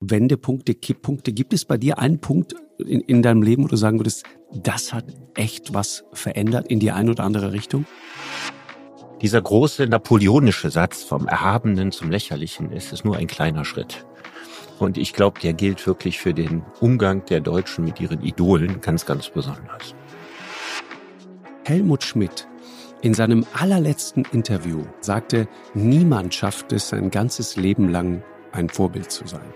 Wendepunkte, 0.00 0.74
Kipppunkte. 0.74 1.32
Gibt 1.32 1.52
es 1.52 1.66
bei 1.66 1.76
dir 1.76 1.98
einen 1.98 2.20
Punkt 2.20 2.54
in, 2.78 3.00
in 3.00 3.22
deinem 3.22 3.42
Leben, 3.42 3.64
wo 3.64 3.68
du 3.68 3.76
sagen 3.76 3.98
würdest, 3.98 4.24
das 4.52 4.92
hat 4.92 5.04
echt 5.34 5.74
was 5.74 6.04
verändert 6.12 6.68
in 6.68 6.80
die 6.80 6.90
eine 6.90 7.10
oder 7.10 7.24
andere 7.24 7.52
Richtung? 7.52 7.84
Dieser 9.20 9.42
große 9.42 9.86
napoleonische 9.86 10.70
Satz 10.70 11.02
vom 11.02 11.26
Erhabenen 11.26 11.92
zum 11.92 12.10
Lächerlichen 12.10 12.72
ist 12.72 12.94
es 12.94 13.04
nur 13.04 13.16
ein 13.16 13.26
kleiner 13.26 13.66
Schritt. 13.66 14.06
Und 14.78 14.96
ich 14.96 15.12
glaube, 15.12 15.38
der 15.40 15.52
gilt 15.52 15.86
wirklich 15.86 16.18
für 16.18 16.32
den 16.32 16.62
Umgang 16.80 17.26
der 17.26 17.40
Deutschen 17.40 17.84
mit 17.84 18.00
ihren 18.00 18.24
Idolen 18.24 18.80
ganz, 18.80 19.04
ganz 19.04 19.28
besonders. 19.28 19.94
Helmut 21.66 22.02
Schmidt 22.02 22.48
in 23.02 23.12
seinem 23.12 23.44
allerletzten 23.52 24.24
Interview 24.32 24.84
sagte, 25.00 25.48
niemand 25.74 26.34
schafft 26.34 26.72
es 26.72 26.88
sein 26.88 27.10
ganzes 27.10 27.56
Leben 27.56 27.90
lang 27.90 28.22
ein 28.52 28.70
Vorbild 28.70 29.10
zu 29.10 29.26
sein. 29.26 29.52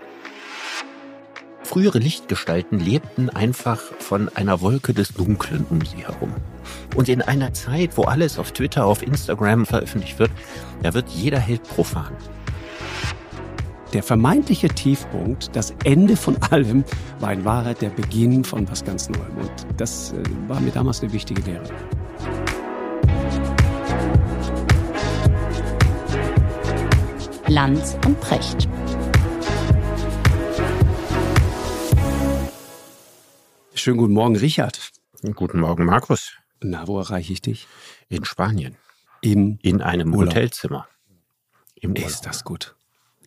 Frühere 1.65 1.97
Lichtgestalten 1.97 2.79
lebten 2.79 3.31
einfach 3.31 3.81
von 3.97 4.29
einer 4.35 4.61
Wolke 4.61 4.93
des 4.93 5.13
Dunklen 5.13 5.65
um 5.67 5.83
sie 5.83 6.05
herum. 6.05 6.31
Und 6.95 7.09
in 7.09 7.23
einer 7.23 7.53
Zeit, 7.53 7.97
wo 7.97 8.03
alles 8.03 8.37
auf 8.37 8.51
Twitter, 8.51 8.85
auf 8.85 9.01
Instagram 9.01 9.65
veröffentlicht 9.65 10.19
wird, 10.19 10.29
da 10.83 10.93
wird 10.93 11.09
jeder 11.09 11.39
Held 11.39 11.63
profan. 11.63 12.13
Der 13.93 14.03
vermeintliche 14.03 14.69
Tiefpunkt, 14.69 15.55
das 15.55 15.73
Ende 15.83 16.15
von 16.15 16.37
allem, 16.51 16.85
war 17.19 17.33
in 17.33 17.43
Wahrheit 17.45 17.81
der 17.81 17.89
Beginn 17.89 18.43
von 18.43 18.69
was 18.69 18.85
ganz 18.85 19.09
Neuem. 19.09 19.35
Und 19.35 19.51
das 19.77 20.13
äh, 20.13 20.23
war 20.47 20.59
mir 20.59 20.71
damals 20.71 21.01
eine 21.01 21.11
wichtige 21.13 21.41
Lehre. 21.41 21.63
Lanz 27.47 27.97
und 28.05 28.19
Precht. 28.21 28.67
Schönen 33.75 33.97
guten 33.97 34.13
Morgen, 34.13 34.35
Richard. 34.37 34.91
Guten 35.35 35.59
Morgen, 35.59 35.85
Markus. 35.85 36.33
Na, 36.61 36.87
wo 36.87 36.99
erreiche 36.99 37.33
ich 37.33 37.41
dich? 37.41 37.67
In 38.09 38.23
Spanien. 38.25 38.75
Im 39.21 39.59
In 39.61 39.81
einem 39.81 40.13
Urlaub. 40.13 40.33
Hotelzimmer. 40.33 40.87
Im 41.75 41.91
Urlaub. 41.91 42.07
Ist 42.07 42.25
das 42.25 42.43
gut. 42.43 42.75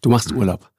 Du 0.02 0.08
machst 0.10 0.32
Urlaub. 0.32 0.70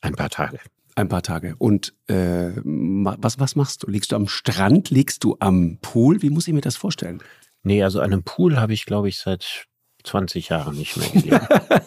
Ein 0.00 0.14
paar 0.14 0.30
Tage. 0.30 0.58
Ein 0.94 1.08
paar 1.08 1.22
Tage. 1.22 1.56
Und 1.58 1.94
äh, 2.06 2.52
was, 2.64 3.38
was 3.40 3.56
machst 3.56 3.82
du? 3.82 3.90
Liegst 3.90 4.12
du 4.12 4.16
am 4.16 4.28
Strand? 4.28 4.90
Liegst 4.90 5.24
du 5.24 5.36
am 5.40 5.78
Pool? 5.80 6.22
Wie 6.22 6.30
muss 6.30 6.46
ich 6.46 6.54
mir 6.54 6.60
das 6.60 6.76
vorstellen? 6.76 7.22
Nee, 7.62 7.82
also 7.82 8.00
an 8.00 8.12
einem 8.12 8.22
Pool 8.22 8.56
habe 8.58 8.72
ich, 8.72 8.84
glaube 8.86 9.08
ich, 9.08 9.18
seit 9.18 9.66
20 10.04 10.48
Jahren 10.50 10.76
nicht 10.76 10.96
mehr 10.96 11.08
gelegen. 11.12 11.40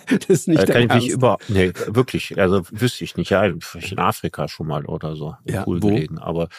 das 0.09 0.25
ist 0.29 0.47
nicht 0.47 0.59
Da 0.61 0.65
kann 0.65 0.81
ich 0.83 0.87
mich 0.89 1.03
Ernst. 1.03 1.09
über, 1.09 1.37
nee, 1.49 1.71
wirklich, 1.87 2.37
also 2.39 2.63
wüsste 2.71 3.03
ich 3.03 3.15
nicht. 3.15 3.29
Ja, 3.29 3.49
vielleicht 3.59 3.91
in 3.93 3.99
Afrika 3.99 4.47
schon 4.47 4.67
mal 4.67 4.85
oder 4.85 5.15
so 5.15 5.35
im 5.45 5.53
Ja, 5.53 5.63
Pool 5.63 5.81
wo? 5.83 5.87
gelegen. 5.89 6.17
Aber 6.17 6.49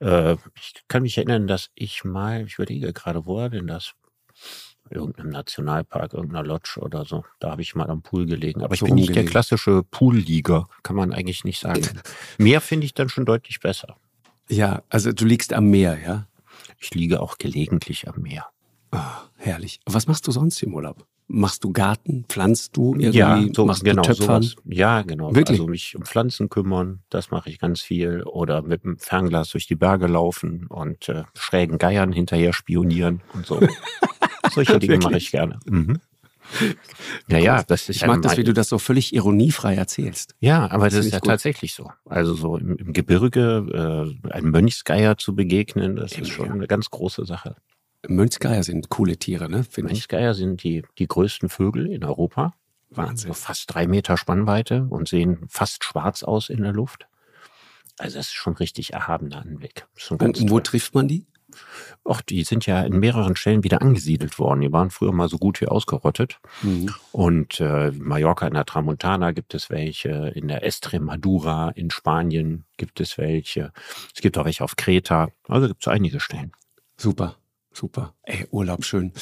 äh, 0.00 0.36
ich 0.54 0.74
kann 0.88 1.02
mich 1.02 1.16
erinnern, 1.16 1.46
dass 1.46 1.70
ich 1.74 2.04
mal, 2.04 2.46
ich 2.46 2.54
überlege 2.54 2.92
gerade, 2.92 3.26
wo 3.26 3.36
war 3.36 3.50
denn 3.50 3.66
das? 3.66 3.92
Irgendeinem 4.88 5.30
Nationalpark, 5.30 6.14
irgendeiner 6.14 6.44
Lodge 6.44 6.78
oder 6.80 7.04
so. 7.04 7.24
Da 7.40 7.50
habe 7.50 7.62
ich 7.62 7.74
mal 7.74 7.90
am 7.90 8.02
Pool 8.02 8.26
gelegen. 8.26 8.62
Aber 8.62 8.74
ich 8.74 8.80
So 8.80 8.86
bin 8.86 8.94
nicht 8.94 9.16
der 9.16 9.24
klassische 9.24 9.82
Poollieger, 9.82 10.68
kann 10.84 10.94
man 10.94 11.12
eigentlich 11.12 11.42
nicht 11.42 11.58
sagen. 11.58 11.82
Meer 12.38 12.60
finde 12.60 12.86
ich 12.86 12.94
dann 12.94 13.08
schon 13.08 13.24
deutlich 13.24 13.58
besser. 13.58 13.96
Ja, 14.48 14.82
also 14.88 15.10
du 15.10 15.24
liegst 15.24 15.52
am 15.52 15.66
Meer, 15.70 15.98
ja? 15.98 16.28
Ich 16.78 16.94
liege 16.94 17.20
auch 17.20 17.38
gelegentlich 17.38 18.08
am 18.08 18.22
Meer. 18.22 18.46
Ah, 18.92 19.22
herrlich. 19.36 19.80
Was 19.86 20.06
machst 20.06 20.26
du 20.28 20.30
sonst 20.30 20.62
im 20.62 20.72
Urlaub? 20.74 21.04
Machst 21.28 21.64
du 21.64 21.72
Garten? 21.72 22.24
Pflanzt 22.28 22.76
du 22.76 22.94
irgendwie? 22.94 23.18
Ja, 23.18 23.44
so, 23.52 23.66
machst 23.66 23.84
genau, 23.84 24.02
du 24.02 24.14
Töpfern? 24.14 24.42
sowas. 24.42 24.62
Ja, 24.64 25.02
genau. 25.02 25.34
Wirklich? 25.34 25.58
Also 25.58 25.66
mich 25.66 25.96
um 25.96 26.04
Pflanzen 26.04 26.48
kümmern, 26.48 27.00
das 27.10 27.32
mache 27.32 27.50
ich 27.50 27.58
ganz 27.58 27.80
viel. 27.80 28.22
Oder 28.22 28.62
mit 28.62 28.84
dem 28.84 28.96
Fernglas 28.98 29.50
durch 29.50 29.66
die 29.66 29.74
Berge 29.74 30.06
laufen 30.06 30.66
und 30.68 31.08
äh, 31.08 31.24
schrägen 31.34 31.78
Geiern 31.78 32.12
hinterher 32.12 32.52
spionieren 32.52 33.22
und 33.34 33.44
so. 33.44 33.60
Solche 34.52 34.78
Dinge 34.78 34.98
mache 34.98 35.16
ich 35.16 35.32
gerne. 35.32 35.58
Mhm. 35.66 35.98
Ja, 37.28 37.38
ja, 37.38 37.62
das 37.64 37.88
ist 37.88 37.96
Ich 37.96 38.06
mag 38.06 38.22
das, 38.22 38.36
wie 38.36 38.44
du 38.44 38.52
das 38.52 38.68
so 38.68 38.78
völlig 38.78 39.12
ironiefrei 39.12 39.74
erzählst. 39.74 40.36
Ja, 40.38 40.70
aber 40.70 40.84
das 40.84 40.94
Finde 40.94 41.06
ist 41.08 41.12
ja 41.12 41.18
gut. 41.18 41.30
tatsächlich 41.30 41.74
so. 41.74 41.90
Also 42.04 42.34
so 42.34 42.56
im, 42.56 42.76
im 42.76 42.92
Gebirge 42.92 44.14
äh, 44.24 44.30
einem 44.30 44.50
Mönchsgeier 44.52 45.18
zu 45.18 45.34
begegnen, 45.34 45.96
das 45.96 46.12
ist 46.12 46.28
schon 46.28 46.52
eine 46.52 46.68
ganz 46.68 46.88
große 46.90 47.24
Sache. 47.24 47.56
Mönchsgeier 48.06 48.62
sind 48.62 48.88
coole 48.88 49.16
Tiere, 49.16 49.48
ne? 49.48 49.64
Finde. 49.64 49.92
Mönchsgeier 49.92 50.34
sind 50.34 50.62
die, 50.62 50.84
die 50.98 51.06
größten 51.06 51.48
Vögel 51.48 51.86
in 51.86 52.04
Europa. 52.04 52.54
Wahnsinn. 52.90 53.28
So 53.28 53.34
fast 53.34 53.74
drei 53.74 53.86
Meter 53.86 54.16
Spannweite 54.16 54.86
und 54.88 55.08
sehen 55.08 55.44
fast 55.48 55.84
schwarz 55.84 56.22
aus 56.22 56.48
in 56.48 56.62
der 56.62 56.72
Luft. 56.72 57.06
Also 57.98 58.18
das 58.18 58.26
ist 58.26 58.34
schon 58.34 58.54
richtig 58.54 58.92
erhabener 58.92 59.40
Anblick. 59.40 59.86
Und 60.18 60.50
wo 60.50 60.60
trifft 60.60 60.94
man 60.94 61.08
die? 61.08 61.26
Och, 62.04 62.20
die 62.20 62.44
sind 62.44 62.66
ja 62.66 62.82
in 62.82 62.98
mehreren 62.98 63.36
Stellen 63.36 63.64
wieder 63.64 63.80
angesiedelt 63.80 64.38
worden. 64.38 64.60
Die 64.60 64.72
waren 64.72 64.90
früher 64.90 65.12
mal 65.12 65.28
so 65.28 65.38
gut 65.38 65.60
wie 65.60 65.68
ausgerottet. 65.68 66.38
Mhm. 66.62 66.92
Und 67.12 67.60
äh, 67.60 67.92
Mallorca 67.92 68.46
in 68.46 68.54
der 68.54 68.66
Tramontana 68.66 69.32
gibt 69.32 69.54
es 69.54 69.70
welche, 69.70 70.32
in 70.34 70.48
der 70.48 70.64
Estremadura 70.64 71.70
in 71.70 71.90
Spanien 71.90 72.64
gibt 72.76 73.00
es 73.00 73.16
welche. 73.16 73.72
Es 74.14 74.20
gibt 74.20 74.36
auch 74.36 74.44
welche 74.44 74.64
auf 74.64 74.76
Kreta. 74.76 75.28
Also 75.48 75.68
gibt 75.68 75.82
es 75.82 75.88
einige 75.88 76.20
Stellen. 76.20 76.52
Super, 76.98 77.36
super. 77.76 78.14
Ey, 78.22 78.46
Urlaub 78.50 78.84
schön. 78.84 79.12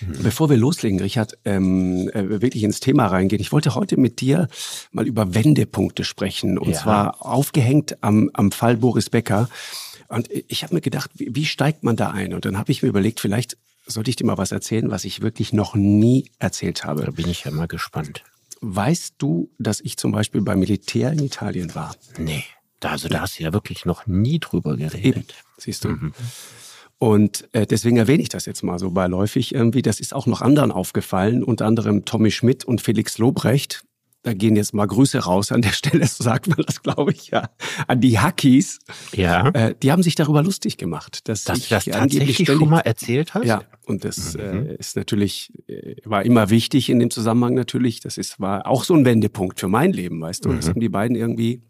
Mhm. 0.00 0.22
Bevor 0.22 0.48
wir 0.50 0.56
loslegen, 0.56 1.00
Richard, 1.00 1.38
ähm, 1.44 2.08
äh, 2.14 2.40
wirklich 2.40 2.62
ins 2.64 2.80
Thema 2.80 3.06
reingehen. 3.06 3.40
Ich 3.40 3.52
wollte 3.52 3.74
heute 3.74 3.96
mit 3.98 4.20
dir 4.20 4.48
mal 4.92 5.06
über 5.06 5.34
Wendepunkte 5.34 6.04
sprechen. 6.04 6.58
Und 6.58 6.70
Ja. 6.70 6.78
zwar 6.78 7.24
aufgehängt 7.26 8.02
am, 8.02 8.30
am 8.32 8.50
Fall 8.50 8.76
Boris 8.78 9.10
Becker. 9.10 9.48
Und 10.08 10.28
ich 10.30 10.62
habe 10.62 10.74
mir 10.74 10.80
gedacht, 10.80 11.10
wie, 11.14 11.28
wie 11.34 11.44
steigt 11.44 11.84
man 11.84 11.96
da 11.96 12.10
ein? 12.10 12.32
Und 12.32 12.44
dann 12.46 12.56
habe 12.58 12.72
ich 12.72 12.82
mir 12.82 12.88
überlegt, 12.88 13.20
vielleicht 13.20 13.58
sollte 13.86 14.10
ich 14.10 14.16
dir 14.16 14.26
mal 14.26 14.38
was 14.38 14.52
erzählen, 14.52 14.90
was 14.90 15.04
ich 15.04 15.20
wirklich 15.20 15.52
noch 15.52 15.74
nie 15.74 16.30
erzählt 16.38 16.84
habe. 16.84 17.04
Da 17.04 17.10
bin 17.10 17.28
ich 17.28 17.44
ja 17.44 17.50
mal 17.50 17.68
gespannt. 17.68 18.24
Weißt 18.60 19.14
du, 19.18 19.50
dass 19.58 19.80
ich 19.80 19.96
zum 19.98 20.12
Beispiel 20.12 20.40
beim 20.40 20.58
Militär 20.58 21.12
in 21.12 21.20
Italien 21.22 21.74
war? 21.74 21.94
Nee, 22.18 22.44
also 22.82 23.08
da 23.08 23.20
hast 23.20 23.38
du 23.38 23.42
ja 23.44 23.52
wirklich 23.52 23.84
noch 23.84 24.06
nie 24.06 24.40
drüber 24.40 24.76
geredet. 24.76 25.04
Eben, 25.04 25.24
siehst 25.58 25.84
du. 25.84 25.88
Mhm. 25.90 26.12
Und 26.98 27.48
äh, 27.52 27.64
deswegen 27.66 27.96
erwähne 27.96 28.22
ich 28.22 28.28
das 28.28 28.44
jetzt 28.46 28.62
mal 28.64 28.78
so 28.78 28.90
beiläufig 28.90 29.54
irgendwie. 29.54 29.82
Das 29.82 30.00
ist 30.00 30.12
auch 30.14 30.26
noch 30.26 30.40
anderen 30.42 30.72
aufgefallen, 30.72 31.44
unter 31.44 31.64
anderem 31.66 32.04
Tommy 32.04 32.30
Schmidt 32.32 32.64
und 32.64 32.80
Felix 32.80 33.18
Lobrecht. 33.18 33.84
Da 34.24 34.34
gehen 34.34 34.56
jetzt 34.56 34.74
mal 34.74 34.84
Grüße 34.84 35.20
raus 35.20 35.52
an 35.52 35.62
der 35.62 35.70
Stelle, 35.72 36.04
so 36.08 36.24
sagt 36.24 36.48
man 36.48 36.58
das, 36.66 36.82
glaube 36.82 37.12
ich, 37.12 37.28
ja. 37.28 37.50
An 37.86 38.00
die 38.00 38.18
Hackies. 38.18 38.80
Ja, 39.14 39.48
Äh, 39.50 39.76
die 39.80 39.92
haben 39.92 40.02
sich 40.02 40.16
darüber 40.16 40.42
lustig 40.42 40.76
gemacht, 40.76 41.28
dass 41.28 41.44
dass 41.44 41.58
ich 41.58 41.68
das 41.68 41.84
tatsächlich 41.84 42.34
ständig- 42.34 42.58
schon 42.58 42.68
mal 42.68 42.80
erzählt 42.80 43.32
hast? 43.34 43.46
Ja, 43.46 43.62
und 43.86 44.04
das 44.04 44.34
Mhm. 44.34 44.40
äh, 44.40 44.74
ist 44.74 44.96
natürlich, 44.96 45.52
äh, 45.68 45.94
war 46.04 46.24
immer 46.24 46.50
wichtig 46.50 46.90
in 46.90 46.98
dem 46.98 47.10
Zusammenhang 47.10 47.54
natürlich. 47.54 48.00
Das 48.00 48.18
ist, 48.18 48.40
war 48.40 48.66
auch 48.66 48.82
so 48.82 48.94
ein 48.94 49.04
Wendepunkt 49.04 49.60
für 49.60 49.68
mein 49.68 49.92
Leben, 49.92 50.20
weißt 50.20 50.44
du. 50.44 50.52
Das 50.52 50.66
Mhm. 50.66 50.70
haben 50.70 50.80
die 50.80 50.88
beiden 50.88 51.16
irgendwie 51.16 51.62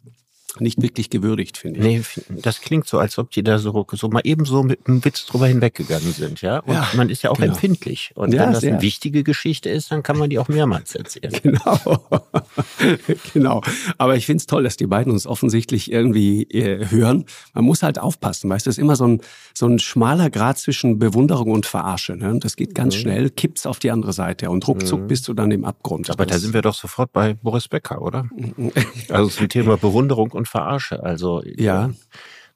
nicht 0.60 0.80
wirklich 0.82 1.10
gewürdigt, 1.10 1.56
finde 1.58 1.78
ich. 1.80 1.84
Nee, 1.86 2.24
das 2.42 2.60
klingt 2.62 2.86
so, 2.88 2.98
als 2.98 3.18
ob 3.18 3.30
die 3.30 3.42
da 3.42 3.58
so, 3.58 3.86
so 3.92 4.08
mal 4.08 4.22
eben 4.24 4.44
so 4.44 4.62
mit 4.62 4.88
einem 4.88 5.04
Witz 5.04 5.26
drüber 5.26 5.46
hinweggegangen 5.46 6.12
sind, 6.12 6.40
ja. 6.40 6.60
Und 6.60 6.72
Ja, 6.74 6.88
man 6.96 7.10
ist 7.10 7.22
ja 7.22 7.30
auch 7.30 7.36
genau. 7.36 7.52
empfindlich. 7.52 8.12
Und 8.14 8.32
Ja, 8.32 8.42
wenn 8.44 8.52
das 8.52 8.62
sehr. 8.62 8.72
eine 8.72 8.82
wichtige 8.82 9.22
Geschichte 9.24 9.68
ist, 9.68 9.92
dann 9.92 10.02
kann 10.02 10.16
man 10.18 10.30
die 10.30 10.38
auch 10.38 10.48
mehrmals 10.48 10.94
erzählen. 10.94 11.32
Genau. 11.42 11.78
genau. 13.34 13.60
Aber 13.98 14.16
ich 14.16 14.26
finde 14.26 14.38
es 14.40 14.46
toll, 14.46 14.62
dass 14.64 14.76
die 14.76 14.86
beiden 14.86 15.12
uns 15.12 15.26
offensichtlich 15.26 15.90
irgendwie 15.92 16.42
äh, 16.44 16.88
hören. 16.90 17.24
Man 17.54 17.64
muss 17.64 17.82
halt 17.82 17.98
aufpassen, 17.98 18.50
weißt 18.50 18.66
du, 18.66 18.70
es 18.70 18.78
ist 18.78 18.82
immer 18.82 18.96
so 18.96 19.06
ein, 19.06 19.20
so 19.54 19.66
ein 19.66 19.78
schmaler 19.78 20.30
Grad 20.30 20.58
zwischen 20.58 20.98
Bewunderung 20.98 21.50
und 21.50 21.66
Verarsche. 21.66 22.16
Ne? 22.16 22.30
Und 22.30 22.44
das 22.44 22.56
geht 22.56 22.74
ganz 22.74 22.94
Mhm. 22.96 23.00
schnell, 23.00 23.30
kippt's 23.30 23.66
auf 23.66 23.78
die 23.78 23.90
andere 23.90 24.12
Seite 24.12 24.50
und 24.50 24.66
ruckzuck 24.66 25.06
bist 25.08 25.28
du 25.28 25.34
dann 25.34 25.50
im 25.50 25.64
Abgrund. 25.64 26.10
Aber 26.10 26.26
da 26.26 26.34
Das- 26.34 26.42
sind 26.42 26.54
wir 26.54 26.62
doch 26.62 26.74
sofort 26.74 27.12
bei 27.12 27.34
Boris 27.34 27.68
Becker, 27.68 28.00
oder? 28.02 28.26
Also 29.10 29.28
zum 29.30 29.48
Thema 29.48 29.76
Bewunderung 29.76 30.32
und 30.32 30.47
Verarsche. 30.48 31.02
Also 31.02 31.42
Ja. 31.44 31.90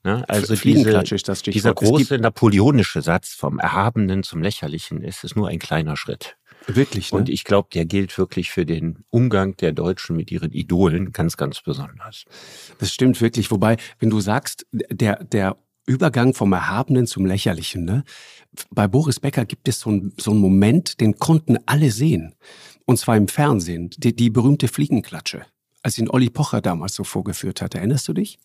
Ne? 0.05 0.25
Also 0.27 0.53
diese, 0.55 0.91
ist 0.91 1.47
dieser 1.47 1.73
große 1.73 2.17
napoleonische 2.17 3.01
Satz 3.01 3.29
vom 3.29 3.57
Erhabenen 3.57 4.23
zum 4.23 4.41
Lächerlichen 4.41 5.01
ist 5.01 5.23
es 5.23 5.35
nur 5.35 5.47
ein 5.47 5.59
kleiner 5.59 5.95
Schritt. 5.95 6.35
Wirklich, 6.67 7.11
ne? 7.11 7.19
Und 7.19 7.29
ich 7.29 7.43
glaube, 7.43 7.69
der 7.73 7.85
gilt 7.85 8.17
wirklich 8.17 8.51
für 8.51 8.65
den 8.65 9.03
Umgang 9.09 9.55
der 9.57 9.71
Deutschen 9.71 10.15
mit 10.15 10.31
ihren 10.31 10.51
Idolen 10.51 11.11
ganz, 11.11 11.37
ganz 11.37 11.61
besonders. 11.61 12.25
Das 12.79 12.93
stimmt 12.93 13.19
wirklich. 13.21 13.51
Wobei, 13.51 13.77
wenn 13.99 14.09
du 14.09 14.19
sagst, 14.19 14.65
der, 14.71 15.23
der 15.23 15.57
Übergang 15.85 16.33
vom 16.33 16.53
Erhabenen 16.53 17.07
zum 17.07 17.25
Lächerlichen, 17.25 17.85
ne? 17.85 18.03
Bei 18.69 18.87
Boris 18.87 19.19
Becker 19.19 19.45
gibt 19.45 19.67
es 19.67 19.79
so 19.79 19.89
einen 19.89 20.13
so 20.17 20.31
einen 20.31 20.39
Moment, 20.39 21.01
den 21.01 21.17
konnten 21.17 21.57
alle 21.65 21.91
sehen. 21.91 22.35
Und 22.85 22.97
zwar 22.97 23.17
im 23.17 23.27
Fernsehen. 23.27 23.89
Die, 23.97 24.15
die 24.15 24.29
berühmte 24.29 24.67
Fliegenklatsche. 24.67 25.45
Als 25.83 25.97
ihn 25.97 26.09
Olli 26.09 26.29
Pocher 26.29 26.61
damals 26.61 26.95
so 26.95 27.03
vorgeführt 27.03 27.61
hat. 27.61 27.75
Erinnerst 27.75 28.07
du 28.07 28.13
dich? 28.13 28.39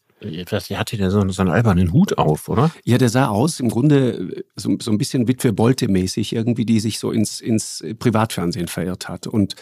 Was, 0.50 0.66
der 0.66 0.78
hatte 0.80 0.96
ja 0.96 1.10
so, 1.10 1.26
so 1.28 1.42
einen 1.42 1.50
albernen 1.52 1.92
Hut 1.92 2.18
auf, 2.18 2.48
oder? 2.48 2.72
Ja, 2.84 2.98
der 2.98 3.08
sah 3.08 3.28
aus, 3.28 3.60
im 3.60 3.68
Grunde 3.68 4.10
äh, 4.14 4.42
so, 4.56 4.76
so 4.80 4.90
ein 4.90 4.98
bisschen 4.98 5.28
Witwe 5.28 5.52
Bolte-mäßig, 5.52 6.34
irgendwie, 6.34 6.66
die 6.66 6.80
sich 6.80 6.98
so 6.98 7.12
ins, 7.12 7.40
ins 7.40 7.84
Privatfernsehen 7.98 8.66
verirrt 8.66 9.08
hat. 9.08 9.28
Und 9.28 9.54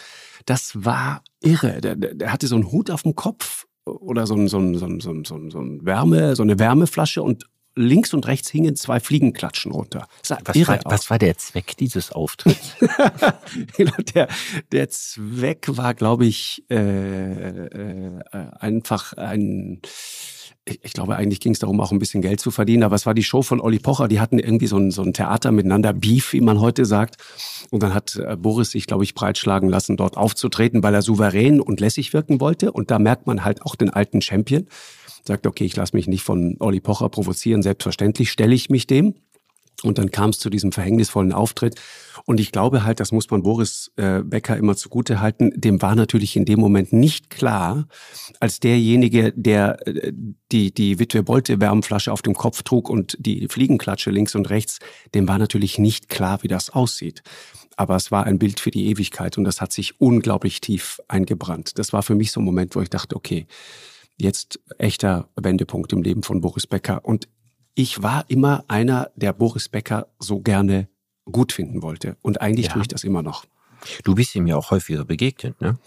das 0.45 0.83
war 0.83 1.23
irre. 1.41 1.79
Der, 1.81 1.95
der, 1.95 2.15
der 2.15 2.33
hatte 2.33 2.47
so 2.47 2.55
einen 2.55 2.71
Hut 2.71 2.89
auf 2.89 3.03
dem 3.03 3.15
Kopf 3.15 3.65
oder 3.85 4.25
so, 4.25 4.35
ein, 4.35 4.47
so, 4.47 4.57
ein, 4.57 4.75
so, 4.75 4.87
ein, 4.87 4.99
so, 4.99 5.11
ein, 5.11 5.23
so 5.51 5.59
ein 5.59 5.85
Wärme, 5.85 6.35
so 6.35 6.43
eine 6.43 6.57
Wärmeflasche 6.57 7.21
und 7.21 7.45
links 7.77 8.13
und 8.13 8.27
rechts 8.27 8.49
hingen 8.49 8.75
zwei 8.75 8.99
Fliegenklatschen 8.99 9.71
runter. 9.71 10.07
Was 10.21 10.67
war, 10.67 10.79
was 10.85 11.09
war, 11.09 11.19
der 11.19 11.37
Zweck 11.37 11.77
dieses 11.77 12.11
Auftritts? 12.11 12.75
der, 14.15 14.27
der 14.71 14.89
Zweck 14.89 15.65
war, 15.69 15.93
glaube 15.93 16.25
ich, 16.25 16.63
äh, 16.69 16.75
äh, 16.75 18.21
einfach 18.59 19.13
ein 19.13 19.81
ich 20.67 20.93
glaube, 20.93 21.15
eigentlich 21.15 21.39
ging 21.39 21.53
es 21.53 21.59
darum, 21.59 21.79
auch 21.79 21.91
ein 21.91 21.99
bisschen 21.99 22.21
Geld 22.21 22.39
zu 22.39 22.51
verdienen. 22.51 22.83
Aber 22.83 22.95
es 22.95 23.05
war 23.05 23.13
die 23.13 23.23
Show 23.23 23.41
von 23.41 23.61
Olli 23.61 23.79
Pocher. 23.79 24.07
Die 24.07 24.19
hatten 24.19 24.39
irgendwie 24.39 24.67
so 24.67 24.77
ein, 24.77 24.91
so 24.91 25.01
ein 25.01 25.13
Theater 25.13 25.51
miteinander, 25.51 25.93
Beef, 25.93 26.33
wie 26.33 26.41
man 26.41 26.59
heute 26.59 26.85
sagt. 26.85 27.17
Und 27.71 27.83
dann 27.83 27.93
hat 27.93 28.15
äh, 28.15 28.35
Boris 28.35 28.71
sich, 28.71 28.87
glaube 28.87 29.03
ich, 29.03 29.13
breitschlagen 29.13 29.69
lassen, 29.69 29.97
dort 29.97 30.17
aufzutreten, 30.17 30.83
weil 30.83 30.93
er 30.93 31.01
souverän 31.01 31.61
und 31.61 31.79
lässig 31.79 32.13
wirken 32.13 32.39
wollte. 32.41 32.71
Und 32.71 32.91
da 32.91 32.99
merkt 32.99 33.27
man 33.27 33.43
halt 33.43 33.61
auch 33.63 33.75
den 33.75 33.89
alten 33.89 34.21
Champion 34.21 34.67
sagt, 35.27 35.45
okay, 35.45 35.65
ich 35.65 35.75
lasse 35.75 35.95
mich 35.95 36.07
nicht 36.07 36.23
von 36.23 36.55
Olli 36.59 36.79
Pocher 36.79 37.09
provozieren, 37.09 37.61
selbstverständlich 37.61 38.31
stelle 38.31 38.55
ich 38.55 38.69
mich 38.69 38.87
dem. 38.87 39.13
Und 39.83 39.99
dann 39.99 40.09
kam 40.09 40.31
es 40.31 40.39
zu 40.39 40.49
diesem 40.49 40.71
verhängnisvollen 40.71 41.31
Auftritt. 41.31 41.75
Und 42.25 42.39
ich 42.39 42.51
glaube 42.51 42.83
halt, 42.83 42.99
das 42.99 43.11
muss 43.11 43.29
man 43.29 43.43
Boris 43.43 43.91
äh, 43.95 44.23
Becker 44.23 44.57
immer 44.57 44.75
zugute 44.75 45.19
halten, 45.19 45.51
dem 45.55 45.81
war 45.81 45.95
natürlich 45.95 46.35
in 46.35 46.45
dem 46.45 46.59
Moment 46.59 46.93
nicht 46.93 47.29
klar, 47.29 47.87
als 48.39 48.59
derjenige, 48.59 49.33
der 49.35 49.87
äh, 49.87 50.11
die, 50.51 50.73
die 50.73 50.99
Witwe 50.99 51.21
Bolte 51.21 51.61
Wärmflasche 51.61 52.11
auf 52.11 52.23
dem 52.23 52.33
Kopf 52.33 52.63
trug 52.63 52.89
und 52.89 53.17
die 53.19 53.47
Fliegenklatsche 53.47 54.09
links 54.09 54.33
und 54.33 54.49
rechts, 54.49 54.79
dem 55.13 55.27
war 55.27 55.37
natürlich 55.37 55.77
nicht 55.77 56.09
klar, 56.09 56.41
wie 56.41 56.47
das 56.47 56.71
aussieht. 56.71 57.21
Aber 57.75 57.95
es 57.95 58.11
war 58.11 58.25
ein 58.25 58.39
Bild 58.39 58.59
für 58.59 58.71
die 58.71 58.87
Ewigkeit 58.87 59.37
und 59.37 59.43
das 59.43 59.61
hat 59.61 59.71
sich 59.71 60.01
unglaublich 60.01 60.59
tief 60.59 60.99
eingebrannt. 61.07 61.77
Das 61.77 61.93
war 61.93 62.01
für 62.01 62.15
mich 62.15 62.31
so 62.31 62.41
ein 62.41 62.45
Moment, 62.45 62.75
wo 62.75 62.81
ich 62.81 62.89
dachte, 62.89 63.15
okay, 63.15 63.45
jetzt 64.17 64.59
echter 64.79 65.29
Wendepunkt 65.35 65.93
im 65.93 66.01
Leben 66.01 66.23
von 66.23 66.41
Boris 66.41 66.65
Becker. 66.65 67.05
Und 67.05 67.27
ich 67.77 68.01
war 68.01 68.25
immer 68.27 68.65
einer, 68.67 69.11
der 69.15 69.33
Boris 69.33 69.69
Becker 69.69 70.07
so 70.17 70.39
gerne 70.39 70.87
gut 71.31 71.51
finden 71.51 71.83
wollte. 71.83 72.17
Und 72.23 72.41
eigentlich 72.41 72.65
ja. 72.67 72.73
tue 72.73 72.81
ich 72.81 72.87
das 72.87 73.03
immer 73.03 73.21
noch. 73.21 73.45
Du 74.03 74.15
bist 74.15 74.35
ihm 74.35 74.47
ja 74.47 74.57
auch 74.57 74.71
häufiger 74.71 75.05
begegnet, 75.05 75.61
ne? 75.61 75.77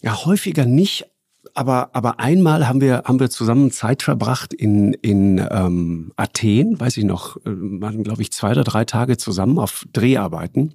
Ja, 0.00 0.24
häufiger 0.24 0.66
nicht. 0.66 1.06
Aber, 1.54 1.90
aber 1.92 2.18
einmal 2.18 2.66
haben 2.66 2.80
wir, 2.80 3.04
haben 3.04 3.20
wir 3.20 3.30
zusammen 3.30 3.70
Zeit 3.70 4.02
verbracht 4.02 4.52
in, 4.52 4.92
in 4.92 5.38
ähm, 5.50 6.12
Athen, 6.16 6.78
weiß 6.78 6.96
ich 6.96 7.04
noch, 7.04 7.36
äh, 7.38 7.42
waren, 7.44 8.02
glaube 8.02 8.22
ich, 8.22 8.32
zwei 8.32 8.50
oder 8.50 8.64
drei 8.64 8.84
Tage 8.84 9.16
zusammen 9.16 9.58
auf 9.60 9.84
Dreharbeiten 9.92 10.74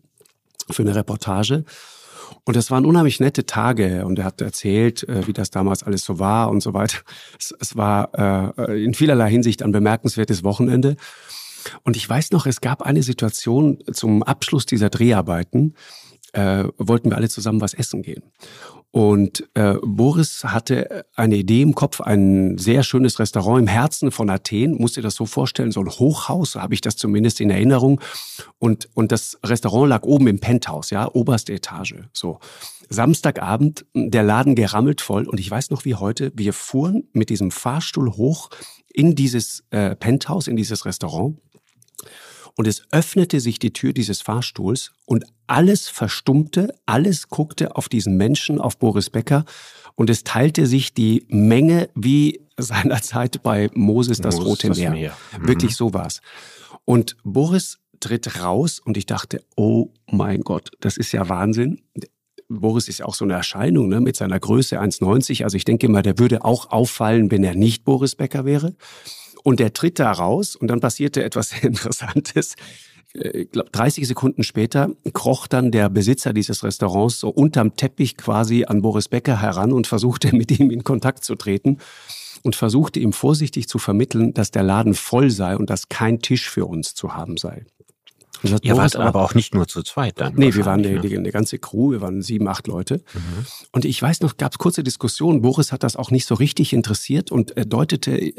für 0.71 0.83
eine 0.83 0.95
Reportage. 0.95 1.65
Und 2.45 2.57
das 2.57 2.71
waren 2.71 2.85
unheimlich 2.85 3.19
nette 3.19 3.45
Tage 3.45 4.05
und 4.05 4.19
er 4.19 4.25
hat 4.25 4.41
erzählt, 4.41 5.07
äh, 5.07 5.27
wie 5.27 5.33
das 5.33 5.49
damals 5.49 5.83
alles 5.83 6.03
so 6.03 6.19
war 6.19 6.49
und 6.49 6.61
so 6.61 6.73
weiter. 6.73 6.97
Es, 7.39 7.53
es 7.59 7.77
war 7.77 8.57
äh, 8.57 8.83
in 8.83 8.93
vielerlei 8.93 9.29
Hinsicht 9.29 9.63
ein 9.63 9.71
bemerkenswertes 9.71 10.43
Wochenende. 10.43 10.97
Und 11.83 11.95
ich 11.95 12.07
weiß 12.07 12.31
noch, 12.31 12.45
es 12.45 12.59
gab 12.59 12.81
eine 12.81 13.03
Situation 13.03 13.79
zum 13.91 14.23
Abschluss 14.23 14.65
dieser 14.65 14.89
Dreharbeiten, 14.89 15.75
äh, 16.33 16.65
wollten 16.77 17.09
wir 17.09 17.17
alle 17.17 17.29
zusammen 17.29 17.61
was 17.61 17.73
essen 17.73 18.01
gehen. 18.01 18.23
Und 18.93 19.49
äh, 19.55 19.77
Boris 19.81 20.43
hatte 20.43 21.07
eine 21.15 21.37
Idee 21.37 21.63
im 21.63 21.73
Kopf, 21.73 21.99
ein 21.99 22.59
sehr 22.59 22.83
schönes 22.83 23.17
Restaurant 23.17 23.61
im 23.61 23.67
Herzen 23.67 24.11
von 24.11 24.29
Athen. 24.29 24.75
Musste 24.75 25.01
das 25.01 25.15
so 25.15 25.25
vorstellen, 25.25 25.71
so 25.71 25.79
ein 25.79 25.89
Hochhaus, 25.89 26.51
so 26.51 26.61
habe 26.61 26.75
ich 26.75 26.81
das 26.81 26.95
zumindest 26.95 27.41
in 27.41 27.49
Erinnerung. 27.49 27.99
Und, 28.59 28.89
und 28.93 29.11
das 29.11 29.39
Restaurant 29.43 29.89
lag 29.89 30.03
oben 30.03 30.27
im 30.27 30.39
Penthouse, 30.39 30.91
ja, 30.91 31.09
oberste 31.11 31.53
Etage. 31.53 31.95
So. 32.13 32.37
Samstagabend, 32.87 33.83
der 33.95 34.21
Laden 34.21 34.53
gerammelt 34.53 35.01
voll. 35.01 35.27
Und 35.27 35.39
ich 35.39 35.49
weiß 35.49 35.71
noch 35.71 35.85
wie 35.85 35.95
heute, 35.95 36.31
wir 36.35 36.53
fuhren 36.53 37.09
mit 37.13 37.31
diesem 37.31 37.49
Fahrstuhl 37.49 38.11
hoch 38.11 38.51
in 38.93 39.15
dieses 39.15 39.63
äh, 39.71 39.95
Penthouse, 39.95 40.47
in 40.47 40.55
dieses 40.55 40.85
Restaurant. 40.85 41.39
Und 42.55 42.67
es 42.67 42.83
öffnete 42.91 43.39
sich 43.39 43.57
die 43.57 43.73
Tür 43.73 43.93
dieses 43.93 44.21
Fahrstuhls 44.21 44.91
und 45.05 45.25
alles 45.47 45.89
verstummte, 45.89 46.73
alles 46.85 47.29
guckte 47.29 47.75
auf 47.75 47.89
diesen 47.89 48.15
Menschen, 48.15 48.59
auf 48.59 48.77
Boris 48.77 49.09
Becker 49.09 49.45
und 49.95 50.09
es 50.09 50.23
teilte 50.23 50.65
sich 50.67 50.93
die 50.93 51.25
Menge 51.29 51.89
wie 51.95 52.41
seinerzeit 52.57 53.41
bei 53.43 53.69
Moses 53.73 54.19
das 54.19 54.35
Moses 54.35 54.49
Rote 54.49 54.67
das 54.69 54.77
Meer. 54.77 54.91
Meer. 54.91 55.17
Mhm. 55.39 55.47
Wirklich 55.47 55.75
so 55.75 55.93
war's. 55.93 56.21
Und 56.85 57.17
Boris 57.23 57.79
tritt 57.99 58.41
raus 58.41 58.79
und 58.83 58.97
ich 58.97 59.05
dachte, 59.05 59.43
oh 59.55 59.89
mein 60.11 60.41
Gott, 60.41 60.71
das 60.81 60.97
ist 60.97 61.11
ja 61.11 61.29
Wahnsinn. 61.29 61.81
Boris 62.49 62.87
ist 62.87 62.99
ja 62.99 63.05
auch 63.05 63.15
so 63.15 63.25
eine 63.25 63.33
Erscheinung 63.33 63.87
ne, 63.87 64.01
mit 64.01 64.15
seiner 64.15 64.39
Größe 64.39 64.79
1,90. 64.79 65.43
Also 65.43 65.57
ich 65.57 65.65
denke 65.65 65.87
mal, 65.87 66.03
der 66.03 66.19
würde 66.19 66.43
auch 66.43 66.69
auffallen, 66.71 67.31
wenn 67.31 67.43
er 67.43 67.55
nicht 67.55 67.85
Boris 67.85 68.15
Becker 68.15 68.45
wäre. 68.45 68.75
Und 69.43 69.59
der 69.59 69.73
tritt 69.73 69.99
da 69.99 70.11
raus 70.11 70.55
und 70.55 70.67
dann 70.67 70.79
passierte 70.79 71.23
etwas 71.23 71.49
sehr 71.49 71.63
Interessantes. 71.63 72.55
Äh, 73.13 73.41
ich 73.41 73.51
glaube, 73.51 73.69
30 73.71 74.07
Sekunden 74.07 74.43
später 74.43 74.89
kroch 75.13 75.47
dann 75.47 75.71
der 75.71 75.89
Besitzer 75.89 76.33
dieses 76.33 76.63
Restaurants 76.63 77.19
so 77.19 77.29
unterm 77.29 77.75
Teppich 77.75 78.17
quasi 78.17 78.65
an 78.65 78.81
Boris 78.81 79.09
Becker 79.09 79.41
heran 79.41 79.73
und 79.73 79.87
versuchte 79.87 80.35
mit 80.35 80.57
ihm 80.59 80.71
in 80.71 80.83
Kontakt 80.83 81.23
zu 81.23 81.35
treten 81.35 81.77
und 82.43 82.55
versuchte 82.55 82.99
ihm 82.99 83.13
vorsichtig 83.13 83.67
zu 83.67 83.79
vermitteln, 83.79 84.33
dass 84.33 84.51
der 84.51 84.63
Laden 84.63 84.93
voll 84.93 85.29
sei 85.29 85.55
und 85.55 85.69
dass 85.69 85.89
kein 85.89 86.19
Tisch 86.19 86.49
für 86.49 86.65
uns 86.65 86.93
zu 86.93 87.13
haben 87.13 87.37
sei. 87.37 87.65
Sagt, 88.45 88.65
Ihr 88.65 88.75
wart 88.75 88.97
aber 88.97 89.21
auch 89.21 89.35
nicht 89.35 89.53
nur 89.53 89.69
zu 89.69 89.83
zweit 89.83 90.19
dann. 90.19 90.33
Nee, 90.35 90.53
wir 90.53 90.65
waren 90.65 90.85
eine, 90.85 90.99
ne? 90.99 91.17
eine 91.17 91.31
ganze 91.31 91.59
Crew, 91.59 91.91
wir 91.91 92.01
waren 92.01 92.21
sieben, 92.21 92.49
acht 92.49 92.67
Leute. 92.67 93.01
Mhm. 93.13 93.45
Und 93.71 93.85
ich 93.85 94.01
weiß 94.01 94.19
noch, 94.19 94.35
gab 94.35 94.51
es 94.51 94.57
kurze 94.57 94.83
Diskussionen. 94.83 95.41
Boris 95.41 95.71
hat 95.71 95.83
das 95.83 95.95
auch 95.95 96.11
nicht 96.11 96.27
so 96.27 96.35
richtig 96.35 96.73
interessiert 96.73 97.31
und 97.31 97.55
er 97.55 97.63
deutete 97.63 98.33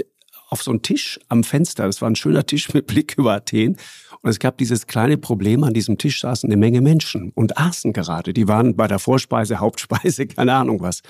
auf 0.54 0.62
so 0.62 0.70
einen 0.70 0.82
Tisch 0.82 1.18
am 1.26 1.42
Fenster. 1.42 1.86
Das 1.86 2.00
war 2.00 2.08
ein 2.08 2.14
schöner 2.14 2.46
Tisch 2.46 2.72
mit 2.72 2.86
Blick 2.86 3.16
über 3.18 3.32
Athen. 3.32 3.76
Und 4.22 4.30
es 4.30 4.38
gab 4.38 4.56
dieses 4.56 4.86
kleine 4.86 5.18
Problem, 5.18 5.64
an 5.64 5.74
diesem 5.74 5.98
Tisch 5.98 6.20
saßen 6.20 6.48
eine 6.48 6.56
Menge 6.56 6.80
Menschen 6.80 7.32
und 7.34 7.58
aßen 7.58 7.92
gerade. 7.92 8.32
Die 8.32 8.46
waren 8.46 8.76
bei 8.76 8.86
der 8.86 9.00
Vorspeise, 9.00 9.58
Hauptspeise, 9.60 10.28
keine 10.28 10.54
Ahnung 10.54 10.80
was. 10.80 11.02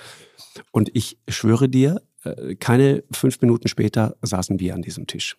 Und 0.70 0.90
ich 0.94 1.18
schwöre 1.28 1.68
dir, 1.68 2.00
äh, 2.24 2.54
keine 2.54 3.04
fünf 3.12 3.42
Minuten 3.42 3.68
später 3.68 4.16
saßen 4.22 4.58
wir 4.60 4.72
an 4.72 4.80
diesem 4.80 5.06
Tisch. 5.06 5.36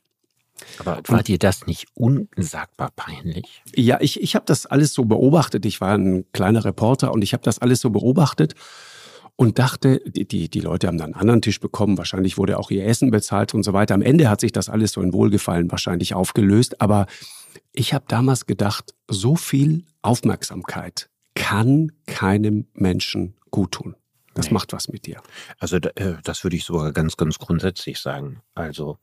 Aber 0.77 1.01
war 1.07 1.23
dir 1.23 1.39
das 1.39 1.65
nicht 1.65 1.87
unsagbar 1.95 2.91
peinlich? 2.95 3.63
Ja, 3.75 3.99
ich, 4.01 4.21
ich 4.21 4.35
habe 4.35 4.45
das 4.45 4.67
alles 4.67 4.93
so 4.93 5.05
beobachtet. 5.05 5.65
Ich 5.65 5.81
war 5.81 5.97
ein 5.97 6.25
kleiner 6.31 6.63
Reporter 6.63 7.11
und 7.11 7.23
ich 7.23 7.33
habe 7.33 7.43
das 7.43 7.57
alles 7.57 7.81
so 7.81 7.89
beobachtet 7.89 8.53
und 9.37 9.59
dachte, 9.59 10.01
die, 10.05 10.27
die, 10.27 10.49
die 10.49 10.59
Leute 10.59 10.87
haben 10.87 10.97
dann 10.97 11.13
einen 11.13 11.21
anderen 11.21 11.41
Tisch 11.41 11.59
bekommen, 11.59 11.97
wahrscheinlich 11.97 12.37
wurde 12.37 12.57
auch 12.57 12.71
ihr 12.71 12.85
Essen 12.85 13.11
bezahlt 13.11 13.53
und 13.53 13.63
so 13.63 13.73
weiter. 13.73 13.93
Am 13.93 14.01
Ende 14.01 14.29
hat 14.29 14.41
sich 14.41 14.51
das 14.51 14.69
alles 14.69 14.93
so 14.93 15.01
in 15.01 15.13
Wohlgefallen 15.13 15.69
wahrscheinlich 15.71 16.13
aufgelöst, 16.13 16.81
aber 16.81 17.07
ich 17.73 17.93
habe 17.93 18.05
damals 18.07 18.45
gedacht, 18.45 18.93
so 19.07 19.35
viel 19.35 19.83
Aufmerksamkeit 20.01 21.09
kann 21.33 21.91
keinem 22.05 22.67
Menschen 22.73 23.35
gut 23.51 23.73
tun. 23.73 23.95
Das 24.35 24.47
nee. 24.47 24.53
macht 24.53 24.73
was 24.73 24.89
mit 24.89 25.05
dir. 25.05 25.21
Also 25.59 25.77
äh, 25.77 26.15
das 26.23 26.43
würde 26.43 26.57
ich 26.57 26.65
sogar 26.65 26.91
ganz, 26.91 27.15
ganz 27.15 27.39
grundsätzlich 27.39 27.99
sagen. 27.99 28.41
Also 28.53 28.97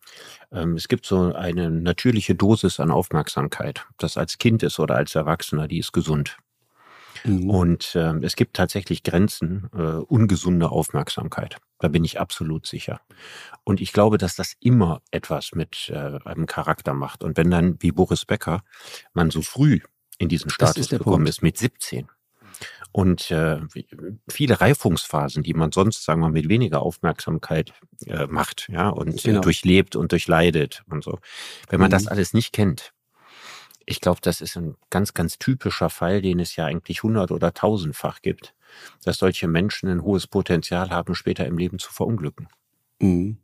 ähm, 0.53 0.77
es 0.77 0.89
gibt 0.89 1.07
so 1.07 1.33
eine 1.33 1.71
natürliche 1.71 2.35
Dosis 2.35 2.81
an 2.81 2.91
Aufmerksamkeit. 2.91 3.87
Das 3.97 4.19
als 4.19 4.37
Kind 4.37 4.63
ist 4.63 4.79
oder 4.79 4.97
als 4.97 5.15
Erwachsener, 5.15 5.69
die 5.69 5.79
ist 5.79 5.93
gesund. 5.93 6.37
Mhm. 7.25 7.51
Und 7.51 7.95
äh, 7.95 8.15
es 8.23 8.37
gibt 8.37 8.57
tatsächlich 8.57 9.03
Grenzen 9.03 9.69
äh, 9.75 9.79
ungesunder 9.79 10.73
Aufmerksamkeit. 10.73 11.59
Da 11.79 11.89
bin 11.89 12.05
ich 12.05 12.21
absolut 12.21 12.67
sicher. 12.67 13.01
Und 13.65 13.81
ich 13.81 13.93
glaube, 13.93 14.19
dass 14.19 14.37
das 14.37 14.55
immer 14.61 15.03
etwas 15.11 15.53
mit 15.53 15.91
äh, 15.91 16.19
einem 16.25 16.47
Charakter 16.47 16.95
macht. 16.95 17.25
Und 17.25 17.37
wenn 17.37 17.51
dann, 17.51 17.77
wie 17.81 17.93
Boris 17.93 18.25
Becker, 18.25 18.63
man 19.15 19.31
so 19.31 19.43
früh 19.43 19.81
in 20.19 20.29
diesen 20.29 20.51
Status 20.51 20.89
gekommen 20.89 21.17
Punkt. 21.17 21.29
ist, 21.29 21.43
mit 21.43 21.59
17, 21.59 22.09
und 22.93 23.31
äh, 23.31 23.59
viele 24.29 24.61
Reifungsphasen, 24.61 25.43
die 25.43 25.55
man 25.55 25.73
sonst, 25.73 26.05
sagen 26.05 26.21
wir, 26.21 26.29
mit 26.29 26.49
weniger 26.51 26.83
Aufmerksamkeit 26.83 27.73
äh, 28.07 28.27
macht, 28.27 28.69
ja, 28.71 28.91
und 28.91 29.23
genau. 29.23 29.41
durchlebt 29.41 29.97
und 29.97 30.13
durchleidet 30.13 30.83
und 30.91 31.03
so. 31.03 31.19
Wenn 31.71 31.81
man 31.81 31.89
mhm. 31.89 31.93
das 31.93 32.07
alles 32.07 32.35
nicht 32.35 32.53
kennt, 32.53 32.93
ich 33.87 34.01
glaube, 34.01 34.21
das 34.23 34.41
ist 34.41 34.57
ein 34.57 34.77
ganz, 34.91 35.15
ganz 35.15 35.39
typischer 35.39 35.91
Fall, 35.91 36.23
den 36.23 36.41
es 36.41 36.57
ja 36.57 36.67
eigentlich 36.67 37.03
hundert- 37.03 37.31
oder 37.33 37.53
tausendfach 37.53 38.23
gibt, 38.23 38.55
dass 39.05 39.19
solche 39.19 39.49
Menschen 39.49 39.89
ein 39.89 40.03
hohes 40.03 40.27
Potenzial 40.27 40.91
haben, 40.91 41.15
später 41.15 41.47
im 41.47 41.59
Leben 41.59 41.79
zu 41.79 41.93
verunglücken. 41.93 42.49
Mhm. 43.01 43.39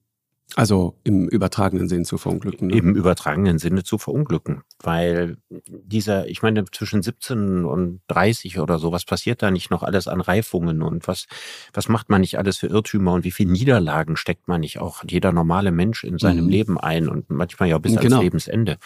Also 0.54 0.94
im 1.04 1.28
übertragenen 1.28 1.88
Sinn 1.88 2.06
zu 2.06 2.16
verunglücken. 2.16 2.68
Ne? 2.68 2.76
Im 2.76 2.94
übertragenen 2.94 3.58
Sinne 3.58 3.84
zu 3.84 3.98
verunglücken. 3.98 4.62
Weil 4.82 5.36
dieser, 5.50 6.26
ich 6.26 6.42
meine, 6.42 6.64
zwischen 6.64 7.02
17 7.02 7.66
und 7.66 8.00
30 8.08 8.58
oder 8.58 8.78
so, 8.78 8.90
was 8.90 9.04
passiert 9.04 9.42
da 9.42 9.50
nicht 9.50 9.70
noch 9.70 9.82
alles 9.82 10.08
an 10.08 10.22
Reifungen 10.22 10.80
und 10.82 11.06
was, 11.06 11.26
was 11.74 11.88
macht 11.88 12.08
man 12.08 12.22
nicht 12.22 12.38
alles 12.38 12.56
für 12.56 12.68
Irrtümer 12.68 13.12
und 13.12 13.24
wie 13.24 13.30
viele 13.30 13.52
Niederlagen 13.52 14.16
steckt 14.16 14.48
man 14.48 14.62
nicht 14.62 14.78
auch 14.78 15.04
jeder 15.06 15.32
normale 15.32 15.70
Mensch 15.70 16.02
in 16.02 16.18
seinem 16.18 16.44
mhm. 16.44 16.50
Leben 16.50 16.80
ein 16.80 17.08
und 17.08 17.28
manchmal 17.28 17.68
ja 17.68 17.76
bis 17.76 17.96
genau. 17.96 18.16
ans 18.16 18.22
Lebensende. 18.22 18.78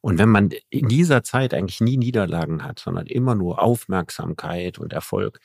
Und 0.00 0.18
wenn 0.18 0.28
man 0.28 0.50
in 0.68 0.88
dieser 0.88 1.22
Zeit 1.22 1.54
eigentlich 1.54 1.80
nie 1.80 1.96
Niederlagen 1.96 2.64
hat, 2.64 2.80
sondern 2.80 3.06
immer 3.06 3.36
nur 3.36 3.62
Aufmerksamkeit 3.62 4.78
und 4.78 4.92
Erfolg, 4.92 5.38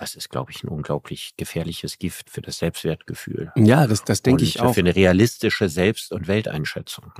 das 0.00 0.14
ist, 0.14 0.30
glaube 0.30 0.50
ich, 0.50 0.64
ein 0.64 0.68
unglaublich 0.68 1.34
gefährliches 1.36 1.98
Gift 1.98 2.30
für 2.30 2.40
das 2.40 2.58
Selbstwertgefühl. 2.58 3.52
Ja, 3.54 3.86
das, 3.86 4.02
das 4.02 4.22
denke 4.22 4.44
ich 4.44 4.60
auch. 4.60 4.72
Für 4.72 4.80
eine 4.80 4.96
realistische 4.96 5.68
Selbst- 5.68 6.12
und 6.12 6.26
Welteinschätzung. 6.26 7.12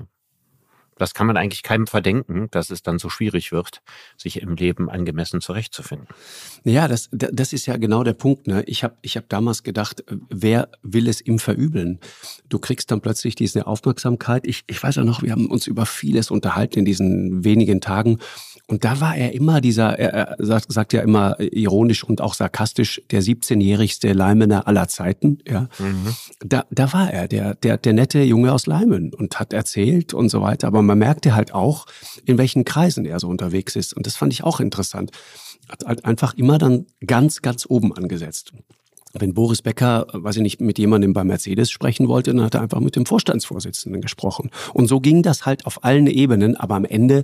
Das 1.00 1.14
kann 1.14 1.26
man 1.26 1.38
eigentlich 1.38 1.62
keinem 1.62 1.86
verdenken, 1.86 2.48
dass 2.50 2.68
es 2.68 2.82
dann 2.82 2.98
so 2.98 3.08
schwierig 3.08 3.52
wird, 3.52 3.80
sich 4.18 4.42
im 4.42 4.54
Leben 4.54 4.90
angemessen 4.90 5.40
zurechtzufinden. 5.40 6.08
Ja, 6.64 6.88
das, 6.88 7.08
das 7.10 7.54
ist 7.54 7.64
ja 7.64 7.78
genau 7.78 8.04
der 8.04 8.12
Punkt. 8.12 8.46
Ne? 8.46 8.62
Ich 8.66 8.84
habe 8.84 8.96
ich 9.00 9.16
hab 9.16 9.26
damals 9.30 9.62
gedacht, 9.62 10.04
wer 10.28 10.68
will 10.82 11.08
es 11.08 11.22
ihm 11.22 11.38
verübeln? 11.38 12.00
Du 12.50 12.58
kriegst 12.58 12.90
dann 12.90 13.00
plötzlich 13.00 13.34
diese 13.34 13.66
Aufmerksamkeit. 13.66 14.46
Ich, 14.46 14.64
ich 14.66 14.82
weiß 14.82 14.96
ja 14.96 15.04
noch, 15.04 15.22
wir 15.22 15.32
haben 15.32 15.46
uns 15.46 15.66
über 15.66 15.86
vieles 15.86 16.30
unterhalten 16.30 16.80
in 16.80 16.84
diesen 16.84 17.44
wenigen 17.44 17.80
Tagen. 17.80 18.18
Und 18.70 18.84
da 18.84 19.00
war 19.00 19.16
er 19.16 19.32
immer 19.32 19.60
dieser, 19.60 19.98
er, 19.98 20.36
sagt, 20.38 20.72
sagt 20.72 20.92
ja 20.92 21.00
immer 21.00 21.40
ironisch 21.40 22.04
und 22.04 22.20
auch 22.20 22.34
sarkastisch, 22.34 23.02
der 23.10 23.20
17-jährigste 23.20 24.12
Leimener 24.12 24.68
aller 24.68 24.86
Zeiten. 24.86 25.38
Ja, 25.48 25.62
mhm. 25.80 26.14
da, 26.38 26.64
da 26.70 26.92
war 26.92 27.12
er, 27.12 27.26
der, 27.26 27.56
der, 27.56 27.78
der 27.78 27.92
nette 27.94 28.22
Junge 28.22 28.52
aus 28.52 28.66
Leimen 28.66 29.12
und 29.12 29.40
hat 29.40 29.52
erzählt 29.52 30.14
und 30.14 30.28
so 30.28 30.40
weiter. 30.40 30.68
Aber 30.68 30.82
man 30.90 30.98
merkte 30.98 31.36
halt 31.36 31.54
auch, 31.54 31.86
in 32.24 32.36
welchen 32.36 32.64
Kreisen 32.64 33.04
er 33.04 33.20
so 33.20 33.28
unterwegs 33.28 33.76
ist. 33.76 33.94
Und 33.94 34.06
das 34.06 34.16
fand 34.16 34.32
ich 34.32 34.42
auch 34.42 34.58
interessant. 34.58 35.12
Hat 35.68 35.84
halt 35.86 36.04
einfach 36.04 36.34
immer 36.34 36.58
dann 36.58 36.86
ganz, 37.06 37.42
ganz 37.42 37.64
oben 37.68 37.94
angesetzt. 37.94 38.52
Wenn 39.12 39.34
Boris 39.34 39.62
Becker, 39.62 40.08
weiß 40.12 40.36
ich 40.36 40.42
nicht, 40.42 40.60
mit 40.60 40.78
jemandem 40.78 41.12
bei 41.12 41.22
Mercedes 41.22 41.70
sprechen 41.70 42.08
wollte, 42.08 42.32
dann 42.32 42.44
hat 42.44 42.54
er 42.54 42.62
einfach 42.62 42.80
mit 42.80 42.96
dem 42.96 43.06
Vorstandsvorsitzenden 43.06 44.00
gesprochen. 44.00 44.50
Und 44.74 44.88
so 44.88 44.98
ging 44.98 45.22
das 45.22 45.46
halt 45.46 45.64
auf 45.64 45.84
allen 45.84 46.08
Ebenen, 46.08 46.56
aber 46.56 46.74
am 46.74 46.84
Ende 46.84 47.22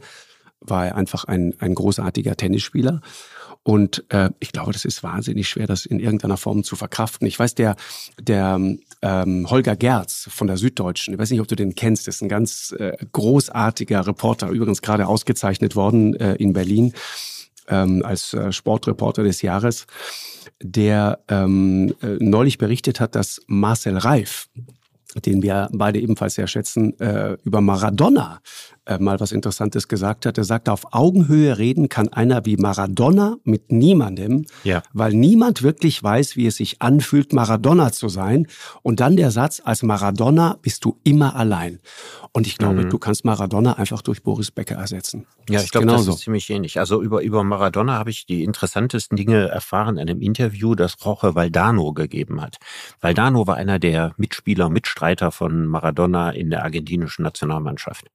war 0.60 0.86
er 0.86 0.96
einfach 0.96 1.24
ein, 1.24 1.54
ein 1.58 1.74
großartiger 1.74 2.36
Tennisspieler. 2.36 3.00
Und 3.64 4.04
äh, 4.10 4.30
ich 4.38 4.52
glaube, 4.52 4.72
das 4.72 4.84
ist 4.84 5.02
wahnsinnig 5.02 5.48
schwer, 5.48 5.66
das 5.66 5.86
in 5.86 5.98
irgendeiner 5.98 6.36
Form 6.36 6.62
zu 6.62 6.76
verkraften. 6.76 7.26
Ich 7.26 7.36
weiß, 7.36 7.56
der, 7.56 7.74
der 8.20 8.60
ähm, 9.02 9.48
Holger 9.50 9.76
Gerz 9.76 10.28
von 10.30 10.46
der 10.46 10.56
Süddeutschen, 10.56 11.14
ich 11.14 11.20
weiß 11.20 11.30
nicht, 11.30 11.40
ob 11.40 11.48
du 11.48 11.56
den 11.56 11.74
kennst, 11.74 12.08
ist 12.08 12.22
ein 12.22 12.28
ganz 12.28 12.74
äh, 12.78 12.96
großartiger 13.12 14.06
Reporter, 14.06 14.48
übrigens 14.48 14.82
gerade 14.82 15.06
ausgezeichnet 15.06 15.76
worden 15.76 16.14
äh, 16.14 16.34
in 16.34 16.52
Berlin 16.52 16.92
ähm, 17.68 18.02
als 18.04 18.34
äh, 18.34 18.52
Sportreporter 18.52 19.22
des 19.22 19.42
Jahres, 19.42 19.86
der 20.62 21.20
ähm, 21.28 21.94
äh, 22.02 22.16
neulich 22.20 22.58
berichtet 22.58 23.00
hat, 23.00 23.14
dass 23.14 23.40
Marcel 23.46 23.98
Reif, 23.98 24.48
den 25.24 25.42
wir 25.42 25.68
beide 25.72 26.00
ebenfalls 26.00 26.34
sehr 26.34 26.46
schätzen, 26.46 26.98
äh, 27.00 27.36
über 27.44 27.60
Maradona 27.60 28.40
äh, 28.86 28.98
mal 28.98 29.20
was 29.20 29.32
Interessantes 29.32 29.88
gesagt 29.88 30.26
hat. 30.26 30.38
Er 30.38 30.44
sagte, 30.44 30.72
auf 30.72 30.92
Augenhöhe 30.92 31.58
reden 31.58 31.88
kann 31.88 32.08
einer 32.08 32.46
wie 32.46 32.56
Maradona 32.56 33.36
mit 33.44 33.72
niemandem, 33.72 34.46
ja. 34.64 34.82
weil 34.92 35.12
niemand 35.12 35.62
wirklich 35.62 36.02
weiß, 36.02 36.36
wie 36.36 36.46
es 36.46 36.56
sich 36.56 36.80
anfühlt, 36.82 37.32
Maradona 37.32 37.92
zu 37.92 38.08
sein. 38.08 38.46
Und 38.82 39.00
dann 39.00 39.16
der 39.16 39.30
Satz, 39.30 39.60
als 39.64 39.82
Maradona 39.82 40.58
bist 40.62 40.84
du 40.84 40.98
immer 41.04 41.36
allein. 41.36 41.80
Und 42.32 42.46
ich 42.46 42.58
glaube, 42.58 42.84
mhm. 42.84 42.90
du 42.90 42.98
kannst 42.98 43.24
Maradona 43.24 43.74
einfach 43.74 44.02
durch 44.02 44.22
Boris 44.22 44.50
Becker 44.50 44.76
ersetzen. 44.76 45.26
Ja, 45.48 45.60
ich 45.60 45.70
glaube, 45.70 45.86
das 45.86 46.06
ist 46.06 46.18
ziemlich 46.18 46.48
ähnlich. 46.50 46.78
Also 46.78 47.02
über, 47.02 47.22
über 47.22 47.42
Maradona 47.44 47.94
habe 47.94 48.10
ich 48.10 48.26
die 48.26 48.44
interessantesten 48.44 49.16
Dinge 49.16 49.48
erfahren 49.48 49.96
in 49.96 50.08
einem 50.08 50.20
Interview, 50.20 50.74
das 50.74 51.04
Roche 51.04 51.34
Valdano 51.34 51.92
gegeben 51.92 52.40
hat. 52.40 52.58
Valdano 53.00 53.46
war 53.46 53.56
einer 53.56 53.78
der 53.78 54.12
Mitspieler, 54.16 54.68
Mitstreiter 54.68 55.05
von 55.30 55.66
Maradona 55.66 56.30
in 56.30 56.50
der 56.50 56.64
argentinischen 56.64 57.22
Nationalmannschaft 57.22 58.06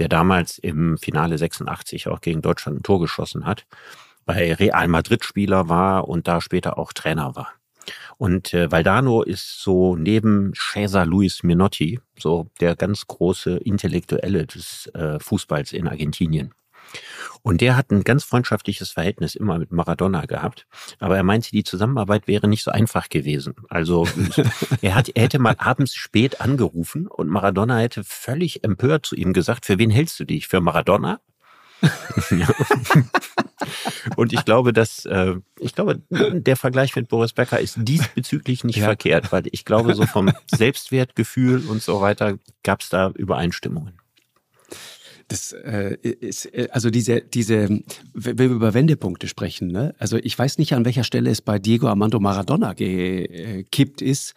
der 0.00 0.08
damals 0.08 0.58
im 0.58 0.96
Finale 0.98 1.36
86 1.38 2.08
auch 2.08 2.22
gegen 2.22 2.40
Deutschland 2.40 2.78
ein 2.80 2.82
Tor 2.82 3.00
geschossen 3.00 3.44
hat, 3.44 3.66
bei 4.24 4.54
Real 4.54 4.88
Madrid 4.88 5.24
Spieler 5.24 5.68
war 5.68 6.08
und 6.08 6.26
da 6.26 6.40
später 6.40 6.78
auch 6.78 6.92
Trainer 6.92 7.36
war. 7.36 7.52
Und 8.16 8.54
äh, 8.54 8.70
Valdano 8.70 9.22
ist 9.22 9.62
so 9.62 9.96
neben 9.96 10.52
Cesar 10.54 11.04
Luis 11.04 11.42
Minotti 11.42 12.00
so 12.18 12.50
der 12.60 12.76
ganz 12.76 13.06
große 13.06 13.56
Intellektuelle 13.58 14.46
des 14.46 14.86
äh, 14.94 15.18
Fußballs 15.18 15.72
in 15.72 15.86
Argentinien. 15.86 16.54
Und 17.42 17.60
der 17.60 17.76
hat 17.76 17.90
ein 17.90 18.04
ganz 18.04 18.24
freundschaftliches 18.24 18.90
Verhältnis 18.90 19.34
immer 19.34 19.58
mit 19.58 19.72
Maradona 19.72 20.26
gehabt. 20.26 20.66
Aber 20.98 21.16
er 21.16 21.22
meinte, 21.22 21.50
die 21.50 21.64
Zusammenarbeit 21.64 22.26
wäre 22.26 22.48
nicht 22.48 22.62
so 22.62 22.70
einfach 22.70 23.08
gewesen. 23.08 23.54
Also 23.68 24.06
er, 24.82 24.94
hat, 24.94 25.08
er 25.10 25.24
hätte 25.24 25.38
mal 25.38 25.56
abends 25.58 25.94
spät 25.94 26.40
angerufen 26.40 27.06
und 27.06 27.28
Maradona 27.28 27.78
hätte 27.78 28.04
völlig 28.04 28.64
empört 28.64 29.06
zu 29.06 29.16
ihm 29.16 29.32
gesagt, 29.32 29.66
für 29.66 29.78
wen 29.78 29.90
hältst 29.90 30.20
du 30.20 30.24
dich? 30.24 30.48
Für 30.48 30.60
Maradona? 30.60 31.20
Und 34.16 34.32
ich 34.32 34.44
glaube, 34.44 34.72
dass 34.72 35.04
äh, 35.06 35.34
ich 35.58 35.74
glaube, 35.74 36.00
der 36.10 36.56
Vergleich 36.56 36.94
mit 36.96 37.08
Boris 37.08 37.32
Becker 37.32 37.60
ist 37.60 37.76
diesbezüglich 37.78 38.64
nicht 38.64 38.76
ja. 38.76 38.84
verkehrt, 38.84 39.32
weil 39.32 39.44
ich 39.50 39.64
glaube, 39.64 39.94
so 39.94 40.06
vom 40.06 40.30
Selbstwertgefühl 40.46 41.66
und 41.68 41.82
so 41.82 42.00
weiter 42.00 42.38
gab 42.62 42.80
es 42.80 42.88
da 42.88 43.10
Übereinstimmungen. 43.10 43.99
Das 45.30 45.52
äh, 45.52 45.96
ist, 46.02 46.46
äh, 46.46 46.68
also 46.72 46.90
diese, 46.90 47.20
diese, 47.20 47.80
wenn 48.14 48.38
wir 48.38 48.46
über 48.46 48.74
Wendepunkte 48.74 49.28
sprechen, 49.28 49.68
ne? 49.68 49.94
also 49.98 50.16
ich 50.16 50.36
weiß 50.36 50.58
nicht, 50.58 50.74
an 50.74 50.84
welcher 50.84 51.04
Stelle 51.04 51.30
es 51.30 51.40
bei 51.40 51.60
Diego 51.60 51.86
Armando 51.86 52.18
Maradona 52.18 52.72
gekippt 52.72 54.02
ist. 54.02 54.34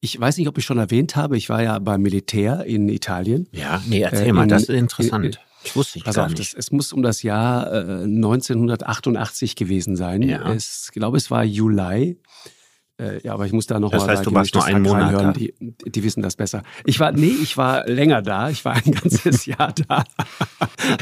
Ich 0.00 0.18
weiß 0.18 0.36
nicht, 0.36 0.48
ob 0.48 0.58
ich 0.58 0.64
schon 0.64 0.78
erwähnt 0.78 1.14
habe, 1.14 1.36
ich 1.36 1.48
war 1.48 1.62
ja 1.62 1.78
beim 1.78 2.02
Militär 2.02 2.64
in 2.64 2.88
Italien. 2.88 3.46
Ja, 3.52 3.80
nee, 3.86 4.00
erzähl 4.00 4.26
äh, 4.26 4.28
in, 4.30 4.34
mal, 4.34 4.48
das 4.48 4.64
ist 4.64 4.70
interessant. 4.70 5.24
In, 5.24 5.36
ich 5.62 5.76
wusste 5.76 5.98
ich 5.98 6.04
Pass 6.04 6.16
gar 6.16 6.24
auf, 6.24 6.32
nicht. 6.32 6.40
Das, 6.40 6.52
es 6.52 6.72
muss 6.72 6.92
um 6.92 7.02
das 7.02 7.22
Jahr 7.22 7.72
äh, 7.72 8.02
1988 8.02 9.54
gewesen 9.54 9.94
sein. 9.94 10.22
Ja. 10.22 10.52
Es, 10.52 10.86
ich 10.86 10.92
glaube, 10.92 11.16
es 11.16 11.30
war 11.30 11.44
Juli. 11.44 12.18
Äh, 12.96 13.20
ja, 13.24 13.34
aber 13.34 13.44
ich 13.44 13.52
muss 13.52 13.66
da 13.66 13.80
noch 13.80 13.90
das 13.90 14.06
mal 14.06 14.16
heißt, 14.16 14.26
du 14.26 14.32
warst 14.32 14.54
nur 14.54 14.64
einen 14.64 14.82
Monat 14.82 15.10
hören. 15.10 15.32
Die, 15.32 15.52
die 15.58 16.04
wissen 16.04 16.22
das 16.22 16.36
besser. 16.36 16.62
Ich 16.84 17.00
war, 17.00 17.10
nee, 17.10 17.34
ich 17.42 17.56
war 17.56 17.86
länger 17.88 18.22
da. 18.22 18.50
Ich 18.50 18.64
war 18.64 18.74
ein 18.74 18.92
ganzes 19.02 19.46
Jahr 19.46 19.72
da. 19.88 20.04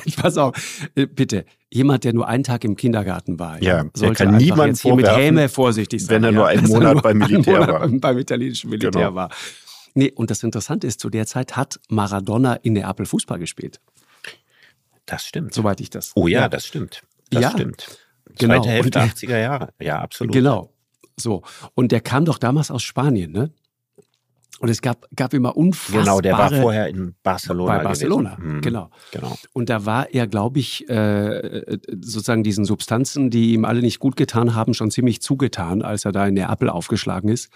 ich 0.04 0.16
pass 0.22 0.38
auf, 0.38 0.54
äh, 0.94 1.06
bitte. 1.06 1.44
Jemand, 1.70 2.04
der 2.04 2.12
nur 2.12 2.28
einen 2.28 2.44
Tag 2.44 2.64
im 2.64 2.76
Kindergarten 2.76 3.38
war, 3.38 3.62
ja, 3.62 3.84
sollte 3.94 4.24
kann 4.24 4.36
niemand 4.36 4.78
hier 4.78 4.94
mit 4.94 5.06
Häme 5.06 5.48
vorsichtig 5.48 6.04
sein. 6.04 6.16
Wenn 6.16 6.24
er 6.24 6.32
nur 6.32 6.46
einen 6.46 6.66
Monat 6.66 6.94
nur 6.94 7.02
beim 7.02 7.18
Militär 7.18 7.60
Monat 7.60 7.68
war. 7.68 7.88
Beim 7.88 8.18
italienischen 8.18 8.70
Militär 8.70 8.90
genau. 8.90 9.14
war. 9.14 9.30
Nee, 9.94 10.12
und 10.14 10.30
das 10.30 10.42
Interessante 10.42 10.86
ist, 10.86 11.00
zu 11.00 11.10
der 11.10 11.26
Zeit 11.26 11.56
hat 11.56 11.78
Maradona 11.88 12.54
in 12.54 12.74
Neapel 12.74 13.06
Fußball 13.06 13.38
gespielt. 13.38 13.80
Das 15.06 15.24
stimmt. 15.24 15.52
Soweit 15.52 15.80
ich 15.80 15.90
das. 15.90 16.12
Oh 16.14 16.26
ja, 16.26 16.42
ja. 16.42 16.48
das 16.48 16.66
stimmt. 16.66 17.02
Das 17.30 17.42
ja. 17.42 17.50
stimmt. 17.50 17.98
Genau. 18.38 18.54
Zweite 18.54 18.68
Hälfte 18.70 19.00
80er 19.00 19.38
Jahre. 19.38 19.68
Ja, 19.80 19.98
absolut. 20.00 20.32
Genau. 20.32 20.72
So. 21.16 21.42
Und 21.74 21.92
der 21.92 22.00
kam 22.00 22.24
doch 22.24 22.38
damals 22.38 22.70
aus 22.70 22.82
Spanien, 22.82 23.32
ne? 23.32 23.50
Und 24.60 24.68
es 24.68 24.80
gab, 24.80 25.08
gab 25.16 25.34
immer 25.34 25.56
unfassbare... 25.56 26.04
Genau, 26.04 26.20
der 26.20 26.38
war 26.38 26.50
vorher 26.50 26.86
in 26.86 27.16
Barcelona. 27.24 27.78
Bei 27.78 27.82
Barcelona, 27.82 28.36
mhm. 28.38 28.60
genau. 28.60 28.90
genau. 29.10 29.36
Und 29.52 29.68
da 29.68 29.86
war 29.86 30.10
er, 30.14 30.28
glaube 30.28 30.60
ich, 30.60 30.88
äh, 30.88 31.78
sozusagen 32.00 32.44
diesen 32.44 32.64
Substanzen, 32.64 33.30
die 33.30 33.54
ihm 33.54 33.64
alle 33.64 33.80
nicht 33.80 33.98
gut 33.98 34.14
getan 34.14 34.54
haben, 34.54 34.72
schon 34.72 34.92
ziemlich 34.92 35.20
zugetan, 35.20 35.82
als 35.82 36.04
er 36.04 36.12
da 36.12 36.28
in 36.28 36.34
Neapel 36.34 36.68
aufgeschlagen 36.68 37.28
ist 37.28 37.50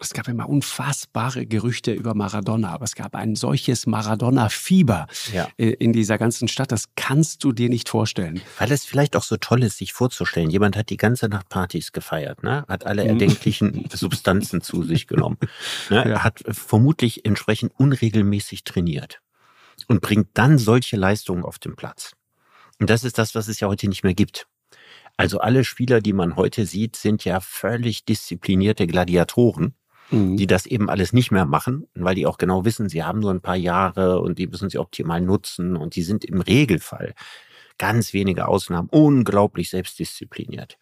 es 0.00 0.12
gab 0.12 0.28
immer 0.28 0.48
unfassbare 0.48 1.46
Gerüchte 1.46 1.92
über 1.92 2.14
Maradona, 2.14 2.70
aber 2.70 2.84
es 2.84 2.94
gab 2.94 3.14
ein 3.16 3.34
solches 3.34 3.86
Maradona-Fieber 3.86 5.08
ja. 5.32 5.48
Äh, 5.56 5.70
in 5.70 5.92
dieser 5.92 6.18
ganzen 6.18 6.46
Stadt. 6.46 6.70
Das 6.70 6.84
kannst 6.94 7.42
du 7.42 7.52
dir 7.52 7.68
nicht 7.68 7.88
vorstellen. 7.88 8.40
Weil 8.58 8.70
es 8.70 8.84
vielleicht 8.84 9.16
auch 9.16 9.24
so 9.24 9.36
toll 9.36 9.64
ist, 9.64 9.78
sich 9.78 9.92
vorzustellen. 9.92 10.50
Jemand 10.50 10.76
hat 10.76 10.90
die 10.90 10.96
ganze 10.96 11.28
Nacht 11.28 11.48
Partys 11.48 11.92
gefeiert, 11.92 12.42
ne? 12.44 12.64
hat 12.68 12.86
alle 12.86 13.02
mhm. 13.02 13.10
erdenklichen 13.10 13.88
Substanzen 13.92 14.60
zu 14.60 14.84
sich 14.84 15.08
genommen, 15.08 15.38
ne? 15.90 16.08
ja. 16.08 16.22
hat 16.22 16.42
vermutlich 16.46 17.24
entsprechend 17.24 17.72
unregelmäßig 17.76 18.64
trainiert 18.64 19.20
und 19.88 20.00
bringt 20.00 20.28
dann 20.34 20.58
solche 20.58 20.96
Leistungen 20.96 21.44
auf 21.44 21.58
den 21.58 21.74
Platz. 21.74 22.12
Und 22.78 22.88
das 22.88 23.02
ist 23.02 23.18
das, 23.18 23.34
was 23.34 23.48
es 23.48 23.58
ja 23.58 23.66
heute 23.66 23.88
nicht 23.88 24.04
mehr 24.04 24.14
gibt. 24.14 24.46
Also 25.16 25.40
alle 25.40 25.64
Spieler, 25.64 26.00
die 26.00 26.12
man 26.12 26.36
heute 26.36 26.64
sieht, 26.64 26.94
sind 26.94 27.24
ja 27.24 27.40
völlig 27.40 28.04
disziplinierte 28.04 28.86
Gladiatoren 28.86 29.74
mhm. 30.10 30.36
die 30.36 30.46
das 30.46 30.66
eben 30.66 30.90
alles 30.90 31.12
nicht 31.12 31.30
mehr 31.30 31.46
machen, 31.46 31.86
weil 31.94 32.14
die 32.14 32.26
auch 32.26 32.38
genau 32.38 32.64
wissen, 32.64 32.88
sie 32.88 33.04
haben 33.04 33.20
nur 33.20 33.30
ein 33.30 33.40
paar 33.40 33.56
Jahre 33.56 34.20
und 34.20 34.38
die 34.38 34.46
müssen 34.46 34.70
sie 34.70 34.78
optimal 34.78 35.20
nutzen 35.20 35.76
und 35.76 35.96
die 35.96 36.02
sind 36.02 36.24
im 36.24 36.40
Regelfall 36.40 37.14
ganz 37.78 38.12
wenige 38.12 38.48
Ausnahmen 38.48 38.88
unglaublich 38.90 39.70
selbstdiszipliniert. 39.70 40.78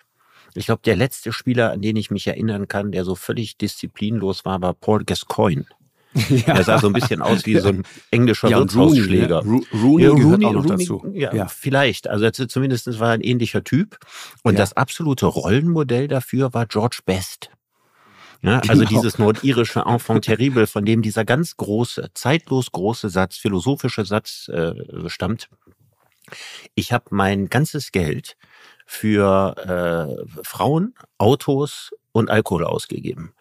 Ich 0.55 0.67
glaube, 0.67 0.81
der 0.85 0.97
letzte 0.97 1.33
Spieler, 1.33 1.71
an 1.73 1.83
den 1.83 1.97
ich 1.97 2.11
mich 2.11 2.27
erinnern 2.27 2.67
kann, 2.67 2.91
der 2.91 3.05
so 3.05 3.15
völlig 3.15 3.59
disziplinlos 3.59 4.47
war, 4.47 4.63
war 4.63 4.73
Paul 4.75 5.05
Gascoigne. 5.05 5.67
Ja. 6.31 6.55
Er 6.55 6.65
sah 6.65 6.79
so 6.79 6.87
ein 6.87 6.95
bisschen 6.95 7.21
aus 7.21 7.45
wie 7.45 7.59
so 7.59 7.69
ein 7.69 7.83
englischer 8.11 8.49
ja, 8.49 8.59
Wirtshausschläger. 8.59 9.41
Rooney, 9.41 9.67
ne? 9.71 9.83
Rooney 9.83 10.05
ja, 10.05 10.15
gehört 10.15 10.45
auch 10.47 10.53
noch 10.53 10.65
Rooney, 10.65 10.85
dazu. 10.85 11.07
Ja, 11.13 11.35
ja, 11.35 11.47
vielleicht. 11.47 12.09
Also 12.09 12.31
zumindest 12.31 12.99
war 12.99 13.09
er 13.09 13.15
ein 13.15 13.21
ähnlicher 13.21 13.63
Typ. 13.63 13.99
Und 14.43 14.55
ja. 14.55 14.61
das 14.61 14.73
absolute 14.73 15.27
Rollenmodell 15.27 16.09
dafür 16.09 16.55
war 16.55 16.65
George 16.65 17.01
Best. 17.05 17.51
Ne? 18.43 18.61
Also 18.69 18.85
genau. 18.85 18.89
dieses 18.89 19.19
nordirische 19.19 19.81
Enfant 19.81 20.25
terrible, 20.25 20.67
von 20.67 20.85
dem 20.85 21.03
dieser 21.03 21.25
ganz 21.25 21.57
große, 21.57 22.11
zeitlos 22.15 22.73
große 22.73 23.09
Satz, 23.09 23.37
philosophische 23.37 24.05
Satz 24.05 24.49
äh, 24.49 24.75
stammt. 25.09 25.49
Ich 26.75 26.93
habe 26.93 27.05
mein 27.11 27.49
ganzes 27.49 27.93
Geld 27.93 28.37
für 28.87 30.17
äh, 30.29 30.43
Frauen, 30.45 30.95
Autos 31.19 31.91
und 32.13 32.31
Alkohol 32.31 32.65
ausgegeben. 32.65 33.33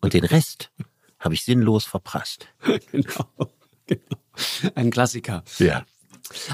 Und 0.00 0.12
den 0.12 0.24
Rest 0.24 0.70
habe 1.18 1.34
ich 1.34 1.44
sinnlos 1.44 1.84
verprasst. 1.84 2.48
genau, 2.92 3.52
genau. 3.86 4.72
Ein 4.74 4.90
Klassiker. 4.90 5.42
Ja. 5.58 5.84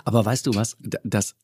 Aber 0.05 0.25
weißt 0.25 0.47
du 0.47 0.55
was, 0.55 0.77
das, 0.81 1.35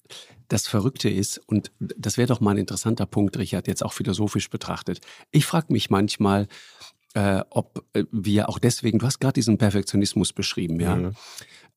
das 0.49 0.67
Verrückte 0.67 1.09
ist, 1.09 1.39
und 1.47 1.71
das 1.79 2.17
wäre 2.17 2.29
doch 2.29 2.41
mal 2.41 2.53
ein 2.53 2.59
interessanter 2.59 3.07
Punkt, 3.07 3.39
Richard, 3.39 3.69
jetzt 3.69 3.85
auch 3.85 3.93
philosophisch 3.93 4.51
betrachtet. 4.51 5.01
Ich 5.31 5.47
frage 5.47 5.73
mich 5.73 5.91
manchmal, 5.91 6.49
äh, 7.15 7.43
ob 7.51 7.85
äh, 7.93 8.05
wir 8.13 8.49
auch 8.49 8.59
deswegen, 8.59 8.99
du 8.99 9.07
hast 9.07 9.21
gerade 9.21 9.35
diesen 9.35 9.59
Perfektionismus 9.59 10.33
beschrieben, 10.33 10.81
ja. 10.81 10.97
Mhm. 10.97 11.13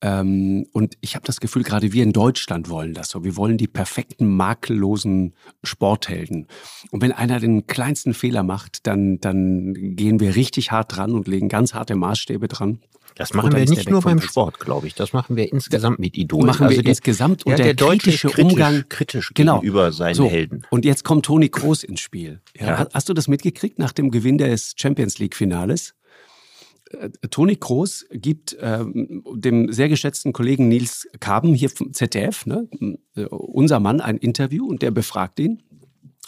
Ähm, 0.04 0.68
und 0.74 0.98
ich 1.00 1.16
habe 1.16 1.26
das 1.26 1.40
Gefühl, 1.40 1.64
gerade 1.64 1.94
wir 1.94 2.04
in 2.04 2.12
Deutschland 2.12 2.70
wollen 2.70 2.94
das 2.94 3.08
so. 3.08 3.24
Wir 3.24 3.38
wollen 3.38 3.58
die 3.58 3.70
perfekten, 3.70 4.36
makellosen 4.36 5.34
Sporthelden. 5.64 6.48
Und 6.92 7.02
wenn 7.02 7.14
einer 7.14 7.40
den 7.40 7.68
kleinsten 7.68 8.14
Fehler 8.14 8.44
macht, 8.44 8.86
dann, 8.86 9.22
dann 9.22 9.96
gehen 9.96 10.20
wir 10.20 10.36
richtig 10.36 10.72
hart 10.72 10.98
dran 10.98 11.14
und 11.14 11.30
legen 11.30 11.48
ganz 11.48 11.74
harte 11.74 11.96
Maßstäbe 11.96 12.50
dran. 12.50 12.80
Das 13.16 13.34
machen 13.34 13.54
wir 13.54 13.66
nicht 13.66 13.90
nur 13.90 14.02
beim 14.02 14.22
Sport, 14.22 14.60
glaube 14.60 14.88
ich. 14.88 14.96
Das 14.96 15.14
machen 15.14 15.36
wir 15.36 15.52
insgesamt 15.52 16.00
mit 16.00 16.18
Idolen. 16.18 16.48
Machen 16.48 16.64
also 16.64 16.76
wir 16.76 16.84
der, 16.84 16.90
insgesamt 16.90 17.46
und 17.46 17.58
der, 17.58 17.74
der 17.74 17.88
kritische 17.88 18.30
kritisch, 18.30 18.52
Umgang 18.52 18.86
kritisch 18.90 19.32
genau. 19.34 19.60
gegenüber 19.60 19.92
seinen 19.92 20.16
so. 20.16 20.30
Helden. 20.30 20.66
Und 20.70 20.86
jetzt 20.86 21.04
kommt 21.04 21.26
Toni 21.26 21.50
Kroos 21.50 21.84
ins 21.84 22.00
Spiel. 22.00 22.42
Ja, 22.58 22.66
ja. 22.68 22.88
Hast 22.94 23.10
du 23.10 23.14
das 23.14 23.28
mitgekriegt 23.28 23.80
nach 23.80 23.92
dem 23.92 24.12
Gewinn 24.12 24.38
des 24.38 24.74
Champions 24.78 25.20
League 25.20 25.36
Finales? 25.36 25.94
Äh, 26.92 27.10
Toni 27.30 27.56
Kroos 27.56 28.06
gibt 28.12 28.58
ähm, 28.60 29.24
dem 29.34 29.72
sehr 29.72 29.90
geschätzten 29.90 30.34
Kollegen 30.34 30.68
Nils 30.68 31.08
Kaben 31.20 31.54
hier 31.54 31.70
vom 31.70 31.94
ZDF, 31.94 32.46
ne, 32.46 32.68
äh, 33.16 33.26
unser 33.26 33.80
Mann, 33.80 34.02
ein 34.02 34.18
Interview 34.18 34.68
und 34.68 34.82
der 34.82 34.92
befragt 34.92 35.40
ihn. 35.40 35.62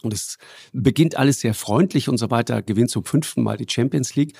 Und 0.01 0.13
es 0.13 0.37
beginnt 0.71 1.17
alles 1.17 1.39
sehr 1.39 1.55
freundlich 1.55 2.09
und 2.09 2.17
so 2.17 2.29
weiter, 2.29 2.61
gewinnt 2.61 2.91
zum 2.91 3.05
fünften 3.05 3.41
Mal 3.41 3.57
die 3.57 3.65
Champions 3.67 4.15
League. 4.15 4.37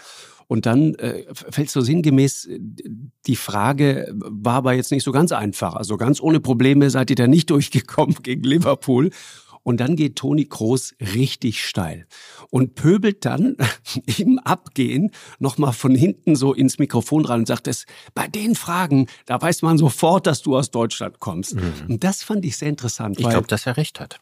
Und 0.47 0.65
dann 0.65 0.95
äh, 0.95 1.25
fällt 1.33 1.69
so 1.69 1.81
sinngemäß 1.81 2.45
äh, 2.45 2.59
die 3.27 3.35
Frage, 3.35 4.13
war 4.13 4.55
aber 4.55 4.73
jetzt 4.73 4.91
nicht 4.91 5.03
so 5.03 5.11
ganz 5.11 5.31
einfach. 5.31 5.75
Also 5.75 5.97
ganz 5.97 6.21
ohne 6.21 6.39
Probleme 6.39 6.89
seid 6.89 7.09
ihr 7.09 7.15
da 7.15 7.27
nicht 7.27 7.49
durchgekommen 7.49 8.17
gegen 8.21 8.43
Liverpool. 8.43 9.11
Und 9.63 9.79
dann 9.79 9.95
geht 9.95 10.17
Toni 10.17 10.45
Kroos 10.45 10.93
richtig 10.99 11.65
steil 11.65 12.05
und 12.51 12.75
pöbelt 12.75 13.25
dann 13.25 13.57
im 14.17 14.37
Abgehen 14.37 15.09
nochmal 15.39 15.73
von 15.73 15.95
hinten 15.95 16.35
so 16.35 16.53
ins 16.53 16.77
Mikrofon 16.77 17.25
rein 17.25 17.39
und 17.39 17.47
sagt 17.47 17.67
es, 17.67 17.87
bei 18.13 18.27
den 18.27 18.53
Fragen, 18.53 19.07
da 19.25 19.41
weiß 19.41 19.63
man 19.63 19.79
sofort, 19.79 20.27
dass 20.27 20.43
du 20.43 20.55
aus 20.55 20.69
Deutschland 20.69 21.19
kommst. 21.19 21.55
Mhm. 21.55 21.73
Und 21.89 22.03
das 22.03 22.21
fand 22.21 22.45
ich 22.45 22.57
sehr 22.57 22.69
interessant. 22.69 23.19
Ich 23.19 23.27
glaube, 23.27 23.47
dass 23.47 23.65
er 23.65 23.75
recht 23.75 23.99
hat. 23.99 24.19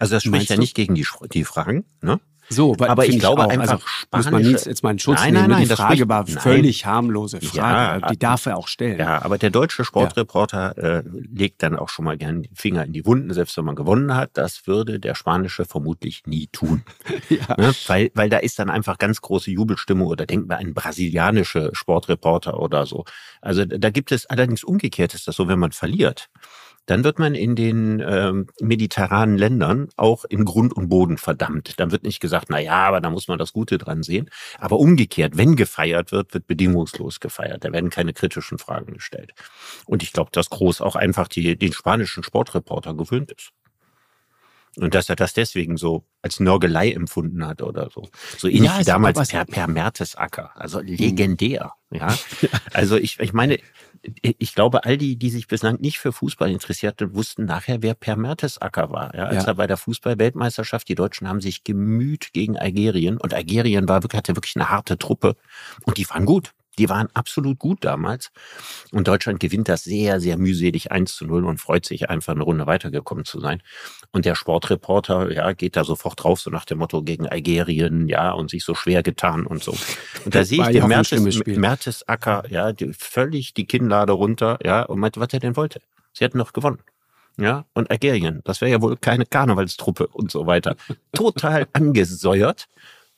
Also 0.00 0.16
das 0.16 0.24
spricht 0.24 0.50
ja 0.50 0.56
nicht 0.56 0.74
gegen 0.74 0.96
die, 0.96 1.06
die 1.32 1.44
Fragen, 1.44 1.84
ne? 2.02 2.20
So, 2.48 2.76
aber 2.78 3.06
ich 3.06 3.18
glaube 3.18 3.44
auch. 3.44 3.48
einfach 3.48 3.72
also, 3.72 3.84
spanische, 3.86 4.30
muss 4.30 4.30
man 4.30 4.52
nicht 4.52 4.66
jetzt 4.66 4.82
mal 4.82 4.90
in 4.92 4.98
Schutz 4.98 5.20
nein, 5.20 5.34
nehmen. 5.34 5.48
Nein, 5.48 5.58
nein, 5.60 5.68
die 5.68 5.74
Frage 5.74 6.00
nein, 6.00 6.08
war 6.08 6.26
völlig 6.26 6.84
nein. 6.84 6.92
harmlose 6.92 7.40
Frage. 7.40 8.04
Ja, 8.04 8.10
die 8.10 8.18
darf 8.18 8.46
er 8.46 8.56
auch 8.56 8.68
stellen. 8.68 8.98
Ja, 8.98 9.22
aber 9.22 9.38
der 9.38 9.50
deutsche 9.50 9.84
Sportreporter 9.84 10.78
äh, 10.78 11.02
legt 11.06 11.62
dann 11.62 11.76
auch 11.76 11.88
schon 11.88 12.04
mal 12.04 12.16
gern 12.16 12.42
den 12.42 12.54
Finger 12.54 12.84
in 12.84 12.92
die 12.92 13.04
Wunden, 13.04 13.32
selbst 13.32 13.56
wenn 13.56 13.64
man 13.64 13.74
gewonnen 13.74 14.14
hat. 14.14 14.30
Das 14.34 14.66
würde 14.66 15.00
der 15.00 15.14
spanische 15.14 15.64
vermutlich 15.64 16.22
nie 16.26 16.46
tun. 16.48 16.84
ja. 17.28 17.56
ne? 17.56 17.74
weil, 17.86 18.10
weil 18.14 18.28
da 18.28 18.38
ist 18.38 18.58
dann 18.58 18.70
einfach 18.70 18.98
ganz 18.98 19.20
große 19.20 19.50
Jubelstimmung 19.50 20.06
oder 20.06 20.26
denkt 20.26 20.48
man 20.48 20.58
an 20.58 20.74
brasilianische 20.74 21.70
Sportreporter 21.72 22.60
oder 22.60 22.86
so. 22.86 23.04
Also 23.40 23.64
da 23.64 23.90
gibt 23.90 24.12
es 24.12 24.26
allerdings 24.26 24.62
umgekehrt 24.62 25.14
ist 25.14 25.26
das 25.26 25.36
so, 25.36 25.48
wenn 25.48 25.58
man 25.58 25.72
verliert 25.72 26.28
dann 26.86 27.04
wird 27.04 27.18
man 27.18 27.34
in 27.34 27.56
den 27.56 28.02
ähm, 28.06 28.46
mediterranen 28.60 29.36
Ländern 29.36 29.88
auch 29.96 30.24
in 30.24 30.44
Grund 30.44 30.72
und 30.72 30.88
Boden 30.88 31.18
verdammt. 31.18 31.78
Dann 31.78 31.92
wird 31.92 32.04
nicht 32.04 32.20
gesagt, 32.20 32.46
na 32.48 32.58
ja, 32.60 32.86
aber 32.86 33.00
da 33.00 33.10
muss 33.10 33.28
man 33.28 33.38
das 33.38 33.52
Gute 33.52 33.78
dran 33.78 34.02
sehen. 34.02 34.30
Aber 34.58 34.78
umgekehrt, 34.78 35.36
wenn 35.36 35.56
gefeiert 35.56 36.12
wird, 36.12 36.32
wird 36.32 36.46
bedingungslos 36.46 37.20
gefeiert. 37.20 37.64
Da 37.64 37.72
werden 37.72 37.90
keine 37.90 38.12
kritischen 38.12 38.58
Fragen 38.58 38.94
gestellt. 38.94 39.32
Und 39.84 40.02
ich 40.02 40.12
glaube, 40.12 40.30
dass 40.32 40.50
Groß 40.50 40.80
auch 40.80 40.96
einfach 40.96 41.28
die, 41.28 41.56
den 41.56 41.72
spanischen 41.72 42.22
Sportreporter 42.22 42.94
gewöhnt 42.94 43.32
ist. 43.32 43.52
Und 44.76 44.94
dass 44.94 45.08
er 45.08 45.16
das 45.16 45.32
deswegen 45.32 45.76
so 45.76 46.04
als 46.22 46.40
Nörgelei 46.40 46.92
empfunden 46.92 47.46
hat 47.46 47.62
oder 47.62 47.88
so. 47.90 48.08
So 48.36 48.48
ähnlich 48.48 48.64
ja, 48.64 48.80
wie 48.80 48.84
damals 48.84 49.28
per, 49.28 49.44
per 49.44 49.66
Mertesacker. 49.66 50.50
Also 50.54 50.80
legendär. 50.80 51.72
Ja. 51.92 52.18
Also 52.72 52.96
ich, 52.96 53.20
ich 53.20 53.32
meine, 53.32 53.60
ich 54.22 54.54
glaube, 54.56 54.84
all 54.84 54.98
die, 54.98 55.16
die 55.16 55.30
sich 55.30 55.46
bislang 55.46 55.80
nicht 55.80 55.98
für 55.98 56.12
Fußball 56.12 56.50
interessierten, 56.50 57.14
wussten 57.14 57.44
nachher, 57.44 57.80
wer 57.80 57.94
Per 57.94 58.16
Mertesacker 58.16 58.90
war. 58.90 59.14
Ja, 59.14 59.26
als 59.26 59.44
ja. 59.44 59.50
er 59.50 59.54
bei 59.54 59.68
der 59.68 59.76
Fußball-Weltmeisterschaft, 59.76 60.88
die 60.88 60.96
Deutschen 60.96 61.28
haben 61.28 61.40
sich 61.40 61.62
gemüht 61.62 62.32
gegen 62.32 62.58
Algerien 62.58 63.18
und 63.18 63.34
Algerien 63.34 63.88
war 63.88 64.02
wirklich, 64.02 64.18
hatte 64.18 64.36
wirklich 64.36 64.56
eine 64.56 64.68
harte 64.68 64.98
Truppe 64.98 65.36
und 65.84 65.96
die 65.96 66.10
waren 66.10 66.24
gut. 66.24 66.52
Die 66.78 66.88
waren 66.88 67.08
absolut 67.14 67.58
gut 67.58 67.84
damals. 67.84 68.30
Und 68.92 69.08
Deutschland 69.08 69.40
gewinnt 69.40 69.68
das 69.68 69.84
sehr, 69.84 70.20
sehr 70.20 70.36
mühselig 70.36 70.92
1 70.92 71.14
zu 71.14 71.26
0 71.26 71.44
und 71.44 71.58
freut 71.58 71.86
sich 71.86 72.10
einfach 72.10 72.34
eine 72.34 72.44
Runde 72.44 72.66
weitergekommen 72.66 73.24
zu 73.24 73.40
sein. 73.40 73.62
Und 74.12 74.24
der 74.24 74.34
Sportreporter, 74.34 75.32
ja, 75.32 75.52
geht 75.52 75.76
da 75.76 75.84
sofort 75.84 76.22
drauf, 76.22 76.40
so 76.40 76.50
nach 76.50 76.64
dem 76.64 76.78
Motto 76.78 77.02
gegen 77.02 77.26
Algerien, 77.26 78.08
ja, 78.08 78.32
und 78.32 78.50
sich 78.50 78.64
so 78.64 78.74
schwer 78.74 79.02
getan 79.02 79.46
und 79.46 79.62
so. 79.62 79.76
Und 80.24 80.34
da 80.34 80.44
sehe 80.44 80.62
ich 80.62 80.68
den 80.68 80.86
Mertes, 80.86 81.46
Mertesacker, 81.46 82.44
ja, 82.50 82.72
die, 82.72 82.92
völlig 82.92 83.54
die 83.54 83.66
Kinnlade 83.66 84.12
runter, 84.12 84.58
ja, 84.62 84.82
und 84.82 85.00
meinte, 85.00 85.20
was 85.20 85.32
er 85.32 85.40
denn 85.40 85.56
wollte. 85.56 85.80
Sie 86.12 86.24
hätten 86.24 86.38
noch 86.38 86.52
gewonnen. 86.52 86.78
Ja, 87.38 87.66
und 87.74 87.90
Algerien, 87.90 88.40
das 88.44 88.62
wäre 88.62 88.70
ja 88.70 88.80
wohl 88.80 88.96
keine 88.96 89.26
Karnevalstruppe 89.26 90.06
und 90.06 90.30
so 90.30 90.46
weiter. 90.46 90.76
Total 91.12 91.66
angesäuert. 91.74 92.66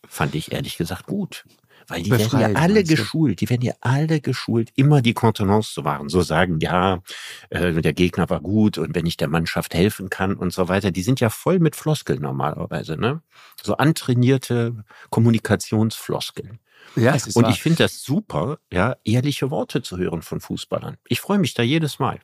Fand 0.08 0.34
ich 0.34 0.52
ehrlich 0.52 0.76
gesagt 0.76 1.06
gut. 1.06 1.44
Weil 1.88 2.02
die 2.02 2.10
Befreit, 2.10 2.32
werden 2.40 2.54
ja 2.54 2.60
alle 2.60 2.84
geschult, 2.84 3.40
die 3.40 3.48
werden 3.48 3.62
ja 3.62 3.72
alle 3.80 4.20
geschult, 4.20 4.70
immer 4.74 5.00
die 5.00 5.14
Kontenance 5.14 5.72
zu 5.72 5.84
wahren. 5.84 6.08
So 6.10 6.20
sagen, 6.20 6.60
ja, 6.60 7.02
äh, 7.48 7.72
der 7.72 7.94
Gegner 7.94 8.28
war 8.28 8.40
gut 8.40 8.76
und 8.78 8.94
wenn 8.94 9.06
ich 9.06 9.16
der 9.16 9.28
Mannschaft 9.28 9.74
helfen 9.74 10.10
kann 10.10 10.34
und 10.34 10.52
so 10.52 10.68
weiter. 10.68 10.90
Die 10.90 11.02
sind 11.02 11.20
ja 11.20 11.30
voll 11.30 11.58
mit 11.58 11.76
Floskeln 11.76 12.20
normalerweise, 12.20 12.96
ne? 12.96 13.22
So 13.62 13.76
antrainierte 13.76 14.84
Kommunikationsfloskeln. 15.10 16.60
Ja, 16.96 17.12
und 17.12 17.36
wahr. 17.36 17.50
ich 17.50 17.62
finde 17.62 17.78
das 17.78 18.02
super, 18.02 18.58
ja, 18.72 18.96
ehrliche 19.04 19.50
Worte 19.50 19.82
zu 19.82 19.98
hören 19.98 20.22
von 20.22 20.40
Fußballern. 20.40 20.96
Ich 21.08 21.20
freue 21.20 21.38
mich 21.38 21.54
da 21.54 21.62
jedes 21.62 21.98
Mal. 21.98 22.18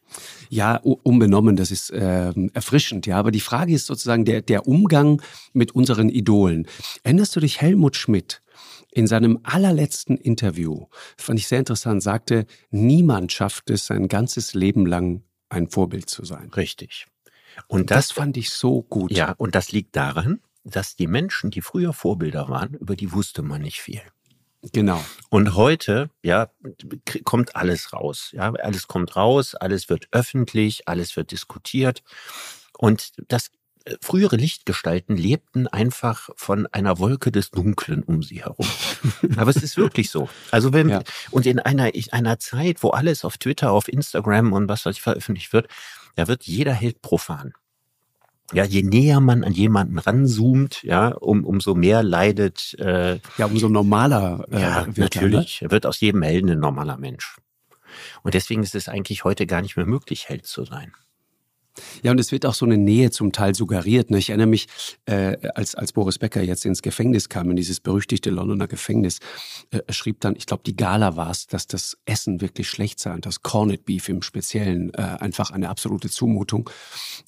Ja, 0.48 0.77
unbenommen, 0.77 1.57
das 1.57 1.70
ist 1.70 1.90
äh, 1.90 2.33
erfrischend, 2.53 3.07
ja. 3.07 3.18
Aber 3.18 3.31
die 3.31 3.40
Frage 3.40 3.74
ist 3.74 3.87
sozusagen 3.87 4.24
der, 4.24 4.42
der 4.42 4.66
Umgang 4.66 5.22
mit 5.53 5.72
unseren 5.72 6.09
Idolen. 6.09 6.66
Erinnerst 7.03 7.37
du 7.37 7.40
dich 7.40 7.61
Helmut 7.61 7.96
Schmidt? 7.96 8.42
In 8.94 9.07
seinem 9.07 9.40
allerletzten 9.42 10.16
Interview, 10.16 10.87
fand 11.18 11.38
ich 11.38 11.48
sehr 11.48 11.59
interessant, 11.59 12.02
sagte, 12.02 12.46
niemand 12.70 13.33
schafft 13.33 13.70
es 13.70 13.87
sein 13.87 14.09
ganzes 14.09 14.54
Leben 14.54 14.87
lang 14.87 15.24
ein 15.48 15.68
Vorbild 15.68 16.09
zu 16.09 16.24
sein. 16.24 16.50
Richtig. 16.50 17.07
Und 17.66 17.90
das, 17.90 18.09
das 18.09 18.12
fand 18.12 18.37
ich 18.37 18.50
so 18.50 18.83
gut. 18.83 19.12
Ja, 19.12 19.35
und 19.37 19.54
das 19.54 19.72
liegt 19.72 19.96
daran, 19.96 20.40
dass 20.64 20.96
die 20.96 21.07
Menschen, 21.07 21.50
die 21.50 21.61
früher 21.61 21.92
Vorbilder 21.92 22.48
waren, 22.48 22.74
über 22.74 22.96
die 22.96 23.12
wusste 23.12 23.42
man 23.42 23.62
nicht 23.62 23.80
viel. 23.80 24.02
Genau. 24.72 25.04
Und 25.28 25.54
heute, 25.57 26.09
ja, 26.22 26.50
kommt 27.24 27.54
alles 27.54 27.92
raus. 27.92 28.30
Ja, 28.33 28.52
alles 28.54 28.87
kommt 28.88 29.14
raus, 29.14 29.54
alles 29.54 29.88
wird 29.90 30.09
öffentlich, 30.12 30.88
alles 30.88 31.16
wird 31.16 31.33
diskutiert. 31.33 32.02
Und 32.78 33.12
das 33.28 33.50
frühere 34.01 34.37
Lichtgestalten 34.37 35.16
lebten 35.16 35.66
einfach 35.66 36.31
von 36.37 36.66
einer 36.68 36.99
Wolke 36.99 37.31
des 37.31 37.51
Dunklen 37.51 38.03
um 38.03 38.23
sie 38.23 38.42
herum. 38.42 38.66
Aber 39.37 39.51
es 39.51 39.57
ist 39.57 39.77
wirklich 39.77 40.11
so. 40.11 40.29
Also 40.51 40.73
wenn, 40.73 40.88
ja. 40.88 41.03
und 41.31 41.47
in 41.47 41.59
einer, 41.59 41.94
in 41.94 42.05
einer 42.12 42.38
Zeit, 42.38 42.83
wo 42.83 42.90
alles 42.90 43.25
auf 43.25 43.37
Twitter, 43.37 43.73
auf 43.73 43.88
Instagram 43.88 44.53
und 44.53 44.68
was 44.68 44.87
weiß 44.87 44.97
ich 44.97 45.03
veröffentlicht 45.03 45.53
wird, 45.53 45.68
da 46.16 46.29
wird 46.29 46.44
jeder 46.44 46.73
Held 46.73 47.03
profan. 47.03 47.53
Ja, 48.53 48.64
je 48.64 48.83
näher 48.83 49.20
man 49.20 49.42
an 49.42 49.53
jemanden 49.53 49.99
ranzoomt, 49.99 50.83
ja, 50.83 51.09
um, 51.09 51.44
umso 51.44 51.75
mehr 51.75 52.03
leidet. 52.03 52.77
Äh, 52.79 53.18
ja, 53.38 53.47
umso 53.47 53.68
normaler. 53.68 54.47
Äh, 54.51 54.61
ja, 54.61 54.87
wird 54.87 55.14
natürlich. 55.14 55.62
Er, 55.62 55.68
ne? 55.68 55.70
wird 55.73 55.87
aus 55.87 56.01
jedem 56.01 56.23
Helden 56.23 56.51
ein 56.51 56.61
normaler 56.61 56.99
Mensch. 56.99 57.37
Und 58.23 58.35
deswegen 58.35 58.62
ist 58.62 58.75
es 58.75 58.88
eigentlich 58.88 59.25
heute 59.25 59.47
gar 59.47 59.62
nicht 59.62 59.77
mehr 59.77 59.87
möglich, 59.87 60.29
Held 60.29 60.47
zu 60.47 60.64
sein. 60.64 60.92
Ja, 62.03 62.11
und 62.13 62.21
es 62.21 62.33
wird 62.33 62.47
auch 62.47 62.55
so 62.55 62.65
eine 62.65 62.77
Nähe 62.77 63.11
zum 63.11 63.33
Teil 63.33 63.55
suggeriert. 63.55 64.11
Ne? 64.11 64.19
Ich 64.19 64.31
erinnere 64.31 64.47
mich, 64.47 64.67
äh, 65.07 65.37
als, 65.55 65.75
als 65.75 65.93
Boris 65.93 66.19
Becker 66.19 66.43
jetzt 66.43 66.65
ins 66.65 66.83
Gefängnis 66.83 67.29
kam, 67.29 67.51
in 67.51 67.57
dieses 67.57 67.81
berüchtigte 67.81 68.31
Londoner 68.31 68.69
Gefängnis, 68.69 69.19
äh, 69.71 69.81
schrieb 69.93 70.21
dann, 70.21 70.37
ich 70.37 70.47
glaube, 70.47 70.63
die 70.65 70.77
Gala 70.77 71.17
war 71.17 71.31
es, 71.31 71.47
dass 71.47 71.67
das 71.67 71.97
Essen 72.05 72.41
wirklich 72.41 72.69
schlecht 72.69 73.01
sei 73.01 73.13
und 73.13 73.27
das 73.27 73.43
Corned 73.43 73.85
Beef 73.85 74.09
im 74.09 74.23
Speziellen 74.23 74.93
äh, 74.95 75.03
einfach 75.03 75.51
eine 75.51 75.69
absolute 75.69 76.09
Zumutung. 76.11 76.71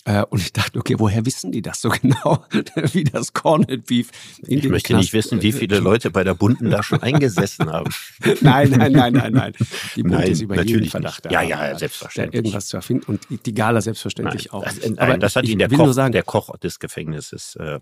Äh, 0.05 0.25
und 0.25 0.41
ich 0.41 0.53
dachte, 0.53 0.79
okay, 0.79 0.95
woher 0.99 1.27
wissen 1.27 1.53
die 1.53 1.63
das 1.63 1.81
so 1.81 1.89
genau, 2.03 2.45
wie 2.93 3.05
das 3.05 3.33
Corned 3.33 3.87
Beef 3.87 4.11
in 4.47 4.59
Ich 4.59 4.69
möchte 4.69 4.89
Knast, 4.89 5.03
nicht 5.03 5.13
wissen, 5.13 5.43
wie 5.43 5.53
viele 5.53 5.79
Leute 5.79 6.11
bei 6.11 6.25
der 6.25 6.35
Bunden 6.35 6.71
da 6.71 6.83
schon 6.83 7.03
eingesessen 7.03 7.71
haben. 7.71 7.91
nein, 8.41 8.71
nein, 8.71 8.93
nein, 8.93 9.13
nein, 9.13 9.33
nein. 9.33 9.53
Die 9.97 10.03
Bunte 10.03 10.19
nein, 10.19 10.31
ist 10.31 10.41
über 10.41 10.63
jeden 10.63 10.89
Verdacht. 10.89 11.25
Nicht. 11.25 11.33
Ja, 11.33 11.43
ja, 11.43 11.79
selbstverständlich. 11.79 12.39
Irgendwas 12.39 12.69
zu 12.69 12.77
erfinden 12.77 13.05
und 13.07 13.27
die 13.47 13.55
Gala 13.55 13.81
selbstverständlich 13.81 14.36
ich 14.37 14.53
auch. 14.53 14.65
Das, 14.65 14.81
nein, 14.81 14.99
Aber 14.99 15.19
das 15.19 15.37
hat 15.37 15.45
ihn 15.45 15.59
der 15.59 15.69
Koch, 15.69 15.93
sagen, 15.93 16.13
der 16.13 16.23
Koch 16.23 16.57
des 16.59 16.79
Gefängnisses 16.79 17.57
äh, 17.57 17.81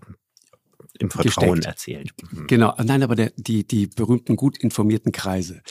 im 0.99 1.09
Vertrauen 1.09 1.55
gesteckt. 1.55 1.65
erzählt. 1.65 2.11
Mhm. 2.31 2.47
Genau, 2.47 2.73
nein, 2.83 3.03
aber 3.03 3.15
der, 3.15 3.31
die, 3.35 3.65
die 3.67 3.87
berühmten, 3.87 4.35
gut 4.35 4.57
informierten 4.57 5.11
Kreise. 5.11 5.61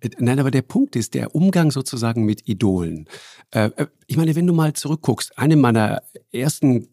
Äh, 0.00 0.10
nein, 0.18 0.38
aber 0.38 0.50
der 0.50 0.62
Punkt 0.62 0.96
ist 0.96 1.14
der 1.14 1.34
Umgang 1.34 1.70
sozusagen 1.70 2.24
mit 2.24 2.48
Idolen. 2.48 3.08
Äh, 3.50 3.70
äh, 3.76 3.86
ich 4.06 4.16
meine, 4.16 4.34
wenn 4.34 4.46
du 4.46 4.52
mal 4.52 4.72
zurückguckst, 4.72 5.38
eine 5.38 5.56
meiner 5.56 6.02
ersten 6.32 6.88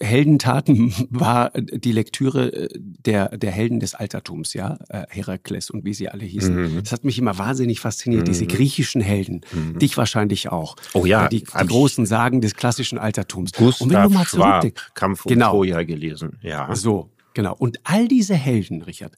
Heldentaten 0.00 0.94
war 1.10 1.50
die 1.50 1.92
Lektüre 1.92 2.68
der, 2.78 3.36
der 3.36 3.50
Helden 3.50 3.80
des 3.80 3.94
Altertums, 3.94 4.54
ja, 4.54 4.78
Herakles 5.08 5.70
und 5.70 5.84
wie 5.84 5.94
sie 5.94 6.08
alle 6.08 6.24
hießen. 6.24 6.54
Mhm. 6.54 6.80
Das 6.82 6.92
hat 6.92 7.04
mich 7.04 7.18
immer 7.18 7.38
wahnsinnig 7.38 7.80
fasziniert, 7.80 8.22
mhm. 8.22 8.26
diese 8.26 8.46
griechischen 8.46 9.00
Helden. 9.00 9.42
Mhm. 9.52 9.78
Dich 9.78 9.96
wahrscheinlich 9.96 10.50
auch. 10.50 10.76
Oh 10.94 11.04
ja. 11.04 11.28
Die, 11.28 11.44
die 11.44 11.44
großen 11.44 12.06
Sagen 12.06 12.40
des 12.40 12.54
klassischen 12.54 12.98
Altertums. 12.98 13.52
Gustav 13.52 13.80
und 13.82 13.92
wenn 13.92 14.02
du 14.04 14.10
mal 14.10 14.26
Schwab, 14.26 14.66
Kampf 14.94 15.26
um 15.26 15.30
genau, 15.30 15.50
Troja 15.50 15.82
gelesen, 15.82 16.38
ja. 16.42 16.74
So, 16.74 17.10
Genau. 17.38 17.54
Und 17.56 17.78
all 17.84 18.08
diese 18.08 18.34
Helden, 18.34 18.82
Richard, 18.82 19.14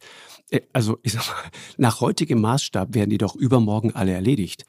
äh, 0.51 0.61
also 0.75 0.99
ich 1.03 1.13
sag 1.13 1.27
mal, 1.27 1.51
nach 1.79 2.03
heutigem 2.03 2.41
Maßstab 2.43 2.95
werden 2.95 3.09
die 3.09 3.17
doch 3.17 3.35
übermorgen 3.35 3.95
alle 3.95 4.13
erledigt. 4.13 4.67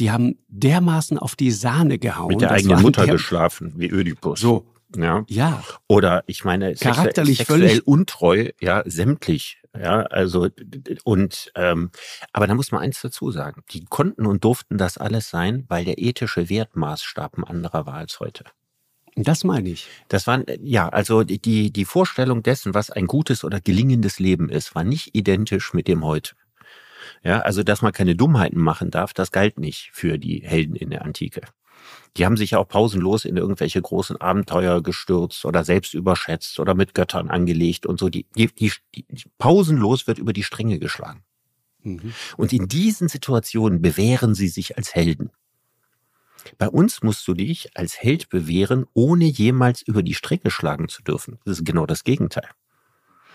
Die 0.00 0.10
haben 0.10 0.38
dermaßen 0.48 1.16
auf 1.16 1.36
die 1.36 1.52
Sahne 1.52 1.98
gehauen. 1.98 2.28
Mit 2.28 2.40
der 2.40 2.50
eigenen 2.50 2.82
Mutter 2.82 3.06
geschlafen, 3.06 3.74
wie 3.76 3.88
Ödipus. 3.88 4.40
So. 4.40 4.66
Ja. 4.96 5.24
ja. 5.28 5.62
Oder 5.86 6.24
ich 6.26 6.44
meine, 6.44 6.74
charakterlich 6.74 7.38
sexuell 7.38 7.60
völlig 7.60 7.86
untreu, 7.86 8.50
ja, 8.60 8.82
sämtlich. 8.86 9.58
Ja, 9.78 10.00
also 10.02 10.48
und 11.04 11.52
ähm, 11.54 11.90
aber 12.32 12.48
da 12.48 12.54
muss 12.54 12.72
man 12.72 12.80
eins 12.80 13.00
dazu 13.00 13.30
sagen: 13.30 13.62
Die 13.70 13.84
konnten 13.84 14.26
und 14.26 14.42
durften 14.42 14.78
das 14.78 14.98
alles 14.98 15.30
sein, 15.30 15.64
weil 15.68 15.84
der 15.84 15.98
ethische 15.98 16.48
Wertmaßstab 16.48 17.38
ein 17.38 17.44
anderer 17.44 17.86
war 17.86 17.94
als 17.94 18.18
heute. 18.18 18.44
Das 19.16 19.44
meine 19.44 19.68
ich. 19.68 19.88
Das 20.08 20.26
waren, 20.26 20.44
ja, 20.60 20.88
also 20.88 21.24
die, 21.24 21.72
die 21.72 21.84
Vorstellung 21.84 22.42
dessen, 22.42 22.74
was 22.74 22.90
ein 22.90 23.06
gutes 23.06 23.44
oder 23.44 23.60
gelingendes 23.60 24.18
Leben 24.18 24.48
ist, 24.48 24.74
war 24.74 24.84
nicht 24.84 25.14
identisch 25.14 25.74
mit 25.74 25.88
dem 25.88 26.04
heute. 26.04 26.34
Ja, 27.22 27.40
also, 27.40 27.62
dass 27.62 27.82
man 27.82 27.92
keine 27.92 28.16
Dummheiten 28.16 28.60
machen 28.60 28.90
darf, 28.90 29.12
das 29.12 29.30
galt 29.30 29.58
nicht 29.58 29.90
für 29.92 30.18
die 30.18 30.42
Helden 30.42 30.74
in 30.74 30.90
der 30.90 31.04
Antike. 31.04 31.42
Die 32.16 32.26
haben 32.26 32.36
sich 32.36 32.52
ja 32.52 32.58
auch 32.58 32.68
pausenlos 32.68 33.24
in 33.24 33.36
irgendwelche 33.36 33.80
großen 33.80 34.20
Abenteuer 34.20 34.82
gestürzt 34.82 35.44
oder 35.44 35.64
selbst 35.64 35.94
überschätzt 35.94 36.58
oder 36.58 36.74
mit 36.74 36.94
Göttern 36.94 37.30
angelegt 37.30 37.86
und 37.86 38.00
so. 38.00 38.08
Die, 38.08 38.26
die, 38.36 38.50
die, 38.58 38.72
die 38.94 39.24
pausenlos 39.38 40.06
wird 40.06 40.18
über 40.18 40.32
die 40.32 40.42
Stränge 40.42 40.78
geschlagen. 40.78 41.22
Mhm. 41.82 42.12
Und 42.36 42.52
in 42.52 42.68
diesen 42.68 43.08
Situationen 43.08 43.80
bewähren 43.80 44.34
sie 44.34 44.48
sich 44.48 44.76
als 44.76 44.94
Helden. 44.94 45.30
Bei 46.58 46.68
uns 46.68 47.02
musst 47.02 47.26
du 47.28 47.34
dich 47.34 47.76
als 47.76 48.00
Held 48.00 48.28
bewähren, 48.28 48.86
ohne 48.94 49.26
jemals 49.26 49.82
über 49.82 50.02
die 50.02 50.14
Strecke 50.14 50.50
schlagen 50.50 50.88
zu 50.88 51.02
dürfen. 51.02 51.38
Das 51.44 51.58
ist 51.58 51.64
genau 51.64 51.86
das 51.86 52.04
Gegenteil. 52.04 52.48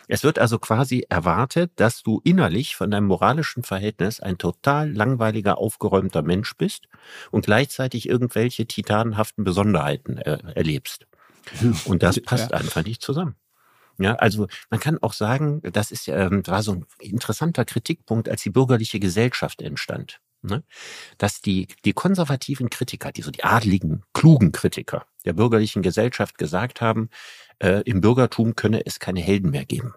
Es 0.08 0.24
wird 0.24 0.40
also 0.40 0.60
quasi 0.60 1.06
erwartet, 1.10 1.72
dass 1.76 2.04
du 2.04 2.22
innerlich 2.24 2.76
von 2.76 2.92
deinem 2.92 3.08
moralischen 3.08 3.64
Verhältnis 3.64 4.20
ein 4.20 4.38
total 4.38 4.92
langweiliger, 4.92 5.58
aufgeräumter 5.58 6.22
Mensch 6.22 6.56
bist 6.56 6.88
und 7.32 7.46
gleichzeitig 7.46 8.08
irgendwelche 8.08 8.66
titanhaften 8.66 9.44
Besonderheiten 9.44 10.18
er 10.18 10.44
erlebst. 10.56 11.08
Und 11.86 12.02
das 12.02 12.20
passt 12.20 12.52
ja. 12.52 12.58
einfach 12.58 12.84
nicht 12.84 13.04
zusammen. 13.04 13.36
Ja, 13.98 14.16
also 14.16 14.48
man 14.70 14.80
kann 14.80 14.98
auch 15.02 15.14
sagen, 15.14 15.62
das 15.62 15.92
ist 15.92 16.08
ähm, 16.08 16.46
war 16.48 16.64
so 16.64 16.74
ein 16.74 16.86
interessanter 17.00 17.64
Kritikpunkt, 17.64 18.28
als 18.28 18.42
die 18.42 18.50
bürgerliche 18.50 19.00
Gesellschaft 19.00 19.62
entstand 19.62 20.20
ne? 20.46 20.64
dass 21.18 21.42
die, 21.42 21.68
die 21.84 21.94
konservativen 21.94 22.70
Kritiker, 22.70 23.12
die 23.12 23.22
so 23.22 23.32
die 23.32 23.44
adligen, 23.44 24.04
klugen 24.14 24.52
Kritiker 24.52 25.06
der 25.26 25.34
bürgerlichen 25.34 25.82
Gesellschaft 25.82 26.38
gesagt 26.38 26.82
haben, 26.82 27.10
äh, 27.60 27.82
im 27.86 28.02
Bürgertum 28.02 28.56
könne 28.56 28.86
es 28.86 29.00
keine 29.00 29.22
Helden 29.22 29.52
mehr 29.52 29.66
geben. 29.66 29.94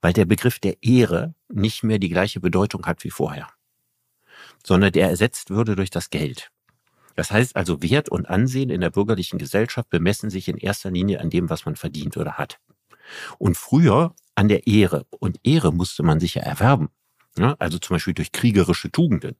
Weil 0.00 0.12
der 0.12 0.26
Begriff 0.26 0.58
der 0.58 0.82
Ehre 0.82 1.34
nicht 1.48 1.82
mehr 1.82 1.98
die 1.98 2.10
gleiche 2.10 2.40
Bedeutung 2.40 2.86
hat 2.86 3.04
wie 3.04 3.10
vorher, 3.10 3.48
sondern 4.62 4.92
der 4.92 5.08
ersetzt 5.08 5.50
würde 5.50 5.76
durch 5.76 5.90
das 5.90 6.10
Geld. 6.10 6.50
Das 7.16 7.30
heißt 7.30 7.56
also, 7.56 7.80
Wert 7.82 8.08
und 8.08 8.28
Ansehen 8.28 8.70
in 8.70 8.80
der 8.80 8.90
bürgerlichen 8.90 9.38
Gesellschaft 9.38 9.88
bemessen 9.88 10.30
sich 10.30 10.48
in 10.48 10.56
erster 10.56 10.90
Linie 10.90 11.20
an 11.20 11.30
dem, 11.30 11.48
was 11.48 11.64
man 11.64 11.76
verdient 11.76 12.16
oder 12.16 12.34
hat. 12.34 12.58
Und 13.38 13.56
früher 13.56 14.14
an 14.34 14.48
der 14.48 14.66
Ehre. 14.66 15.06
Und 15.10 15.38
Ehre 15.44 15.72
musste 15.72 16.02
man 16.02 16.20
sich 16.20 16.34
ja 16.34 16.42
erwerben. 16.42 16.88
Ja, 17.38 17.54
also 17.58 17.78
zum 17.78 17.94
Beispiel 17.94 18.14
durch 18.14 18.32
kriegerische 18.32 18.90
Tugenden. 18.90 19.36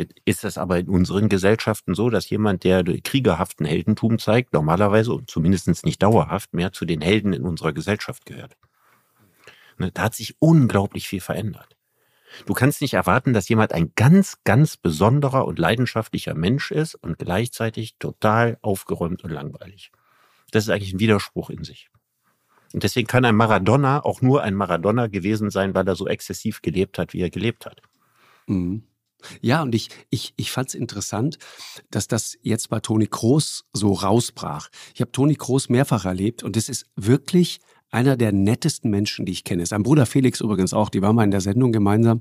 Jetzt 0.00 0.14
ist 0.24 0.44
es 0.44 0.56
aber 0.56 0.78
in 0.78 0.88
unseren 0.88 1.28
Gesellschaften 1.28 1.94
so, 1.94 2.08
dass 2.08 2.30
jemand, 2.30 2.64
der 2.64 2.82
kriegerhaften 2.82 3.66
Heldentum 3.66 4.18
zeigt, 4.18 4.54
normalerweise 4.54 5.12
und 5.12 5.28
zumindest 5.28 5.84
nicht 5.84 6.02
dauerhaft 6.02 6.54
mehr 6.54 6.72
zu 6.72 6.86
den 6.86 7.02
Helden 7.02 7.34
in 7.34 7.42
unserer 7.42 7.74
Gesellschaft 7.74 8.24
gehört. 8.24 8.56
Ne, 9.76 9.90
da 9.92 10.04
hat 10.04 10.14
sich 10.14 10.36
unglaublich 10.38 11.06
viel 11.06 11.20
verändert. 11.20 11.76
Du 12.46 12.54
kannst 12.54 12.80
nicht 12.80 12.94
erwarten, 12.94 13.34
dass 13.34 13.50
jemand 13.50 13.74
ein 13.74 13.92
ganz, 13.94 14.38
ganz 14.44 14.78
besonderer 14.78 15.44
und 15.44 15.58
leidenschaftlicher 15.58 16.32
Mensch 16.32 16.70
ist 16.70 16.94
und 16.94 17.18
gleichzeitig 17.18 17.96
total 17.98 18.56
aufgeräumt 18.62 19.22
und 19.22 19.30
langweilig. 19.30 19.92
Das 20.50 20.64
ist 20.64 20.70
eigentlich 20.70 20.94
ein 20.94 21.00
Widerspruch 21.00 21.50
in 21.50 21.62
sich. 21.62 21.90
Und 22.72 22.84
deswegen 22.84 23.06
kann 23.06 23.26
ein 23.26 23.36
Maradona 23.36 24.02
auch 24.02 24.22
nur 24.22 24.42
ein 24.44 24.54
Maradona 24.54 25.08
gewesen 25.08 25.50
sein, 25.50 25.74
weil 25.74 25.86
er 25.86 25.96
so 25.96 26.08
exzessiv 26.08 26.62
gelebt 26.62 26.98
hat, 26.98 27.12
wie 27.12 27.20
er 27.20 27.28
gelebt 27.28 27.66
hat. 27.66 27.82
Mhm. 28.46 28.84
Ja, 29.40 29.62
und 29.62 29.74
ich, 29.74 29.88
ich, 30.10 30.34
ich 30.36 30.50
fand 30.50 30.68
es 30.68 30.74
interessant, 30.74 31.38
dass 31.90 32.08
das 32.08 32.38
jetzt 32.42 32.70
bei 32.70 32.80
Toni 32.80 33.06
Kroos 33.06 33.64
so 33.72 33.92
rausbrach. 33.92 34.68
Ich 34.94 35.00
habe 35.00 35.12
Toni 35.12 35.36
Kroos 35.36 35.68
mehrfach 35.68 36.04
erlebt 36.04 36.42
und 36.42 36.56
es 36.56 36.68
ist 36.68 36.86
wirklich 36.96 37.60
einer 37.90 38.16
der 38.16 38.32
nettesten 38.32 38.90
Menschen, 38.90 39.26
die 39.26 39.32
ich 39.32 39.44
kenne. 39.44 39.66
Sein 39.66 39.82
Bruder 39.82 40.06
Felix 40.06 40.40
übrigens 40.40 40.72
auch, 40.72 40.90
die 40.90 41.02
waren 41.02 41.16
mal 41.16 41.24
in 41.24 41.32
der 41.32 41.40
Sendung 41.40 41.72
gemeinsam. 41.72 42.20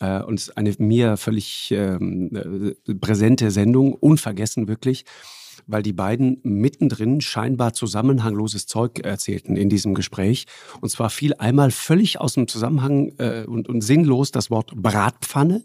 Äh, 0.00 0.22
und 0.22 0.34
es 0.34 0.48
ist 0.48 0.56
eine 0.56 0.74
mir 0.78 1.16
völlig 1.16 1.70
ähm, 1.70 2.74
äh, 2.86 2.94
präsente 2.94 3.50
Sendung, 3.50 3.94
unvergessen 3.94 4.68
wirklich 4.68 5.04
weil 5.68 5.82
die 5.82 5.92
beiden 5.92 6.40
mittendrin 6.42 7.20
scheinbar 7.20 7.74
zusammenhangloses 7.74 8.66
Zeug 8.66 9.00
erzählten 9.00 9.54
in 9.54 9.68
diesem 9.68 9.94
Gespräch. 9.94 10.46
Und 10.80 10.88
zwar 10.88 11.10
fiel 11.10 11.34
einmal 11.34 11.70
völlig 11.70 12.20
aus 12.20 12.34
dem 12.34 12.48
Zusammenhang 12.48 13.12
äh, 13.18 13.44
und, 13.46 13.68
und 13.68 13.82
sinnlos 13.82 14.32
das 14.32 14.50
Wort 14.50 14.72
Bratpfanne. 14.74 15.64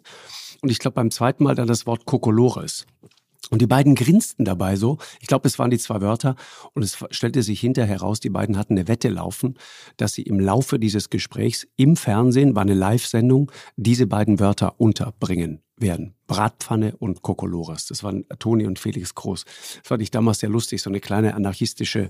Und 0.64 0.70
ich 0.70 0.80
glaube 0.80 0.96
beim 0.96 1.12
zweiten 1.12 1.44
Mal 1.44 1.56
dann 1.56 1.68
das 1.68 1.86
Wort 1.86 2.06
Kokolores. 2.06 2.88
Und 3.50 3.62
die 3.62 3.68
beiden 3.68 3.96
grinsten 3.96 4.46
dabei 4.46 4.78
so. 4.78 4.98
Ich 5.20 5.28
glaube, 5.28 5.46
es 5.46 5.60
waren 5.60 5.70
die 5.70 5.78
zwei 5.78 6.00
Wörter. 6.00 6.38
Und 6.74 6.84
es 6.84 6.98
stellte 7.12 7.44
sich 7.44 7.60
hinterher 7.60 8.00
heraus, 8.00 8.22
die 8.22 8.30
beiden 8.30 8.58
hatten 8.58 8.74
eine 8.74 8.88
Wette 8.88 9.10
laufen, 9.10 9.56
dass 9.98 10.14
sie 10.14 10.24
im 10.24 10.40
Laufe 10.40 10.80
dieses 10.80 11.10
Gesprächs 11.10 11.68
im 11.76 11.98
Fernsehen, 11.98 12.56
war 12.56 12.62
eine 12.62 12.74
Live-Sendung, 12.74 13.52
diese 13.76 14.08
beiden 14.08 14.40
Wörter 14.40 14.80
unterbringen 14.80 15.62
werden. 15.84 16.16
Bratpfanne 16.26 16.96
und 16.98 17.22
Kokolores. 17.22 17.86
Das 17.86 18.04
waren 18.04 18.26
Toni 18.40 18.66
und 18.66 18.80
Felix 18.80 19.14
Groß. 19.14 19.46
Das 19.46 19.80
fand 19.84 20.02
ich 20.02 20.10
damals 20.10 20.40
sehr 20.40 20.50
lustig, 20.50 20.82
so 20.82 20.90
eine 20.90 21.00
kleine 21.00 21.36
anarchistische 21.36 22.10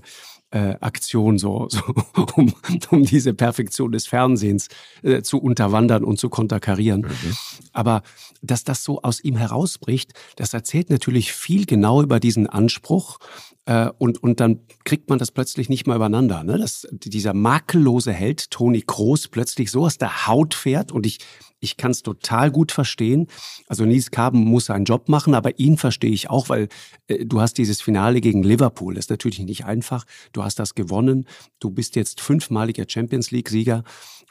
äh, 0.50 0.76
Aktion, 0.80 1.36
so, 1.36 1.68
so 1.68 1.82
um, 2.36 2.54
um 2.90 3.04
diese 3.04 3.34
Perfektion 3.34 3.92
des 3.92 4.06
Fernsehens 4.06 4.68
äh, 5.02 5.20
zu 5.20 5.38
unterwandern 5.38 6.04
und 6.04 6.18
zu 6.18 6.30
konterkarieren. 6.30 7.02
Mhm. 7.02 7.36
Aber 7.72 8.02
dass 8.40 8.64
das 8.64 8.82
so 8.82 9.02
aus 9.02 9.22
ihm 9.22 9.36
herausbricht, 9.36 10.12
das 10.36 10.54
erzählt 10.54 10.88
natürlich 10.88 11.32
viel 11.32 11.66
genau 11.66 12.00
über 12.00 12.20
diesen 12.20 12.46
Anspruch. 12.46 13.18
Äh, 13.66 13.90
und, 13.98 14.22
und 14.22 14.40
dann 14.40 14.60
kriegt 14.84 15.08
man 15.08 15.18
das 15.18 15.30
plötzlich 15.30 15.68
nicht 15.68 15.86
mehr 15.86 15.96
übereinander. 15.96 16.44
Ne? 16.44 16.58
Dass 16.58 16.86
dieser 16.92 17.34
makellose 17.34 18.12
Held, 18.12 18.50
Toni 18.50 18.82
Groß, 18.86 19.28
plötzlich 19.28 19.70
so 19.70 19.84
aus 19.84 19.98
der 19.98 20.26
Haut 20.26 20.54
fährt. 20.54 20.92
Und 20.92 21.06
ich 21.06 21.18
ich 21.64 21.78
kann 21.78 21.90
es 21.90 22.02
total 22.02 22.50
gut 22.50 22.72
verstehen. 22.72 23.26
Also 23.68 23.84
Nies 23.86 24.10
Carben 24.10 24.44
muss 24.44 24.66
seinen 24.66 24.84
Job 24.84 25.08
machen, 25.08 25.34
aber 25.34 25.58
ihn 25.58 25.78
verstehe 25.78 26.10
ich 26.10 26.28
auch, 26.30 26.50
weil 26.50 26.68
äh, 27.08 27.24
du 27.24 27.40
hast 27.40 27.54
dieses 27.58 27.80
Finale 27.80 28.20
gegen 28.20 28.42
Liverpool. 28.42 28.94
Das 28.94 29.06
ist 29.06 29.10
natürlich 29.10 29.38
nicht 29.40 29.64
einfach. 29.64 30.04
Du 30.32 30.44
hast 30.44 30.58
das 30.58 30.74
gewonnen. 30.74 31.26
Du 31.58 31.70
bist 31.70 31.96
jetzt 31.96 32.20
fünfmaliger 32.20 32.84
Champions 32.86 33.30
League-Sieger. 33.30 33.82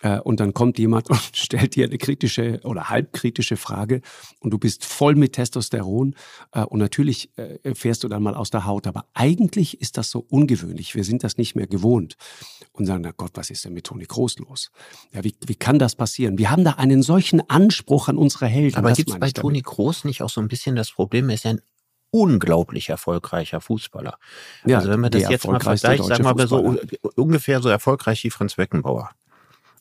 Äh, 0.03 0.19
und 0.19 0.39
dann 0.39 0.53
kommt 0.53 0.77
jemand 0.77 1.09
und 1.09 1.19
stellt 1.33 1.75
dir 1.75 1.85
eine 1.85 1.97
kritische 1.97 2.59
oder 2.63 2.89
halbkritische 2.89 3.57
Frage 3.57 4.01
und 4.39 4.51
du 4.51 4.59
bist 4.59 4.85
voll 4.85 5.15
mit 5.15 5.33
Testosteron 5.33 6.15
äh, 6.51 6.63
und 6.63 6.79
natürlich 6.79 7.29
äh, 7.37 7.73
fährst 7.73 8.03
du 8.03 8.09
dann 8.09 8.21
mal 8.21 8.35
aus 8.35 8.49
der 8.51 8.65
Haut. 8.65 8.85
Aber 8.85 9.05
eigentlich 9.13 9.81
ist 9.81 9.97
das 9.97 10.11
so 10.11 10.25
ungewöhnlich. 10.29 10.93
Wir 10.93 11.03
sind 11.03 11.23
das 11.23 11.37
nicht 11.37 11.55
mehr 11.55 11.67
gewohnt 11.67 12.15
und 12.73 12.85
sagen, 12.85 13.01
na 13.03 13.11
Gott, 13.15 13.31
was 13.35 13.49
ist 13.49 13.65
denn 13.65 13.73
mit 13.73 13.85
Toni 13.85 14.05
Kroos 14.05 14.37
los? 14.39 14.71
Ja, 15.13 15.23
wie, 15.23 15.35
wie 15.47 15.55
kann 15.55 15.79
das 15.79 15.95
passieren? 15.95 16.37
Wir 16.37 16.51
haben 16.51 16.65
da 16.65 16.71
einen 16.71 17.01
solchen 17.01 17.49
Anspruch 17.49 18.09
an 18.09 18.17
unsere 18.17 18.47
Helden. 18.47 18.75
Aber 18.75 18.91
gibt 18.91 19.09
es 19.09 19.19
bei 19.19 19.31
Toni 19.31 19.61
Kroos 19.61 20.03
nicht 20.03 20.21
auch 20.21 20.29
so 20.29 20.41
ein 20.41 20.49
bisschen 20.49 20.75
das 20.75 20.91
Problem, 20.91 21.29
er 21.29 21.35
ist 21.35 21.45
ja 21.45 21.51
ein 21.51 21.61
unglaublich 22.11 22.89
erfolgreicher 22.89 23.59
Fußballer. 23.59 24.19
Ja, 24.65 24.77
also 24.77 24.89
wenn 24.89 24.99
man 24.99 25.09
das 25.09 25.27
jetzt 25.29 25.47
mal 25.47 25.59
vergleicht, 25.59 26.03
sagen 26.03 26.23
wir 26.23 26.35
mal 26.35 26.47
so 26.47 26.77
ungefähr 27.15 27.59
so 27.59 27.69
erfolgreich 27.69 28.23
wie 28.23 28.29
Franz 28.29 28.55
Beckenbauer. 28.55 29.09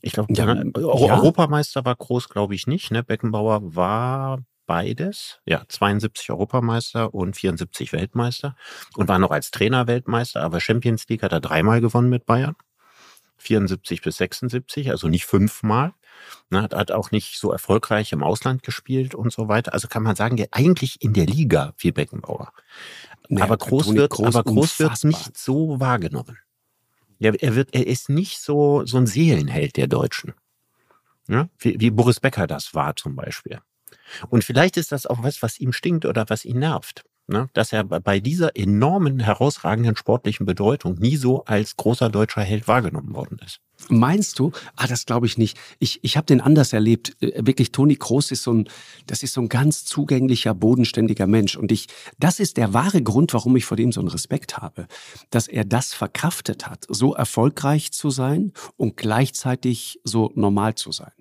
Ich 0.03 0.13
glaube, 0.13 0.33
ja, 0.35 0.53
ja. 0.53 0.65
Europameister 0.75 1.85
war 1.85 1.95
groß, 1.95 2.29
glaube 2.29 2.55
ich 2.55 2.67
nicht. 2.67 2.91
Ne? 2.91 3.03
Beckenbauer 3.03 3.75
war 3.77 4.41
beides. 4.67 5.41
Ja, 5.47 5.63
72 5.69 6.31
Europameister 6.31 7.15
und 7.15 7.37
74 7.37 7.93
Weltmeister 7.93 8.57
und 8.97 9.09
war 9.09 9.19
noch 9.19 9.31
als 9.31 9.51
Trainer 9.51 9.87
Weltmeister, 9.87 10.43
aber 10.43 10.61
Champions 10.61 11.09
League 11.09 11.23
hat 11.23 11.33
er 11.33 11.41
dreimal 11.41 11.81
gewonnen 11.81 12.09
mit 12.09 12.27
Bayern. 12.27 12.57
74 13.39 14.03
bis 14.03 14.17
76, 14.19 14.91
also 14.91 15.09
nicht 15.09 15.27
fünfmal. 15.27 15.93
Ne, 16.51 16.63
hat 16.63 16.93
auch 16.93 17.11
nicht 17.11 17.39
so 17.39 17.51
erfolgreich 17.51 18.13
im 18.13 18.23
Ausland 18.23 18.63
gespielt 18.63 19.15
und 19.15 19.33
so 19.33 19.49
weiter. 19.49 19.73
Also 19.73 19.89
kann 19.89 20.03
man 20.03 20.15
sagen, 20.15 20.37
der 20.37 20.49
eigentlich 20.53 21.03
in 21.03 21.13
der 21.13 21.27
Liga 21.27 21.75
wie 21.79 21.91
Beckenbauer. 21.91 22.53
Ja, 23.29 23.45
aber 23.45 23.57
groß 23.57 23.95
wird, 23.95 24.11
groß 24.11 24.35
aber 24.35 24.45
groß 24.45 24.79
wird 24.79 25.05
nicht 25.05 25.37
so 25.37 25.81
wahrgenommen. 25.81 26.39
Ja, 27.23 27.33
er 27.33 27.55
wird, 27.55 27.73
er 27.73 27.87
ist 27.87 28.09
nicht 28.09 28.41
so, 28.41 28.85
so 28.85 28.97
ein 28.97 29.07
Seelenheld 29.07 29.77
der 29.77 29.87
Deutschen. 29.87 30.35
Ja, 31.29 31.49
wie, 31.59 31.79
wie 31.79 31.91
Boris 31.91 32.19
Becker 32.19 32.49
das 32.49 32.75
war 32.75 32.97
zum 32.97 33.15
Beispiel. 33.15 33.61
Und 34.29 34.43
vielleicht 34.43 34.77
ist 34.77 34.91
das 34.91 35.07
auch 35.07 35.23
was, 35.23 35.41
was 35.41 35.61
ihm 35.61 35.73
stinkt 35.73 36.05
oder 36.05 36.25
was 36.29 36.45
ihn 36.45 36.59
nervt. 36.59 37.05
Ne? 37.29 37.49
Dass 37.53 37.73
er 37.73 37.85
bei 37.85 38.19
dieser 38.19 38.57
enormen, 38.57 39.21
herausragenden 39.21 39.97
sportlichen 39.97 40.47
Bedeutung 40.47 40.97
nie 40.97 41.15
so 41.15 41.45
als 41.45 41.77
großer 41.77 42.09
deutscher 42.09 42.43
Held 42.43 42.67
wahrgenommen 42.67 43.15
worden 43.15 43.39
ist. 43.45 43.61
Meinst 43.89 44.39
du? 44.39 44.53
Ah, 44.77 44.87
das 44.87 45.07
glaube 45.07 45.27
ich 45.27 45.39
nicht. 45.39 45.59
Ich, 45.79 46.01
ich 46.03 46.17
habe 46.17 46.27
den 46.27 46.41
anders 46.41 46.73
erlebt. 46.73 47.17
Äh, 47.21 47.47
wirklich, 47.47 47.73
Toni 47.73 47.97
Kroos 47.97 48.31
ist 48.31 48.43
so 48.43 48.53
ein, 48.53 48.69
das 49.07 49.23
ist 49.23 49.35
so 49.35 49.41
ein 49.41 49.49
ganz 49.49 49.85
zugänglicher, 49.85 50.55
bodenständiger 50.55 51.27
Mensch. 51.27 51.57
Und 51.57 51.73
ich, 51.73 51.89
das 52.19 52.41
ist 52.41 52.57
der 52.57 52.75
wahre 52.75 53.03
Grund, 53.03 53.35
warum 53.35 53.57
ich 53.57 53.65
vor 53.65 53.77
dem 53.77 53.93
so 53.93 54.01
einen 54.01 54.09
Respekt 54.09 54.59
habe. 54.59 54.87
Dass 55.31 55.49
er 55.49 55.65
das 55.65 55.95
verkraftet 55.95 56.67
hat, 56.67 56.87
so 56.89 57.15
erfolgreich 57.15 57.93
zu 57.93 58.11
sein 58.11 58.53
und 58.77 58.97
gleichzeitig 58.97 60.01
so 60.05 60.31
normal 60.35 60.75
zu 60.75 60.93
sein. 60.93 61.13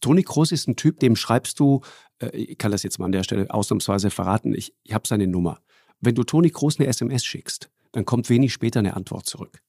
Toni 0.00 0.22
Kroos 0.22 0.52
ist 0.52 0.68
ein 0.68 0.76
Typ, 0.76 1.00
dem 1.00 1.16
schreibst 1.16 1.58
du, 1.60 1.80
äh, 2.18 2.36
ich 2.36 2.58
kann 2.58 2.72
das 2.72 2.82
jetzt 2.82 2.98
mal 2.98 3.06
an 3.06 3.12
der 3.12 3.24
Stelle 3.24 3.52
ausnahmsweise 3.52 4.10
verraten, 4.10 4.54
ich, 4.54 4.74
ich 4.84 4.94
habe 4.94 5.06
seine 5.06 5.26
Nummer. 5.26 5.60
Wenn 6.00 6.14
du 6.14 6.24
Toni 6.24 6.50
Kroos 6.50 6.78
eine 6.78 6.88
SMS 6.88 7.24
schickst, 7.24 7.70
dann 7.92 8.04
kommt 8.04 8.30
wenig 8.30 8.52
später 8.52 8.78
eine 8.78 8.94
Antwort 8.94 9.26
zurück. 9.26 9.60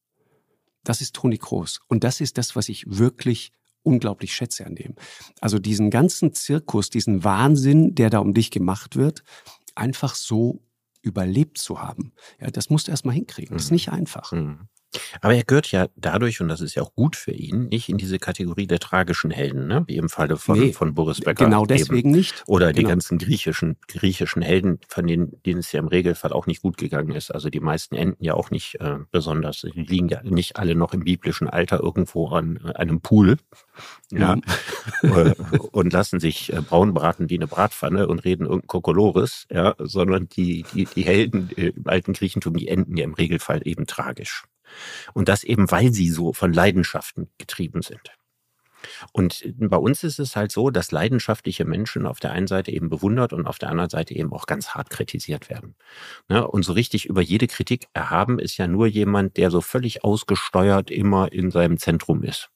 Das 0.83 1.01
ist 1.01 1.15
Toni 1.15 1.37
Kroos. 1.37 1.79
Und 1.87 2.03
das 2.03 2.21
ist 2.21 2.37
das, 2.37 2.55
was 2.55 2.69
ich 2.69 2.85
wirklich 2.87 3.51
unglaublich 3.83 4.33
schätze 4.33 4.65
an 4.65 4.75
dem. 4.75 4.95
Also 5.39 5.59
diesen 5.59 5.89
ganzen 5.89 6.33
Zirkus, 6.33 6.89
diesen 6.89 7.23
Wahnsinn, 7.23 7.95
der 7.95 8.09
da 8.09 8.19
um 8.19 8.33
dich 8.33 8.51
gemacht 8.51 8.95
wird, 8.95 9.23
einfach 9.75 10.15
so 10.15 10.61
überlebt 11.01 11.57
zu 11.57 11.81
haben. 11.81 12.13
Ja, 12.39 12.51
das 12.51 12.69
musst 12.69 12.87
du 12.87 12.91
erstmal 12.91 13.15
hinkriegen. 13.15 13.55
Das 13.55 13.65
ist 13.65 13.71
mhm. 13.71 13.75
nicht 13.75 13.89
einfach. 13.89 14.31
Mhm. 14.31 14.67
Aber 15.21 15.33
er 15.33 15.43
gehört 15.43 15.71
ja 15.71 15.87
dadurch, 15.95 16.41
und 16.41 16.47
das 16.47 16.61
ist 16.61 16.75
ja 16.75 16.83
auch 16.83 16.93
gut 16.95 17.15
für 17.15 17.31
ihn, 17.31 17.69
nicht 17.69 17.89
in 17.89 17.97
diese 17.97 18.19
Kategorie 18.19 18.67
der 18.67 18.79
tragischen 18.79 19.31
Helden, 19.31 19.67
ne? 19.67 19.83
wie 19.87 19.97
im 19.97 20.09
Falle 20.09 20.37
von, 20.37 20.59
nee, 20.59 20.73
von 20.73 20.93
Boris 20.93 21.19
Becker. 21.19 21.45
Genau 21.45 21.65
deswegen 21.65 22.09
eben. 22.09 22.11
nicht. 22.11 22.43
Oder 22.47 22.67
genau. 22.67 22.77
die 22.77 22.91
ganzen 22.91 23.17
griechischen, 23.17 23.77
griechischen 23.87 24.41
Helden, 24.41 24.79
von 24.87 25.07
denen, 25.07 25.41
denen 25.43 25.59
es 25.59 25.71
ja 25.71 25.79
im 25.79 25.87
Regelfall 25.87 26.33
auch 26.33 26.47
nicht 26.47 26.61
gut 26.61 26.77
gegangen 26.77 27.11
ist. 27.11 27.31
Also 27.31 27.49
die 27.49 27.59
meisten 27.59 27.95
enden 27.95 28.23
ja 28.23 28.33
auch 28.33 28.51
nicht 28.51 28.75
äh, 28.81 28.97
besonders. 29.11 29.61
Die 29.61 29.81
liegen 29.81 30.09
ja 30.09 30.21
nicht 30.23 30.57
alle 30.57 30.75
noch 30.75 30.93
im 30.93 31.03
biblischen 31.03 31.47
Alter 31.47 31.79
irgendwo 31.79 32.29
an 32.29 32.59
äh, 32.65 32.73
einem 32.73 33.01
Pool. 33.01 33.37
Ja. 34.11 34.35
Mhm. 34.35 34.41
Äh, 35.03 35.33
und 35.71 35.93
lassen 35.93 36.19
sich 36.19 36.53
äh, 36.53 36.61
braun 36.61 36.93
braten 36.93 37.29
wie 37.29 37.37
eine 37.37 37.47
Bratpfanne 37.47 38.07
und 38.07 38.19
reden 38.19 38.45
irgendein 38.45 38.67
Kokolores, 38.67 39.45
ja, 39.51 39.75
sondern 39.79 40.27
die, 40.29 40.63
die, 40.73 40.85
die 40.85 41.03
Helden 41.03 41.49
äh, 41.55 41.67
im 41.67 41.87
alten 41.87 42.13
Griechentum, 42.13 42.55
die 42.55 42.67
enden 42.67 42.97
ja 42.97 43.03
im 43.03 43.13
Regelfall 43.13 43.61
eben 43.65 43.87
tragisch. 43.87 44.43
Und 45.13 45.29
das 45.29 45.43
eben, 45.43 45.71
weil 45.71 45.93
sie 45.93 46.09
so 46.09 46.33
von 46.33 46.53
Leidenschaften 46.53 47.29
getrieben 47.37 47.81
sind. 47.81 48.11
Und 49.13 49.43
bei 49.57 49.77
uns 49.77 50.03
ist 50.03 50.19
es 50.19 50.35
halt 50.35 50.51
so, 50.51 50.69
dass 50.69 50.91
leidenschaftliche 50.91 51.65
Menschen 51.65 52.05
auf 52.05 52.19
der 52.19 52.31
einen 52.31 52.47
Seite 52.47 52.71
eben 52.71 52.89
bewundert 52.89 53.33
und 53.33 53.47
auf 53.47 53.59
der 53.59 53.69
anderen 53.69 53.89
Seite 53.89 54.15
eben 54.15 54.33
auch 54.33 54.45
ganz 54.45 54.69
hart 54.69 54.89
kritisiert 54.89 55.49
werden. 55.49 55.75
Ne? 56.29 56.47
Und 56.47 56.63
so 56.63 56.73
richtig 56.73 57.05
über 57.05 57.21
jede 57.21 57.47
Kritik 57.47 57.87
erhaben 57.93 58.39
ist 58.39 58.57
ja 58.57 58.67
nur 58.67 58.87
jemand, 58.87 59.37
der 59.37 59.51
so 59.51 59.61
völlig 59.61 60.03
ausgesteuert 60.03 60.91
immer 60.91 61.31
in 61.31 61.51
seinem 61.51 61.77
Zentrum 61.77 62.23
ist. 62.23 62.49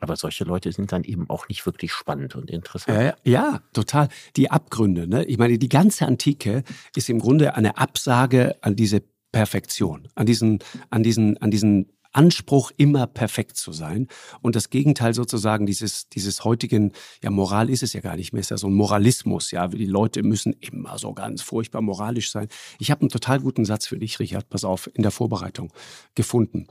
Aber 0.00 0.16
solche 0.16 0.44
Leute 0.44 0.70
sind 0.72 0.92
dann 0.92 1.04
eben 1.04 1.30
auch 1.30 1.48
nicht 1.48 1.64
wirklich 1.64 1.92
spannend 1.92 2.34
und 2.34 2.50
interessant. 2.50 2.98
Äh, 2.98 3.12
ja, 3.24 3.62
total. 3.72 4.08
Die 4.36 4.50
Abgründe. 4.50 5.06
Ne? 5.06 5.24
Ich 5.24 5.38
meine, 5.38 5.56
die 5.56 5.68
ganze 5.68 6.06
Antike 6.06 6.62
ist 6.94 7.08
im 7.08 7.20
Grunde 7.20 7.54
eine 7.54 7.78
Absage 7.78 8.56
an 8.60 8.76
diese 8.76 9.02
Perfektion, 9.34 10.06
an 10.14 10.26
diesen, 10.26 10.60
an 10.90 11.02
diesen, 11.02 11.36
an 11.38 11.50
diesen 11.50 11.90
Anspruch, 12.12 12.70
immer 12.76 13.08
perfekt 13.08 13.56
zu 13.56 13.72
sein. 13.72 14.06
Und 14.42 14.54
das 14.54 14.70
Gegenteil 14.70 15.12
sozusagen 15.12 15.66
dieses, 15.66 16.08
dieses 16.08 16.44
heutigen, 16.44 16.92
ja, 17.20 17.30
Moral 17.30 17.68
ist 17.68 17.82
es 17.82 17.92
ja 17.94 18.00
gar 18.00 18.14
nicht 18.14 18.32
mehr, 18.32 18.38
ist 18.38 18.52
ja 18.52 18.56
so 18.56 18.68
ein 18.68 18.74
Moralismus, 18.74 19.50
ja, 19.50 19.66
die 19.66 19.86
Leute 19.86 20.22
müssen 20.22 20.52
immer 20.52 20.98
so 20.98 21.12
ganz 21.12 21.42
furchtbar 21.42 21.82
moralisch 21.82 22.30
sein. 22.30 22.46
Ich 22.78 22.92
habe 22.92 23.00
einen 23.00 23.10
total 23.10 23.40
guten 23.40 23.64
Satz 23.64 23.88
für 23.88 23.98
dich, 23.98 24.20
Richard, 24.20 24.48
pass 24.48 24.64
auf, 24.64 24.88
in 24.94 25.02
der 25.02 25.10
Vorbereitung 25.10 25.72
gefunden. 26.14 26.68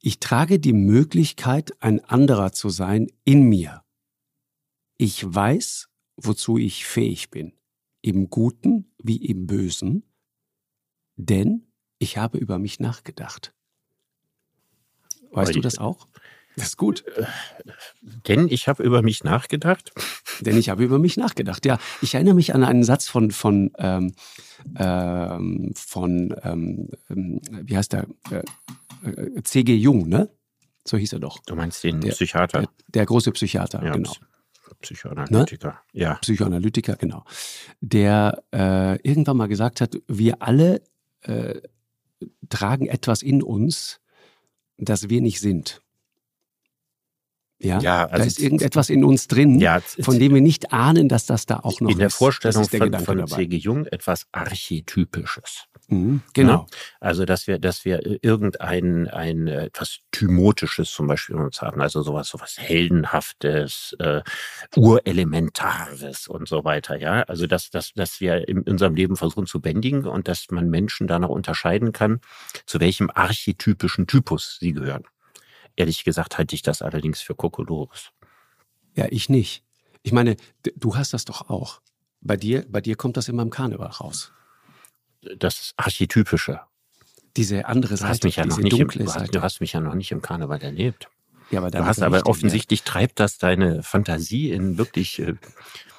Ich 0.00 0.20
trage 0.20 0.60
die 0.60 0.72
Möglichkeit, 0.72 1.72
ein 1.80 1.98
anderer 2.04 2.52
zu 2.52 2.68
sein, 2.68 3.08
in 3.24 3.42
mir. 3.48 3.82
Ich 4.98 5.24
weiß, 5.26 5.88
wozu 6.16 6.58
ich 6.58 6.86
fähig 6.86 7.30
bin, 7.30 7.54
im 8.02 8.30
Guten 8.30 8.92
wie 9.02 9.16
im 9.16 9.46
Bösen, 9.46 10.04
denn 11.16 11.71
ich 12.02 12.18
habe 12.18 12.36
über 12.36 12.58
mich 12.58 12.80
nachgedacht. 12.80 13.52
Weißt 15.30 15.48
Weil 15.48 15.54
du 15.54 15.60
das 15.60 15.78
auch? 15.78 16.08
Das 16.56 16.66
ist 16.66 16.76
gut. 16.76 17.04
Äh, 17.06 17.24
denn 18.26 18.48
ich 18.48 18.68
habe 18.68 18.82
über 18.82 19.00
mich 19.02 19.24
nachgedacht. 19.24 19.92
Denn 20.40 20.58
ich 20.58 20.68
habe 20.68 20.82
über 20.82 20.98
mich 20.98 21.16
nachgedacht. 21.16 21.64
Ja, 21.64 21.78
ich 22.02 22.14
erinnere 22.14 22.34
mich 22.34 22.54
an 22.54 22.64
einen 22.64 22.82
Satz 22.82 23.06
von 23.06 23.30
von 23.30 23.70
ähm, 23.78 24.12
ähm, 24.76 25.72
von 25.76 26.34
ähm, 26.42 26.90
ähm 27.08 27.40
wie 27.50 27.76
heißt 27.76 27.92
der 27.92 28.06
äh, 28.30 29.08
äh 29.08 29.42
C.G. 29.42 29.76
Jung, 29.76 30.08
ne? 30.08 30.28
So 30.84 30.96
hieß 30.96 31.12
er 31.12 31.20
doch. 31.20 31.38
Du 31.46 31.54
meinst 31.54 31.84
den 31.84 32.00
der, 32.00 32.10
Psychiater? 32.10 32.60
Der, 32.62 32.68
der, 32.88 33.06
große 33.06 33.30
Psychiater, 33.30 33.84
ja, 33.84 33.92
genau. 33.92 34.12
Psychoanalytiker, 34.80 35.68
ne? 35.68 36.00
ja. 36.00 36.14
Psychoanalytiker, 36.14 36.96
genau. 36.96 37.24
Der 37.80 38.42
äh, 38.52 39.00
irgendwann 39.08 39.36
mal 39.36 39.48
gesagt 39.48 39.80
hat, 39.80 39.96
wir 40.08 40.42
alle 40.42 40.82
äh, 41.22 41.60
tragen 42.48 42.86
etwas 42.86 43.22
in 43.22 43.42
uns, 43.42 44.00
das 44.78 45.08
wir 45.08 45.20
nicht 45.20 45.40
sind. 45.40 45.82
Ja, 47.62 47.78
ja 47.80 48.04
also 48.06 48.18
da 48.18 48.24
ist 48.24 48.40
irgendetwas 48.40 48.90
in 48.90 49.04
uns 49.04 49.28
drin, 49.28 49.58
ja, 49.60 49.80
von 50.00 50.18
dem 50.18 50.34
wir 50.34 50.40
nicht 50.40 50.72
ahnen, 50.72 51.08
dass 51.08 51.26
das 51.26 51.46
da 51.46 51.56
auch 51.56 51.80
noch 51.80 51.90
ist. 51.90 51.94
In 51.94 51.98
der 51.98 52.10
Vorstellung 52.10 52.68
der 52.68 53.00
von, 53.00 53.18
von 53.18 53.26
C.G. 53.26 53.56
Jung 53.56 53.86
etwas 53.86 54.26
Archetypisches. 54.32 55.68
Mhm, 55.88 56.22
genau. 56.32 56.52
Ja? 56.52 56.66
Also, 57.00 57.24
dass 57.24 57.46
wir, 57.46 57.58
dass 57.58 57.84
wir 57.84 58.24
irgendein 58.24 59.08
ein 59.08 59.46
etwas 59.46 59.98
Thymotisches 60.10 60.90
zum 60.90 61.06
Beispiel 61.06 61.36
in 61.36 61.42
uns 61.42 61.60
haben, 61.60 61.80
also 61.80 62.02
sowas, 62.02 62.28
sowas 62.28 62.56
Heldenhaftes, 62.58 63.94
äh, 63.98 64.22
Urelementares 64.76 66.28
und 66.28 66.48
so 66.48 66.64
weiter, 66.64 66.98
ja. 66.98 67.22
Also, 67.22 67.46
dass, 67.46 67.70
dass, 67.70 67.92
dass 67.92 68.20
wir 68.20 68.48
in 68.48 68.62
unserem 68.62 68.94
Leben 68.94 69.16
versuchen 69.16 69.46
zu 69.46 69.60
bändigen 69.60 70.06
und 70.06 70.28
dass 70.28 70.46
man 70.50 70.70
Menschen 70.70 71.06
danach 71.06 71.28
unterscheiden 71.28 71.92
kann, 71.92 72.20
zu 72.66 72.80
welchem 72.80 73.10
archetypischen 73.12 74.06
Typus 74.06 74.58
sie 74.60 74.72
gehören. 74.72 75.04
Ehrlich 75.76 76.04
gesagt 76.04 76.38
halte 76.38 76.54
ich 76.54 76.62
das 76.62 76.82
allerdings 76.82 77.20
für 77.20 77.34
Kokolores. 77.34 78.10
Ja, 78.94 79.06
ich 79.10 79.28
nicht. 79.28 79.64
Ich 80.02 80.12
meine, 80.12 80.36
du 80.76 80.96
hast 80.96 81.12
das 81.12 81.24
doch 81.24 81.48
auch. 81.48 81.80
Bei 82.20 82.36
dir, 82.36 82.64
bei 82.68 82.80
dir 82.80 82.96
kommt 82.96 83.16
das 83.16 83.28
immer 83.28 83.42
im 83.42 83.50
Karneval 83.50 83.88
raus. 83.88 84.32
Das 85.38 85.72
Archetypische. 85.76 86.60
Diese 87.36 87.66
andere 87.66 87.96
Seite, 87.96 88.04
du 88.04 88.08
hast 88.10 88.24
mich 88.24 88.36
ja 88.36 88.46
noch 88.46 88.58
nicht 88.58 88.78
im, 88.78 88.88
du 88.88 89.12
hast, 89.12 89.34
du 89.34 89.42
hast 89.42 89.60
mich 89.60 89.72
ja 89.72 89.80
noch 89.80 89.94
nicht 89.94 90.12
im 90.12 90.20
Karneval 90.20 90.60
erlebt. 90.62 91.08
Ja, 91.50 91.60
aber 91.60 91.70
du 91.70 91.84
hast 91.84 92.02
aber 92.02 92.26
offensichtlich 92.26 92.80
ja. 92.80 92.86
treibt 92.86 93.20
das 93.20 93.38
deine 93.38 93.82
Fantasie 93.82 94.50
in 94.50 94.78
wirklich 94.78 95.18
äh, 95.18 95.34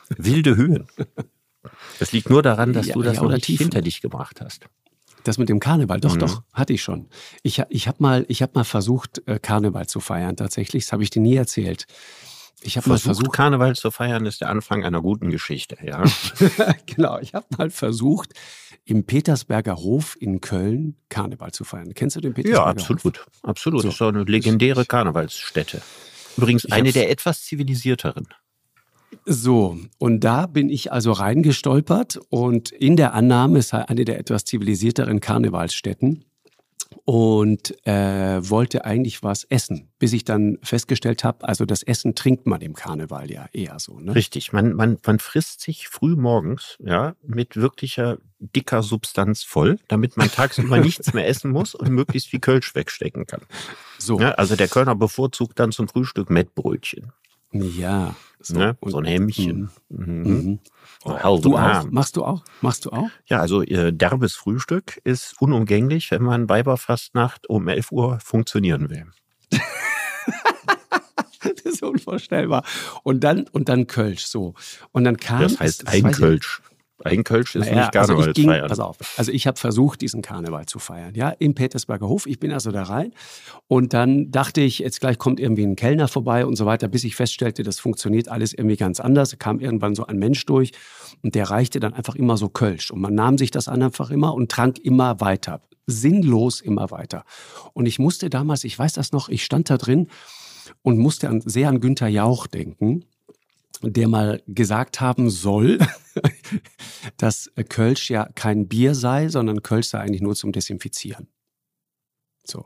wilde 0.10 0.56
Höhen. 0.56 0.88
Das 1.98 2.12
liegt 2.12 2.30
nur 2.30 2.42
daran, 2.42 2.74
dass 2.74 2.88
ja, 2.88 2.94
du 2.94 3.02
das 3.04 3.18
ja, 3.18 3.24
nicht 3.24 3.46
hinter 3.46 3.82
dich 3.82 4.02
gebracht 4.02 4.42
hast. 4.42 4.66
Das 5.24 5.38
mit 5.38 5.50
dem 5.50 5.60
Karneval, 5.60 6.00
doch, 6.00 6.16
mhm. 6.16 6.20
doch, 6.20 6.44
hatte 6.54 6.74
ich 6.74 6.84
schon. 6.84 7.08
Ich, 7.44 7.62
ich 7.70 7.88
habe 7.88 7.98
mal, 8.02 8.26
hab 8.30 8.56
mal 8.56 8.66
versucht, 8.66 9.22
äh, 9.28 9.40
Karneval 9.40 9.88
zu 9.88 10.00
feiern, 10.00 10.36
tatsächlich. 10.36 10.86
Das 10.86 10.94
habe 10.94 11.04
ich 11.04 11.10
dir 11.10 11.22
nie 11.22 11.36
erzählt. 11.36 11.86
Ich 12.66 12.78
habe 12.78 12.90
mal 12.90 12.98
versucht, 12.98 13.34
Karneval 13.34 13.76
zu 13.76 13.92
feiern, 13.92 14.26
ist 14.26 14.42
der 14.42 14.50
Anfang 14.50 14.86
einer 14.86 15.02
guten 15.02 15.30
Geschichte, 15.30 15.78
ja. 15.84 16.04
genau, 16.86 17.20
ich 17.20 17.34
habe 17.34 17.46
mal 17.58 17.70
versucht, 17.70 18.34
im 18.86 19.06
Petersberger 19.06 19.76
Hof 19.78 20.16
in 20.20 20.42
Köln 20.42 20.96
Karneval 21.10 21.52
zu 21.52 21.64
feiern. 21.64 21.94
Kennst 21.94 22.16
du 22.16 22.22
den 22.22 22.34
Petersberger 22.34 22.66
Ja, 22.66 22.72
absolut, 22.72 23.04
Hof? 23.04 23.28
absolut. 23.44 23.82
So. 23.82 23.88
Das 23.88 23.96
ist 23.96 24.00
so 24.00 24.08
eine 24.08 24.24
legendäre 24.24 24.86
Karnevalsstätte. 24.86 25.82
Übrigens 26.38 26.70
eine 26.72 26.92
der 26.92 27.10
etwas 27.10 27.44
zivilisierteren. 27.44 28.28
So, 29.26 29.78
und 29.98 30.24
da 30.24 30.46
bin 30.48 30.70
ich 30.70 30.92
also 30.92 31.12
reingestolpert 31.12 32.20
und 32.30 32.72
in 32.72 32.96
der 32.96 33.14
Annahme, 33.14 33.60
es 33.60 33.70
sei 33.70 33.88
eine 33.88 34.06
der 34.06 34.20
etwas 34.20 34.46
zivilisierteren 34.46 35.20
Karnevalsstätten, 35.20 36.26
und 37.06 37.76
äh, 37.86 38.50
wollte 38.50 38.86
eigentlich 38.86 39.24
was 39.24 39.44
essen, 39.46 39.90
bis 40.00 40.14
ich 40.14 40.24
dann 40.24 40.58
festgestellt 40.64 41.24
habe, 41.24 41.48
also 41.48 41.66
das 41.66 41.84
Essen 41.84 42.16
trinkt 42.16 42.46
man 42.46 42.62
im 42.62 42.74
Karneval 42.74 43.30
ja 43.30 43.48
eher 43.52 43.80
so. 43.80 44.00
Ne? 44.00 44.16
Richtig, 44.16 44.54
man, 44.54 44.74
man, 44.74 44.98
man 45.06 45.20
frisst 45.20 45.62
sich 45.62 45.90
früh 45.90 46.16
morgens 46.16 46.78
ja, 46.80 47.16
mit 47.22 47.58
wirklicher 47.58 48.18
dicker 48.40 48.84
Substanz 48.84 49.44
voll, 49.44 49.80
damit 49.88 50.18
man 50.18 50.30
tagsüber 50.30 50.78
nichts 50.80 51.14
mehr 51.14 51.28
essen 51.28 51.52
muss 51.52 51.76
und 51.76 51.90
möglichst 51.90 52.30
viel 52.30 52.40
Kölsch 52.40 52.74
wegstecken 52.76 53.26
kann. 53.26 53.42
So. 53.98 54.20
Ja, 54.20 54.32
also 54.32 54.56
der 54.56 54.68
Kölner 54.68 54.96
bevorzugt 54.96 55.60
dann 55.60 55.72
zum 55.72 55.88
Frühstück 55.88 56.30
Mettbrötchen. 56.30 57.12
Ja. 57.54 58.16
So, 58.40 58.56
ne? 58.56 58.78
so 58.86 58.98
ein 58.98 59.06
Hemmchen. 59.06 59.70
Mhm. 59.90 60.24
Mhm. 60.24 60.60
Oh, 61.06 61.40
du 61.42 61.58
auch? 61.58 61.86
Machst 61.92 62.18
du 62.18 62.26
auch? 62.26 62.44
Machst 62.62 62.86
du 62.86 62.92
auch? 62.92 63.10
Ja, 63.26 63.40
also 63.40 63.62
äh, 63.62 63.94
derbes 63.94 64.36
Frühstück 64.36 65.00
ist 65.04 65.36
unumgänglich, 65.40 66.12
wenn 66.12 66.24
man 66.24 66.50
Weiberfastnacht 66.50 67.50
um 67.50 67.68
11 67.68 67.92
Uhr 67.92 68.20
funktionieren 68.20 68.90
will. 68.90 69.06
das 71.42 71.62
ist 71.64 71.84
unvorstellbar. 71.84 72.64
Und 73.04 73.24
dann, 73.24 73.48
und 73.52 73.70
dann 73.70 73.88
Kölsch, 73.88 74.26
so. 74.26 74.56
Und 74.92 75.04
dann 75.06 75.18
kam. 75.18 75.42
Das 75.42 75.60
heißt 75.60 75.88
ein 75.88 76.12
Kölsch. 76.12 76.62
Eigenkölsch 77.06 77.56
ist 77.56 77.66
naja, 77.66 77.82
nicht 77.82 77.92
Karneval 77.92 78.28
also 78.28 78.34
ging, 78.34 78.50
feiern. 78.50 78.68
Pass 78.68 78.80
auf, 78.80 78.98
also 79.18 79.32
ich 79.32 79.48
habe 79.48 79.60
versucht, 79.60 80.02
diesen 80.02 80.22
Karneval 80.22 80.66
zu 80.66 80.80
feiern, 80.80 81.14
ja, 81.16 81.30
im 81.30 81.56
Petersberger 81.56 82.08
Hof. 82.08 82.26
Ich 82.26 82.40
bin 82.40 82.52
also 82.52 82.72
da 82.72 82.84
rein 82.84 83.12
und 83.68 83.94
dann 83.94 84.32
dachte 84.32 84.62
ich, 84.62 84.80
jetzt 84.80 85.00
gleich 85.00 85.18
kommt 85.18 85.40
irgendwie 85.40 85.64
ein 85.64 85.76
Kellner 85.76 86.08
vorbei 86.08 86.46
und 86.46 86.56
so 86.56 86.66
weiter, 86.66 86.88
bis 86.88 87.04
ich 87.04 87.16
feststellte, 87.16 87.64
das 87.64 87.80
funktioniert 87.80 88.30
alles 88.30 88.54
irgendwie 88.54 88.78
ganz 88.78 89.00
anders. 89.00 89.38
Kam 89.40 89.60
irgendwann 89.60 89.96
so 89.96 90.06
ein 90.06 90.18
Mensch 90.18 90.46
durch 90.46 90.72
und 91.22 91.36
der 91.36 91.50
reichte 91.50 91.80
dann 91.80 91.94
einfach 91.94 92.16
immer 92.16 92.38
so 92.38 92.50
Kölsch 92.50 92.92
und 92.92 93.02
man 93.02 93.16
nahm 93.16 93.38
sich 93.38 93.52
das 93.52 93.68
einfach 93.68 94.10
immer 94.10 94.34
und 94.34 94.52
trank 94.52 94.80
immer 94.80 95.20
weiter, 95.20 95.62
sinnlos 95.88 96.62
immer 96.62 96.92
weiter. 96.92 97.24
Und 97.74 97.86
ich 97.86 98.00
musste 98.00 98.30
damals, 98.30 98.64
ich 98.64 98.78
weiß 98.78 98.94
das 98.94 99.12
noch, 99.12 99.30
ich 99.30 99.44
stand 99.44 99.70
da 99.70 99.78
drin 99.78 100.08
und 100.82 100.98
musste 100.98 101.30
an, 101.30 101.42
sehr 101.42 101.70
an 101.70 101.80
Günther 101.80 102.08
Jauch 102.08 102.48
denken 102.48 103.06
der 103.84 104.08
mal 104.08 104.42
gesagt 104.48 105.02
haben 105.02 105.30
soll, 105.30 105.80
dass 107.18 107.52
Kölsch 107.70 108.10
ja 108.10 108.30
kein 108.36 108.68
Bier 108.68 108.96
sei, 108.96 109.30
sondern 109.30 109.64
Kölsch 109.64 109.88
sei 109.88 110.00
eigentlich 110.00 110.22
nur 110.22 110.36
zum 110.36 110.52
Desinfizieren. 110.52 111.28
So. 112.46 112.66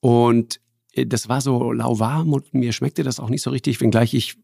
Und 0.00 0.60
äh, 0.92 1.06
das 1.06 1.28
war 1.28 1.40
so 1.40 1.72
lauwarm 1.72 2.32
und 2.32 2.54
mir 2.54 2.72
schmeckte 2.72 3.02
das 3.02 3.20
auch 3.20 3.28
nicht 3.28 3.42
so 3.42 3.50
richtig, 3.50 3.80
wenngleich 3.80 4.14
ich 4.14 4.36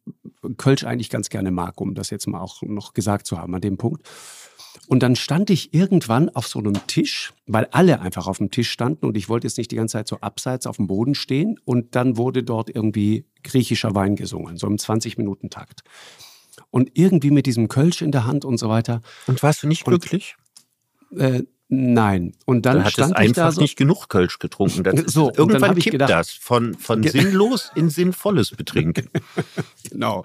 Kölsch 0.57 0.85
eigentlich 0.85 1.11
ganz 1.11 1.29
gerne 1.29 1.51
mag, 1.51 1.81
um 1.81 1.95
das 1.95 2.11
jetzt 2.11 2.27
mal 2.27 2.41
auch 2.41 2.63
noch 2.63 2.95
gesagt 2.95 3.27
zu 3.27 3.39
haben 3.39 3.55
an 3.55 3.61
dem 3.61 3.77
Punkt. 3.77 4.09
Und 4.89 5.03
dann 5.03 5.17
stand 5.17 5.49
ich 5.49 5.73
irgendwann 5.73 6.29
auf 6.31 6.47
so 6.47 6.59
einem 6.59 6.87
Tisch, 6.87 7.33
weil 7.47 7.67
alle 7.67 8.01
einfach 8.01 8.27
auf 8.27 8.39
dem 8.39 8.51
Tisch 8.51 8.71
standen 8.71 9.07
und 9.07 9.17
ich 9.17 9.29
wollte 9.29 9.47
jetzt 9.47 9.57
nicht 9.57 9.71
die 9.71 9.77
ganze 9.77 9.93
Zeit 9.93 10.09
so 10.09 10.19
abseits 10.21 10.67
auf 10.67 10.77
dem 10.77 10.87
Boden 10.87 11.15
stehen. 11.15 11.59
Und 11.65 11.95
dann 11.95 12.17
wurde 12.17 12.43
dort 12.43 12.69
irgendwie 12.69 13.25
griechischer 13.45 13.95
Wein 13.95 14.17
gesungen, 14.17 14.57
so 14.57 14.67
im 14.67 14.77
20-Minuten-Takt. 14.77 15.83
Und 16.71 16.91
irgendwie 16.95 17.31
mit 17.31 17.47
diesem 17.47 17.69
Kölsch 17.69 18.03
in 18.03 18.13
der 18.13 18.27
Hand 18.27 18.45
und 18.45 18.59
so 18.59 18.69
weiter. 18.69 19.03
Und 19.27 19.43
warst 19.43 19.63
du 19.63 19.69
nicht 19.69 19.85
glücklich? 19.85 20.37
äh, 21.19 21.43
Nein. 21.75 22.35
Und 22.45 22.67
dann 22.67 22.85
du 22.85 22.91
stand 22.91 23.13
ich 23.13 23.17
einfach 23.17 23.51
so, 23.51 23.63
nicht 23.63 23.79
genug 23.79 24.11
Kölsch 24.11 24.39
getrunken. 24.39 24.83
Das 24.85 25.01
so, 25.07 25.33
irgendwann 25.35 25.75
kippt 25.77 25.93
gedacht, 25.93 26.11
das 26.11 26.31
von, 26.31 26.75
von 26.75 27.03
sinnlos 27.03 27.71
in 27.75 27.89
sinnvolles 27.89 28.51
Betrinken. 28.51 29.09
genau. 29.91 30.23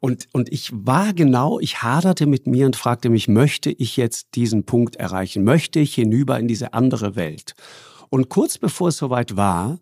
Und, 0.00 0.26
und 0.32 0.52
ich 0.52 0.72
war 0.72 1.14
genau, 1.14 1.60
ich 1.60 1.84
haderte 1.84 2.26
mit 2.26 2.48
mir 2.48 2.66
und 2.66 2.74
fragte 2.74 3.10
mich, 3.10 3.28
möchte 3.28 3.70
ich 3.70 3.96
jetzt 3.96 4.34
diesen 4.34 4.66
Punkt 4.66 4.96
erreichen? 4.96 5.44
Möchte 5.44 5.78
ich 5.78 5.94
hinüber 5.94 6.36
in 6.40 6.48
diese 6.48 6.72
andere 6.72 7.14
Welt? 7.14 7.54
Und 8.10 8.28
kurz 8.28 8.58
bevor 8.58 8.88
es 8.88 8.96
soweit 8.96 9.36
war, 9.36 9.78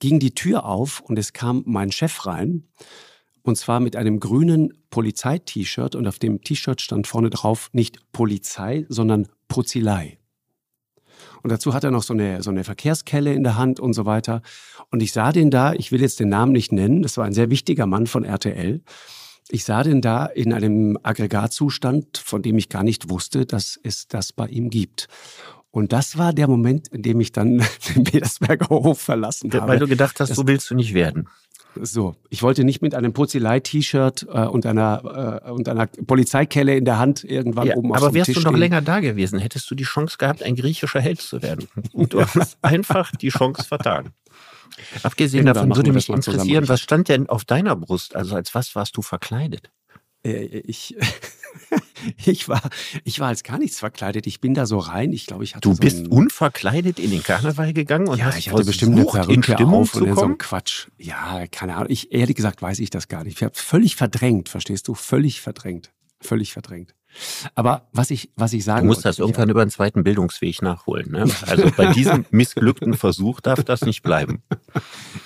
ging 0.00 0.18
die 0.18 0.34
Tür 0.34 0.66
auf 0.66 1.00
und 1.00 1.18
es 1.18 1.32
kam 1.32 1.62
mein 1.64 1.92
Chef 1.92 2.26
rein. 2.26 2.68
Und 3.40 3.56
zwar 3.56 3.80
mit 3.80 3.96
einem 3.96 4.20
grünen 4.20 4.74
Polizei-T-Shirt 4.90 5.94
und 5.94 6.06
auf 6.06 6.18
dem 6.18 6.42
T-Shirt 6.42 6.82
stand 6.82 7.06
vorne 7.06 7.30
drauf 7.30 7.70
nicht 7.72 8.00
Polizei, 8.12 8.84
sondern 8.90 9.28
Prozilei. 9.48 10.18
Und 11.42 11.50
dazu 11.50 11.74
hat 11.74 11.84
er 11.84 11.90
noch 11.90 12.02
so 12.02 12.14
eine, 12.14 12.42
so 12.42 12.50
eine 12.50 12.64
Verkehrskelle 12.64 13.32
in 13.32 13.42
der 13.42 13.56
Hand 13.56 13.80
und 13.80 13.94
so 13.94 14.06
weiter. 14.06 14.42
Und 14.90 15.02
ich 15.02 15.12
sah 15.12 15.32
den 15.32 15.50
da, 15.50 15.72
ich 15.72 15.92
will 15.92 16.00
jetzt 16.00 16.20
den 16.20 16.28
Namen 16.28 16.52
nicht 16.52 16.72
nennen, 16.72 17.02
das 17.02 17.16
war 17.16 17.24
ein 17.24 17.32
sehr 17.32 17.50
wichtiger 17.50 17.86
Mann 17.86 18.06
von 18.06 18.24
RTL. 18.24 18.80
Ich 19.48 19.64
sah 19.64 19.82
den 19.82 20.00
da 20.00 20.26
in 20.26 20.52
einem 20.52 20.98
Aggregatzustand, 21.02 22.18
von 22.18 22.42
dem 22.42 22.56
ich 22.58 22.68
gar 22.68 22.84
nicht 22.84 23.10
wusste, 23.10 23.44
dass 23.44 23.78
es 23.82 24.06
das 24.06 24.32
bei 24.32 24.46
ihm 24.46 24.70
gibt. 24.70 25.08
Und 25.70 25.92
das 25.92 26.18
war 26.18 26.32
der 26.32 26.48
Moment, 26.48 26.88
in 26.88 27.02
dem 27.02 27.20
ich 27.20 27.32
dann 27.32 27.58
den 27.94 28.04
Petersberger 28.04 28.68
Hof 28.68 29.00
verlassen 29.00 29.52
habe. 29.52 29.68
Weil 29.68 29.78
du 29.78 29.88
gedacht 29.88 30.20
hast, 30.20 30.28
das, 30.28 30.36
so 30.36 30.46
willst 30.46 30.70
du 30.70 30.74
nicht 30.74 30.94
werden. 30.94 31.28
So, 31.80 32.14
ich 32.28 32.42
wollte 32.42 32.64
nicht 32.64 32.82
mit 32.82 32.94
einem 32.94 33.12
Purzelei-T-Shirt 33.12 34.26
äh, 34.30 34.46
und 34.46 34.66
einer 34.66 35.42
äh, 35.44 35.50
und 35.50 35.68
einer 35.68 35.86
Polizeikelle 35.86 36.76
in 36.76 36.84
der 36.84 36.98
Hand 36.98 37.24
irgendwann 37.24 37.66
ja, 37.66 37.76
oben 37.76 37.92
auf 37.92 37.98
Aber 37.98 38.14
wärst 38.14 38.26
Tisch 38.26 38.42
du 38.42 38.50
noch 38.50 38.56
länger 38.56 38.82
da 38.82 39.00
gewesen, 39.00 39.38
hättest 39.38 39.70
du 39.70 39.74
die 39.74 39.84
Chance 39.84 40.18
gehabt, 40.18 40.42
ein 40.42 40.56
griechischer 40.56 41.00
Held 41.00 41.20
zu 41.20 41.42
werden. 41.42 41.68
Und 41.92 42.12
du 42.12 42.20
hast 42.20 42.58
einfach 42.62 43.12
die 43.12 43.30
Chance 43.30 43.64
vertan. 43.64 44.10
Abgesehen 45.02 45.46
davon 45.46 45.74
würde 45.74 45.92
mich 45.92 46.08
interessieren, 46.08 46.68
was 46.68 46.80
stand 46.80 47.08
denn 47.08 47.28
auf 47.28 47.44
deiner 47.44 47.76
Brust? 47.76 48.16
Also 48.16 48.34
als 48.34 48.54
was 48.54 48.74
warst 48.74 48.96
du 48.96 49.02
verkleidet? 49.02 49.70
Äh, 50.24 50.44
ich, 50.60 50.96
ich, 52.24 52.48
war, 52.48 52.62
ich 53.04 53.20
war 53.20 53.28
als 53.28 53.42
gar 53.42 53.58
nichts 53.58 53.78
verkleidet. 53.78 54.26
Ich 54.26 54.40
bin 54.40 54.54
da 54.54 54.66
so 54.66 54.78
rein. 54.78 55.12
Ich 55.12 55.26
glaube, 55.26 55.44
ich 55.44 55.54
hatte 55.54 55.68
Du 55.68 55.74
so 55.74 55.80
bist 55.80 56.08
unverkleidet 56.08 56.98
in 56.98 57.10
den 57.10 57.22
Karneval 57.22 57.72
gegangen 57.72 58.08
und 58.08 58.18
ja, 58.18 58.26
hast 58.26 58.38
ich 58.38 58.50
hatte 58.50 58.64
bestimmt 58.64 58.96
eine 58.96 59.04
Perücke 59.04 59.58
auf 59.58 59.94
und 59.94 60.14
so 60.14 60.24
ein 60.24 60.38
Quatsch. 60.38 60.88
Ja, 60.98 61.46
keine 61.48 61.76
Ahnung. 61.76 61.88
Ich, 61.90 62.12
ehrlich 62.12 62.36
gesagt 62.36 62.62
weiß 62.62 62.78
ich 62.78 62.90
das 62.90 63.08
gar 63.08 63.24
nicht. 63.24 63.36
Ich 63.36 63.42
habe 63.42 63.54
völlig 63.54 63.96
verdrängt, 63.96 64.48
verstehst 64.48 64.88
du? 64.88 64.94
Völlig 64.94 65.40
verdrängt. 65.40 65.92
Völlig 66.20 66.52
verdrängt. 66.52 66.94
Aber 67.54 67.88
was 67.92 68.10
ich, 68.10 68.30
was 68.36 68.52
ich 68.52 68.64
sagen 68.64 68.86
Du 68.86 68.94
musst 68.94 69.04
das 69.04 69.18
irgendwann 69.18 69.50
über 69.50 69.60
einen 69.60 69.70
zweiten 69.70 70.02
Bildungsweg 70.02 70.62
nachholen. 70.62 71.10
Ne? 71.10 71.26
Also 71.46 71.70
bei 71.76 71.92
diesem 71.92 72.24
missglückten 72.30 72.94
Versuch 72.94 73.40
darf 73.40 73.62
das 73.64 73.82
nicht 73.82 74.02
bleiben. 74.02 74.42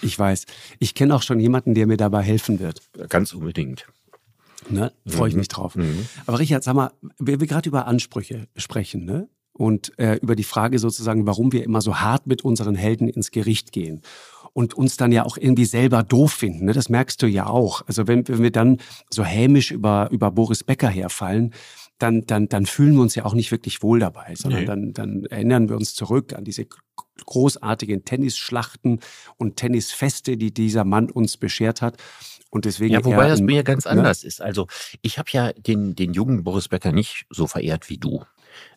Ich 0.02 0.18
weiß. 0.18 0.46
Ich 0.78 0.94
kenne 0.94 1.14
auch 1.14 1.22
schon 1.22 1.38
jemanden, 1.38 1.74
der 1.74 1.86
mir 1.86 1.96
dabei 1.96 2.22
helfen 2.22 2.58
wird. 2.58 2.82
Ganz 3.08 3.32
unbedingt. 3.32 3.86
Ne? 4.70 4.92
Freue 5.06 5.28
ich 5.28 5.34
mhm. 5.34 5.40
mich 5.40 5.48
drauf. 5.48 5.76
Mhm. 5.76 6.06
Aber 6.26 6.38
Richard, 6.38 6.64
sag 6.64 6.74
mal, 6.74 6.92
wir, 7.18 7.40
wir 7.40 7.46
gerade 7.46 7.68
über 7.68 7.86
Ansprüche 7.86 8.46
sprechen, 8.56 9.04
ne? 9.04 9.28
Und 9.52 9.98
äh, 9.98 10.16
über 10.16 10.36
die 10.36 10.44
Frage 10.44 10.78
sozusagen, 10.78 11.26
warum 11.26 11.50
wir 11.50 11.64
immer 11.64 11.80
so 11.80 11.96
hart 11.96 12.26
mit 12.26 12.44
unseren 12.44 12.74
Helden 12.74 13.08
ins 13.08 13.30
Gericht 13.30 13.72
gehen 13.72 14.02
und 14.52 14.74
uns 14.74 14.98
dann 14.98 15.12
ja 15.12 15.24
auch 15.24 15.38
irgendwie 15.38 15.64
selber 15.64 16.02
doof 16.02 16.32
finden. 16.32 16.66
Ne? 16.66 16.74
Das 16.74 16.90
merkst 16.90 17.22
du 17.22 17.26
ja 17.26 17.46
auch. 17.46 17.82
Also 17.86 18.06
wenn, 18.06 18.28
wenn 18.28 18.42
wir 18.42 18.50
dann 18.50 18.78
so 19.10 19.24
hämisch 19.24 19.70
über, 19.70 20.08
über 20.10 20.30
Boris 20.30 20.62
Becker 20.62 20.88
herfallen, 20.88 21.54
dann, 21.98 22.26
dann, 22.26 22.48
dann 22.48 22.66
fühlen 22.66 22.94
wir 22.94 23.02
uns 23.02 23.14
ja 23.14 23.24
auch 23.24 23.34
nicht 23.34 23.50
wirklich 23.50 23.82
wohl 23.82 24.00
dabei, 24.00 24.34
sondern 24.34 24.60
nee. 24.60 24.66
dann, 24.66 24.92
dann 24.92 25.24
erinnern 25.26 25.68
wir 25.68 25.76
uns 25.76 25.94
zurück 25.94 26.34
an 26.34 26.44
diese 26.44 26.66
großartigen 27.24 28.04
Tennisschlachten 28.04 29.00
und 29.36 29.56
Tennisfeste, 29.56 30.36
die 30.36 30.52
dieser 30.52 30.84
Mann 30.84 31.10
uns 31.10 31.36
beschert 31.36 31.82
hat. 31.82 31.96
Und 32.50 32.64
deswegen 32.64 32.94
ja, 32.94 33.04
wobei 33.04 33.28
das 33.28 33.40
mir 33.40 33.64
ganz 33.64 33.84
ne? 33.84 33.92
anders 33.92 34.24
ist. 34.24 34.40
Also 34.40 34.66
ich 35.02 35.18
habe 35.18 35.28
ja 35.32 35.52
den, 35.52 35.94
den 35.94 36.12
jungen 36.12 36.44
Boris 36.44 36.68
Becker 36.68 36.92
nicht 36.92 37.26
so 37.30 37.46
verehrt 37.46 37.90
wie 37.90 37.98
du. 37.98 38.24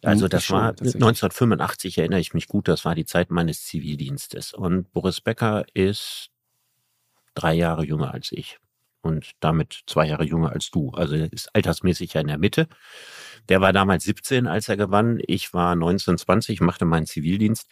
Also 0.04 0.26
hm, 0.26 0.30
das 0.30 0.44
schon, 0.44 0.58
war 0.58 0.70
1985, 0.70 1.98
erinnere 1.98 2.20
ich 2.20 2.34
mich 2.34 2.48
gut, 2.48 2.68
das 2.68 2.84
war 2.86 2.96
die 2.96 3.06
Zeit 3.06 3.32
meines 3.32 3.66
Zivildienstes. 3.66 4.54
Und 4.54 4.92
Boris 4.92 5.22
Becker 5.22 5.66
ist 5.74 6.30
drei 7.36 7.54
Jahre 7.54 7.86
jünger 7.86 8.14
als 8.14 8.32
ich 8.32 8.60
und 9.02 9.32
damit 9.40 9.84
zwei 9.88 10.08
Jahre 10.08 10.26
jünger 10.26 10.52
als 10.52 10.72
du. 10.72 10.92
Also 10.92 11.16
er 11.16 11.32
ist 11.32 11.54
altersmäßig 11.54 12.14
ja 12.14 12.22
in 12.22 12.28
der 12.28 12.38
Mitte. 12.38 12.68
Der 13.48 13.62
war 13.62 13.74
damals 13.74 14.04
17, 14.04 14.48
als 14.48 14.68
er 14.70 14.78
gewann. 14.78 15.20
Ich 15.26 15.54
war 15.54 15.76
19, 15.76 16.18
20, 16.18 16.62
machte 16.62 16.86
meinen 16.86 17.06
Zivildienst. 17.06 17.68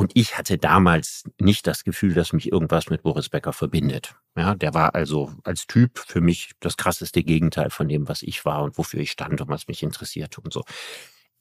Und 0.00 0.12
ich 0.14 0.38
hatte 0.38 0.56
damals 0.56 1.24
nicht 1.38 1.66
das 1.66 1.84
Gefühl, 1.84 2.14
dass 2.14 2.32
mich 2.32 2.50
irgendwas 2.50 2.88
mit 2.88 3.02
Boris 3.02 3.28
Becker 3.28 3.52
verbindet. 3.52 4.14
Ja, 4.34 4.54
der 4.54 4.72
war 4.72 4.94
also 4.94 5.30
als 5.44 5.66
Typ 5.66 5.98
für 5.98 6.22
mich 6.22 6.52
das 6.58 6.78
krasseste 6.78 7.22
Gegenteil 7.22 7.68
von 7.68 7.86
dem, 7.86 8.08
was 8.08 8.22
ich 8.22 8.46
war 8.46 8.62
und 8.62 8.78
wofür 8.78 9.00
ich 9.00 9.10
stand 9.10 9.42
und 9.42 9.50
was 9.50 9.68
mich 9.68 9.82
interessierte 9.82 10.40
und 10.40 10.54
so. 10.54 10.64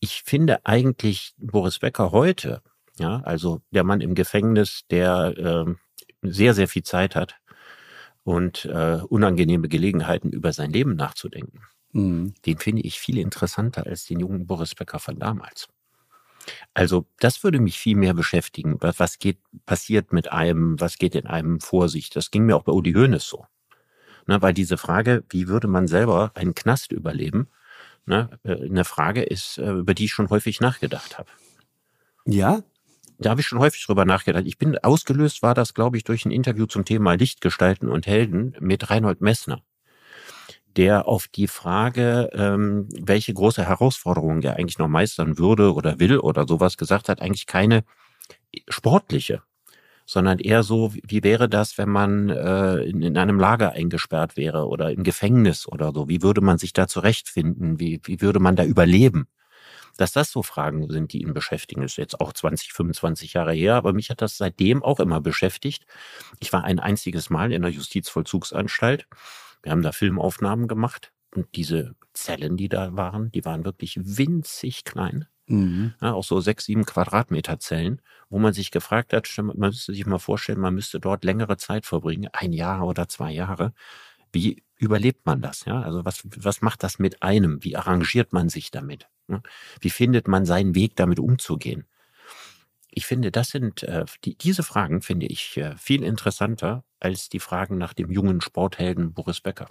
Ich 0.01 0.23
finde 0.25 0.65
eigentlich 0.65 1.35
Boris 1.37 1.79
Becker 1.79 2.11
heute, 2.11 2.61
ja, 2.97 3.21
also 3.21 3.61
der 3.71 3.85
Mann 3.85 4.01
im 4.01 4.13
Gefängnis, 4.13 4.81
der 4.91 5.37
äh, 5.37 5.73
sehr, 6.21 6.53
sehr 6.53 6.67
viel 6.67 6.83
Zeit 6.83 7.15
hat 7.15 7.37
und 8.23 8.65
äh, 8.65 8.99
unangenehme 9.07 9.69
Gelegenheiten 9.69 10.33
über 10.33 10.51
sein 10.51 10.73
Leben 10.73 10.97
nachzudenken. 10.97 11.61
Mhm. 11.93 12.33
Den 12.45 12.57
finde 12.57 12.81
ich 12.81 12.99
viel 12.99 13.19
interessanter 13.19 13.85
als 13.85 14.03
den 14.03 14.19
jungen 14.19 14.47
Boris 14.47 14.75
Becker 14.75 14.99
von 14.99 15.17
damals. 15.17 15.69
Also 16.73 17.05
das 17.19 17.43
würde 17.43 17.59
mich 17.59 17.79
viel 17.79 17.95
mehr 17.95 18.13
beschäftigen. 18.13 18.77
Was 18.79 19.19
geht, 19.19 19.39
passiert 19.65 20.13
mit 20.13 20.31
einem, 20.31 20.79
was 20.79 20.97
geht 20.97 21.15
in 21.15 21.27
einem 21.27 21.59
vor 21.59 21.89
sich? 21.89 22.09
Das 22.09 22.31
ging 22.31 22.45
mir 22.45 22.55
auch 22.55 22.63
bei 22.63 22.71
Udi 22.71 22.93
Hoeneß 22.93 23.27
so. 23.27 23.45
Ne, 24.27 24.41
weil 24.41 24.53
diese 24.53 24.77
Frage, 24.77 25.23
wie 25.29 25.47
würde 25.47 25.67
man 25.67 25.87
selber 25.87 26.31
einen 26.35 26.53
Knast 26.53 26.91
überleben, 26.91 27.49
ne, 28.05 28.29
äh, 28.43 28.65
eine 28.65 28.85
Frage 28.85 29.23
ist, 29.23 29.57
äh, 29.57 29.71
über 29.71 29.93
die 29.93 30.05
ich 30.05 30.11
schon 30.11 30.29
häufig 30.29 30.61
nachgedacht 30.61 31.17
habe. 31.17 31.29
Ja? 32.25 32.63
da 33.19 33.31
habe 33.31 33.41
ich 33.41 33.47
schon 33.47 33.59
häufig 33.59 33.85
drüber 33.85 34.05
nachgedacht. 34.05 34.45
Ich 34.45 34.57
bin 34.57 34.77
ausgelöst, 34.77 35.43
war 35.43 35.53
das, 35.53 35.73
glaube 35.73 35.97
ich, 35.97 36.05
durch 36.05 36.25
ein 36.25 36.31
Interview 36.31 36.65
zum 36.65 36.85
Thema 36.85 37.13
Lichtgestalten 37.13 37.89
und 37.89 38.07
Helden 38.07 38.55
mit 38.59 38.89
Reinhold 38.89 39.21
Messner, 39.21 39.61
der 40.77 41.07
auf 41.07 41.27
die 41.27 41.47
Frage, 41.47 42.29
ähm, 42.33 42.87
welche 42.99 43.33
große 43.33 43.65
Herausforderung 43.65 44.41
er 44.41 44.55
eigentlich 44.57 44.77
noch 44.77 44.87
meistern 44.87 45.37
würde 45.37 45.73
oder 45.73 45.99
will 45.99 46.19
oder 46.19 46.47
sowas 46.47 46.77
gesagt 46.77 47.09
hat, 47.09 47.21
eigentlich 47.21 47.47
keine 47.47 47.83
sportliche, 48.69 49.41
sondern 50.05 50.39
eher 50.39 50.63
so, 50.63 50.93
wie 51.03 51.23
wäre 51.23 51.49
das, 51.49 51.77
wenn 51.77 51.89
man 51.89 52.29
äh, 52.29 52.77
in, 52.77 53.01
in 53.01 53.17
einem 53.17 53.39
Lager 53.39 53.73
eingesperrt 53.73 54.37
wäre 54.37 54.67
oder 54.67 54.91
im 54.91 55.03
Gefängnis 55.03 55.67
oder 55.67 55.91
so? 55.93 56.09
Wie 56.09 56.21
würde 56.21 56.41
man 56.41 56.57
sich 56.57 56.73
da 56.73 56.87
zurechtfinden? 56.87 57.79
Wie, 57.79 58.01
wie 58.03 58.21
würde 58.21 58.39
man 58.39 58.55
da 58.55 58.63
überleben? 58.63 59.27
Dass 59.97 60.13
das 60.13 60.31
so 60.31 60.43
Fragen 60.43 60.89
sind, 60.89 61.13
die 61.13 61.21
ihn 61.21 61.33
beschäftigen, 61.33 61.83
ist 61.83 61.97
jetzt 61.97 62.21
auch 62.21 62.31
20, 62.31 62.73
25 62.73 63.33
Jahre 63.33 63.53
her, 63.53 63.75
aber 63.75 63.93
mich 63.93 64.09
hat 64.09 64.21
das 64.21 64.37
seitdem 64.37 64.81
auch 64.81 64.99
immer 64.99 65.19
beschäftigt. 65.19 65.85
Ich 66.39 66.53
war 66.53 66.63
ein 66.63 66.79
einziges 66.79 67.29
Mal 67.29 67.51
in 67.51 67.61
der 67.61 67.71
Justizvollzugsanstalt. 67.71 69.07
Wir 69.63 69.71
haben 69.71 69.81
da 69.81 69.91
Filmaufnahmen 69.91 70.67
gemacht 70.67 71.11
und 71.35 71.47
diese 71.55 71.95
Zellen, 72.13 72.57
die 72.57 72.69
da 72.69 72.95
waren, 72.95 73.31
die 73.31 73.45
waren 73.45 73.65
wirklich 73.65 73.97
winzig 74.01 74.83
klein. 74.83 75.27
Mhm. 75.47 75.93
Ja, 76.01 76.13
auch 76.13 76.23
so 76.23 76.39
sechs, 76.41 76.65
sieben 76.65 76.85
Quadratmeter 76.85 77.59
Zellen, 77.59 78.01
wo 78.29 78.39
man 78.39 78.53
sich 78.53 78.71
gefragt 78.71 79.13
hat, 79.13 79.27
man 79.37 79.57
müsste 79.57 79.93
sich 79.93 80.05
mal 80.05 80.19
vorstellen, 80.19 80.59
man 80.59 80.75
müsste 80.75 80.99
dort 80.99 81.23
längere 81.23 81.57
Zeit 81.57 81.85
verbringen, 81.85 82.29
ein 82.33 82.53
Jahr 82.53 82.85
oder 82.85 83.07
zwei 83.07 83.31
Jahre. 83.31 83.73
Wie 84.31 84.63
überlebt 84.77 85.25
man 85.25 85.41
das? 85.41 85.65
Ja, 85.65 85.81
also 85.81 86.05
was, 86.05 86.21
was 86.23 86.61
macht 86.61 86.83
das 86.83 86.99
mit 86.99 87.23
einem? 87.23 87.63
Wie 87.63 87.75
arrangiert 87.75 88.31
man 88.31 88.49
sich 88.49 88.69
damit? 88.71 89.07
Ne? 89.27 89.41
Wie 89.81 89.89
findet 89.89 90.27
man 90.27 90.45
seinen 90.45 90.75
Weg, 90.75 90.95
damit 90.95 91.19
umzugehen? 91.19 91.85
Ich 92.91 93.05
finde, 93.05 93.31
das 93.31 93.49
sind 93.49 93.83
äh, 93.83 94.05
die, 94.25 94.35
diese 94.35 94.63
Fragen 94.63 95.01
finde 95.01 95.27
ich 95.27 95.57
äh, 95.57 95.75
viel 95.77 96.03
interessanter 96.03 96.83
als 96.99 97.29
die 97.29 97.39
Fragen 97.39 97.77
nach 97.77 97.93
dem 97.93 98.11
jungen 98.11 98.41
Sporthelden 98.41 99.13
Boris 99.13 99.41
Becker. 99.41 99.67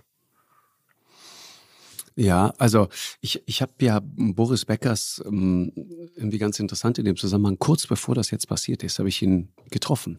Ja, 2.14 2.52
also 2.58 2.88
ich, 3.20 3.42
ich 3.46 3.62
habe 3.62 3.72
ja 3.80 4.00
Boris 4.02 4.64
Beckers 4.64 5.22
ähm, 5.24 5.72
irgendwie 6.16 6.38
ganz 6.38 6.58
interessant 6.58 6.98
in 6.98 7.04
dem 7.04 7.16
Zusammenhang, 7.16 7.58
kurz 7.60 7.86
bevor 7.86 8.16
das 8.16 8.32
jetzt 8.32 8.48
passiert 8.48 8.82
ist, 8.82 8.98
habe 8.98 9.08
ich 9.08 9.22
ihn 9.22 9.52
getroffen 9.70 10.18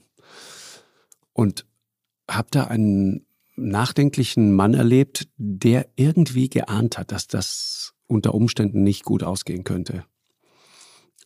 und 1.33 1.65
habe 2.29 2.47
da 2.51 2.65
einen 2.65 3.25
nachdenklichen 3.57 4.53
Mann 4.53 4.75
erlebt, 4.75 5.27
der 5.35 5.89
irgendwie 5.97 6.49
geahnt 6.49 6.97
hat, 6.97 7.11
dass 7.11 7.27
das 7.27 7.93
unter 8.07 8.33
Umständen 8.33 8.83
nicht 8.83 9.03
gut 9.03 9.23
ausgehen 9.23 9.65
könnte. 9.65 10.05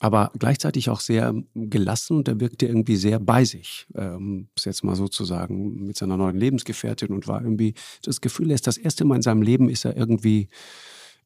Aber 0.04 0.32
gleichzeitig 0.38 0.90
auch 0.90 1.00
sehr 1.00 1.34
gelassen 1.56 2.18
und 2.18 2.28
er 2.28 2.42
wirkte 2.42 2.66
irgendwie 2.66 2.98
sehr 2.98 3.22
bei 3.22 3.46
sich, 3.46 3.88
ähm, 3.96 4.50
jetzt 4.62 4.84
mal 4.84 4.98
sozusagen 4.98 5.86
mit 5.86 5.96
seiner 5.96 6.18
neuen 6.18 6.36
Lebensgefährtin 6.36 7.14
und 7.14 7.30
war 7.30 7.42
irgendwie 7.42 7.74
das 8.04 8.20
Gefühl, 8.20 8.52
er 8.52 8.56
ist 8.56 8.68
das 8.68 8.76
erste 8.76 9.06
Mal 9.06 9.16
in 9.16 9.22
seinem 9.22 9.42
Leben, 9.42 9.70
ist 9.70 9.86
er 9.86 9.96
irgendwie, 9.96 10.50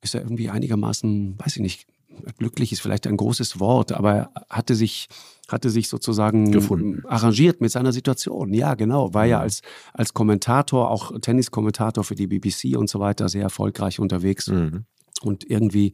ist 0.04 0.14
er 0.14 0.22
irgendwie 0.22 0.52
einigermaßen, 0.52 1.40
weiß 1.40 1.56
ich 1.56 1.64
nicht, 1.64 1.88
glücklich 2.38 2.72
ist 2.72 2.82
vielleicht 2.82 3.08
ein 3.08 3.18
großes 3.18 3.60
Wort, 3.60 3.94
aber 3.94 4.14
er 4.14 4.32
hatte 4.48 4.76
sich, 4.76 5.08
hatte 5.48 5.72
sich 5.72 5.90
sozusagen 5.90 6.52
Gefunden. 6.52 7.04
arrangiert 7.08 7.62
mit 7.62 7.72
seiner 7.72 7.92
Situation. 7.92 8.54
Ja, 8.54 8.76
genau. 8.76 9.12
War 9.12 9.26
ja 9.26 9.38
mhm. 9.38 9.44
als, 9.44 9.64
als 9.94 10.14
Kommentator, 10.14 10.92
auch 10.92 11.20
Tenniskommentator 11.20 12.04
für 12.04 12.14
die 12.14 12.28
BBC 12.28 12.78
und 12.78 12.92
so 12.92 13.00
weiter, 13.00 13.28
sehr 13.28 13.42
erfolgreich 13.42 14.00
unterwegs. 14.00 14.50
Mhm. 14.50 14.86
Und 15.24 15.50
irgendwie, 15.50 15.94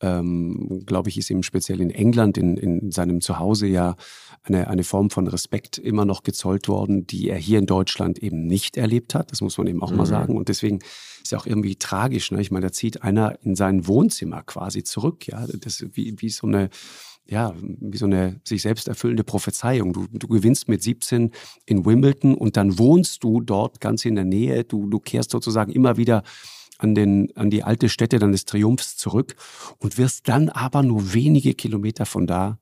ähm, 0.00 0.82
glaube 0.84 1.08
ich, 1.08 1.18
ist 1.18 1.30
ihm 1.30 1.42
speziell 1.42 1.80
in 1.80 1.90
England, 1.90 2.36
in, 2.36 2.56
in 2.56 2.90
seinem 2.90 3.20
Zuhause 3.20 3.66
ja 3.66 3.96
eine, 4.42 4.68
eine 4.68 4.84
Form 4.84 5.10
von 5.10 5.26
Respekt 5.26 5.78
immer 5.78 6.04
noch 6.04 6.22
gezollt 6.22 6.68
worden, 6.68 7.06
die 7.06 7.28
er 7.28 7.38
hier 7.38 7.58
in 7.58 7.66
Deutschland 7.66 8.18
eben 8.18 8.46
nicht 8.46 8.76
erlebt 8.76 9.14
hat. 9.14 9.32
Das 9.32 9.40
muss 9.40 9.58
man 9.58 9.66
eben 9.66 9.82
auch 9.82 9.90
mhm. 9.90 9.96
mal 9.96 10.06
sagen. 10.06 10.36
Und 10.36 10.48
deswegen 10.48 10.80
ist 11.22 11.32
ja 11.32 11.38
auch 11.38 11.46
irgendwie 11.46 11.76
tragisch. 11.76 12.30
Ne? 12.30 12.40
Ich 12.40 12.50
meine, 12.50 12.66
da 12.66 12.72
zieht 12.72 13.02
einer 13.02 13.38
in 13.42 13.56
sein 13.56 13.86
Wohnzimmer 13.86 14.42
quasi 14.42 14.84
zurück. 14.84 15.26
Ja, 15.26 15.46
das 15.46 15.80
ist 15.80 15.96
wie, 15.96 16.14
wie 16.18 16.28
so 16.28 16.46
eine 16.46 16.70
ja, 17.28 17.54
wie 17.58 17.96
so 17.96 18.06
eine 18.06 18.40
sich 18.44 18.62
selbst 18.62 18.86
erfüllende 18.86 19.24
Prophezeiung. 19.24 19.92
Du, 19.92 20.06
du 20.12 20.28
gewinnst 20.28 20.68
mit 20.68 20.82
17 20.82 21.32
in 21.64 21.84
Wimbledon 21.84 22.34
und 22.34 22.56
dann 22.56 22.78
wohnst 22.78 23.24
du 23.24 23.40
dort 23.40 23.80
ganz 23.80 24.04
in 24.04 24.14
der 24.14 24.24
Nähe. 24.24 24.62
Du, 24.62 24.88
du 24.88 25.00
kehrst 25.00 25.32
sozusagen 25.32 25.72
immer 25.72 25.96
wieder 25.96 26.22
an, 26.78 26.94
den, 26.94 27.34
an 27.36 27.50
die 27.50 27.62
alte 27.62 27.88
Stätte 27.88 28.18
deines 28.18 28.44
Triumphs 28.44 28.96
zurück 28.96 29.36
und 29.78 29.98
wirst 29.98 30.28
dann 30.28 30.48
aber 30.48 30.82
nur 30.82 31.14
wenige 31.14 31.54
Kilometer 31.54 32.06
von 32.06 32.26
da 32.26 32.58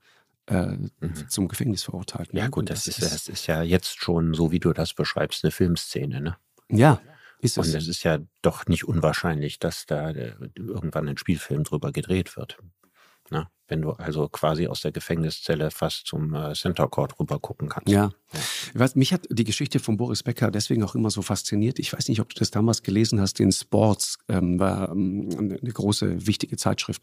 äh, 0.46 0.66
mhm. 0.66 1.28
zum 1.28 1.48
Gefängnis 1.48 1.84
verurteilt. 1.84 2.34
Ne? 2.34 2.40
Ja 2.40 2.48
gut, 2.48 2.70
das, 2.70 2.84
das, 2.84 2.98
ist, 2.98 3.12
das 3.12 3.28
ist 3.28 3.46
ja 3.46 3.62
jetzt 3.62 3.98
schon, 3.98 4.34
so 4.34 4.52
wie 4.52 4.60
du 4.60 4.72
das 4.72 4.94
beschreibst, 4.94 5.44
eine 5.44 5.50
Filmszene. 5.50 6.20
Ne? 6.20 6.36
Ja, 6.70 7.00
ist 7.40 7.58
es. 7.58 7.68
Und 7.68 7.74
es 7.74 7.88
ist 7.88 8.02
ja 8.04 8.18
doch 8.42 8.66
nicht 8.66 8.84
unwahrscheinlich, 8.84 9.58
dass 9.58 9.86
da 9.86 10.10
äh, 10.10 10.34
irgendwann 10.56 11.08
ein 11.08 11.18
Spielfilm 11.18 11.64
drüber 11.64 11.92
gedreht 11.92 12.36
wird. 12.36 12.58
Ne? 13.30 13.48
Wenn 13.66 13.80
du 13.80 13.92
also 13.92 14.28
quasi 14.28 14.66
aus 14.66 14.82
der 14.82 14.92
Gefängniszelle 14.92 15.70
fast 15.70 16.06
zum 16.06 16.34
äh, 16.34 16.52
Center 16.54 16.86
Court 16.86 17.18
rüber 17.18 17.38
gucken 17.38 17.68
kannst. 17.68 17.88
Ja. 17.88 18.10
ja. 18.32 18.40
Weiß, 18.74 18.94
mich 18.94 19.12
hat 19.12 19.26
die 19.30 19.44
Geschichte 19.44 19.78
von 19.78 19.96
Boris 19.96 20.22
Becker 20.22 20.50
deswegen 20.50 20.82
auch 20.82 20.94
immer 20.94 21.10
so 21.10 21.22
fasziniert. 21.22 21.78
Ich 21.78 21.92
weiß 21.92 22.08
nicht, 22.08 22.20
ob 22.20 22.28
du 22.28 22.38
das 22.38 22.50
damals 22.50 22.82
gelesen 22.82 23.20
hast. 23.20 23.38
Den 23.38 23.52
Sports 23.52 24.18
ähm, 24.28 24.58
war 24.58 24.90
ähm, 24.90 25.28
eine, 25.38 25.58
eine, 25.60 25.72
große, 25.72 26.26
wichtige 26.26 26.56
Zeitschrift. 26.56 27.02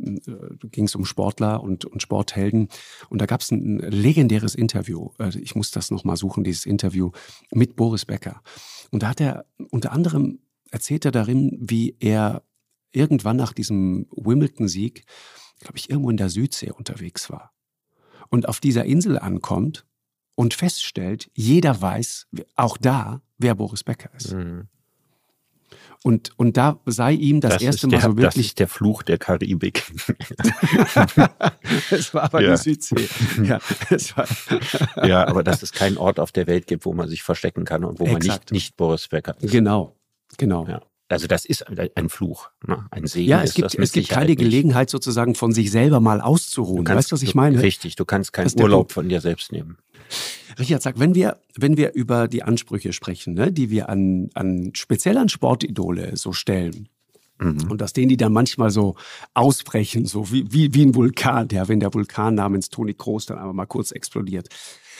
Ähm, 0.00 0.20
äh, 0.26 0.68
ging 0.68 0.84
es 0.84 0.94
um 0.94 1.04
Sportler 1.04 1.62
und, 1.62 1.84
und 1.84 2.02
Sporthelden. 2.02 2.68
Und 3.08 3.20
da 3.20 3.26
gab 3.26 3.40
es 3.40 3.50
ein 3.52 3.78
legendäres 3.78 4.54
Interview. 4.54 5.10
Äh, 5.18 5.38
ich 5.38 5.54
muss 5.54 5.70
das 5.70 5.90
nochmal 5.90 6.16
suchen, 6.16 6.42
dieses 6.42 6.66
Interview 6.66 7.12
mit 7.52 7.76
Boris 7.76 8.04
Becker. 8.04 8.42
Und 8.90 9.04
da 9.04 9.08
hat 9.08 9.20
er 9.20 9.46
unter 9.70 9.92
anderem 9.92 10.40
erzählt 10.70 11.04
er 11.04 11.12
darin, 11.12 11.56
wie 11.60 11.96
er 12.00 12.42
irgendwann 12.92 13.36
nach 13.36 13.52
diesem 13.52 14.06
Wimbledon-Sieg 14.10 15.04
glaube 15.60 15.78
ich, 15.78 15.88
irgendwo 15.88 16.10
in 16.10 16.16
der 16.16 16.28
Südsee 16.28 16.70
unterwegs 16.70 17.30
war 17.30 17.52
und 18.30 18.48
auf 18.48 18.60
dieser 18.60 18.84
Insel 18.84 19.18
ankommt 19.18 19.84
und 20.34 20.54
feststellt, 20.54 21.30
jeder 21.34 21.80
weiß, 21.80 22.28
auch 22.56 22.76
da, 22.78 23.20
wer 23.38 23.54
Boris 23.54 23.84
Becker 23.84 24.10
ist. 24.14 24.32
Mhm. 24.32 24.68
Und, 26.02 26.32
und 26.38 26.56
da 26.56 26.80
sei 26.86 27.12
ihm 27.12 27.42
das, 27.42 27.54
das 27.54 27.62
erste 27.62 27.86
Mal 27.86 27.90
der, 27.90 28.00
so 28.00 28.16
wirklich. 28.16 28.24
Das 28.24 28.36
ist 28.36 28.58
der 28.58 28.68
Fluch 28.68 29.02
der 29.02 29.18
Karibik. 29.18 29.84
es 31.90 32.14
war 32.14 32.24
aber 32.24 32.40
ja. 32.40 32.52
die 32.52 32.56
Südsee. 32.56 33.06
Ja, 33.42 33.60
ja, 35.06 35.26
aber 35.28 35.44
dass 35.44 35.62
es 35.62 35.72
keinen 35.72 35.98
Ort 35.98 36.18
auf 36.18 36.32
der 36.32 36.46
Welt 36.46 36.66
gibt, 36.66 36.86
wo 36.86 36.94
man 36.94 37.06
sich 37.08 37.22
verstecken 37.22 37.66
kann 37.66 37.84
und 37.84 38.00
wo 38.00 38.04
Exakt. 38.04 38.22
man 38.22 38.32
nicht, 38.34 38.52
nicht 38.52 38.76
Boris 38.78 39.08
Becker 39.08 39.36
ist. 39.40 39.52
Genau, 39.52 39.94
genau. 40.38 40.66
Ja. 40.66 40.80
Also 41.10 41.26
das 41.26 41.44
ist 41.44 41.64
ein 41.96 42.08
Fluch, 42.08 42.50
ne? 42.66 42.86
ein 42.92 43.06
Segen. 43.06 43.28
Ja, 43.28 43.42
es 43.42 43.54
gibt, 43.54 43.74
es 43.74 43.92
gibt 43.92 44.08
keine 44.08 44.36
Gelegenheit 44.36 44.90
sozusagen 44.90 45.34
von 45.34 45.52
sich 45.52 45.70
selber 45.72 45.98
mal 45.98 46.20
auszuruhen. 46.20 46.84
Kannst, 46.84 46.98
weißt 46.98 47.12
du, 47.12 47.14
was 47.16 47.22
ich 47.22 47.34
meine? 47.34 47.60
Richtig, 47.60 47.96
du 47.96 48.04
kannst 48.04 48.32
keinen 48.32 48.50
Urlaub 48.60 48.92
von 48.92 49.08
dir 49.08 49.20
selbst 49.20 49.50
nehmen. 49.50 49.78
Richard, 50.58 50.82
sag, 50.82 50.98
wenn 51.00 51.14
wir, 51.14 51.38
wenn 51.56 51.76
wir 51.76 51.94
über 51.94 52.28
die 52.28 52.44
Ansprüche 52.44 52.92
sprechen, 52.92 53.34
ne, 53.34 53.50
die 53.50 53.70
wir 53.70 53.88
an, 53.88 54.30
an 54.34 54.70
speziell 54.74 55.18
an 55.18 55.28
Sportidole 55.28 56.16
so 56.16 56.32
stellen, 56.32 56.88
mhm. 57.40 57.70
und 57.70 57.80
dass 57.80 57.92
denen 57.92 58.08
die 58.08 58.16
dann 58.16 58.32
manchmal 58.32 58.70
so 58.70 58.94
ausbrechen, 59.34 60.06
so 60.06 60.30
wie, 60.30 60.52
wie, 60.52 60.72
wie 60.74 60.82
ein 60.82 60.94
Vulkan, 60.94 61.48
der, 61.48 61.68
wenn 61.68 61.80
der 61.80 61.92
Vulkan 61.92 62.34
namens 62.34 62.68
Toni 62.68 62.94
Kroos 62.94 63.26
dann 63.26 63.38
aber 63.38 63.52
mal 63.52 63.66
kurz 63.66 63.90
explodiert. 63.90 64.48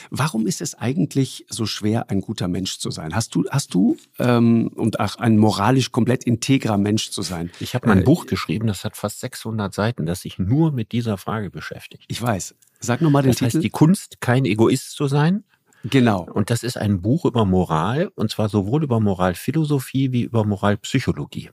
Warum 0.09 0.47
ist 0.47 0.61
es 0.61 0.75
eigentlich 0.75 1.45
so 1.49 1.65
schwer, 1.65 2.09
ein 2.09 2.21
guter 2.21 2.47
Mensch 2.47 2.79
zu 2.79 2.91
sein? 2.91 3.15
Hast 3.15 3.35
du, 3.35 3.45
hast 3.49 3.73
du 3.73 3.97
ähm, 4.19 4.71
und 4.75 4.99
auch 4.99 5.17
ein 5.17 5.37
moralisch 5.37 5.91
komplett 5.91 6.23
integrer 6.23 6.77
Mensch 6.77 7.11
zu 7.11 7.21
sein? 7.21 7.51
Ich 7.59 7.75
habe 7.75 7.87
mein 7.87 7.99
äh, 7.99 8.03
Buch 8.03 8.25
geschrieben, 8.25 8.67
das 8.67 8.83
hat 8.83 8.97
fast 8.97 9.19
600 9.19 9.73
Seiten, 9.73 10.05
das 10.05 10.21
sich 10.21 10.39
nur 10.39 10.71
mit 10.71 10.91
dieser 10.91 11.17
Frage 11.17 11.49
beschäftigt. 11.49 12.05
Ich 12.07 12.21
weiß. 12.21 12.55
Sag 12.79 13.01
nochmal 13.01 13.23
den 13.23 13.31
das 13.31 13.37
Titel. 13.37 13.57
Heißt, 13.57 13.63
die 13.63 13.69
Kunst, 13.69 14.21
kein 14.21 14.45
Egoist 14.45 14.91
zu 14.91 15.07
sein. 15.07 15.43
Genau. 15.83 16.27
Und 16.31 16.49
das 16.49 16.63
ist 16.63 16.77
ein 16.77 17.01
Buch 17.01 17.25
über 17.25 17.45
Moral, 17.45 18.11
und 18.15 18.29
zwar 18.31 18.49
sowohl 18.49 18.83
über 18.83 18.99
Moralphilosophie 18.99 20.11
wie 20.11 20.23
über 20.23 20.45
Moralpsychologie. 20.45 21.49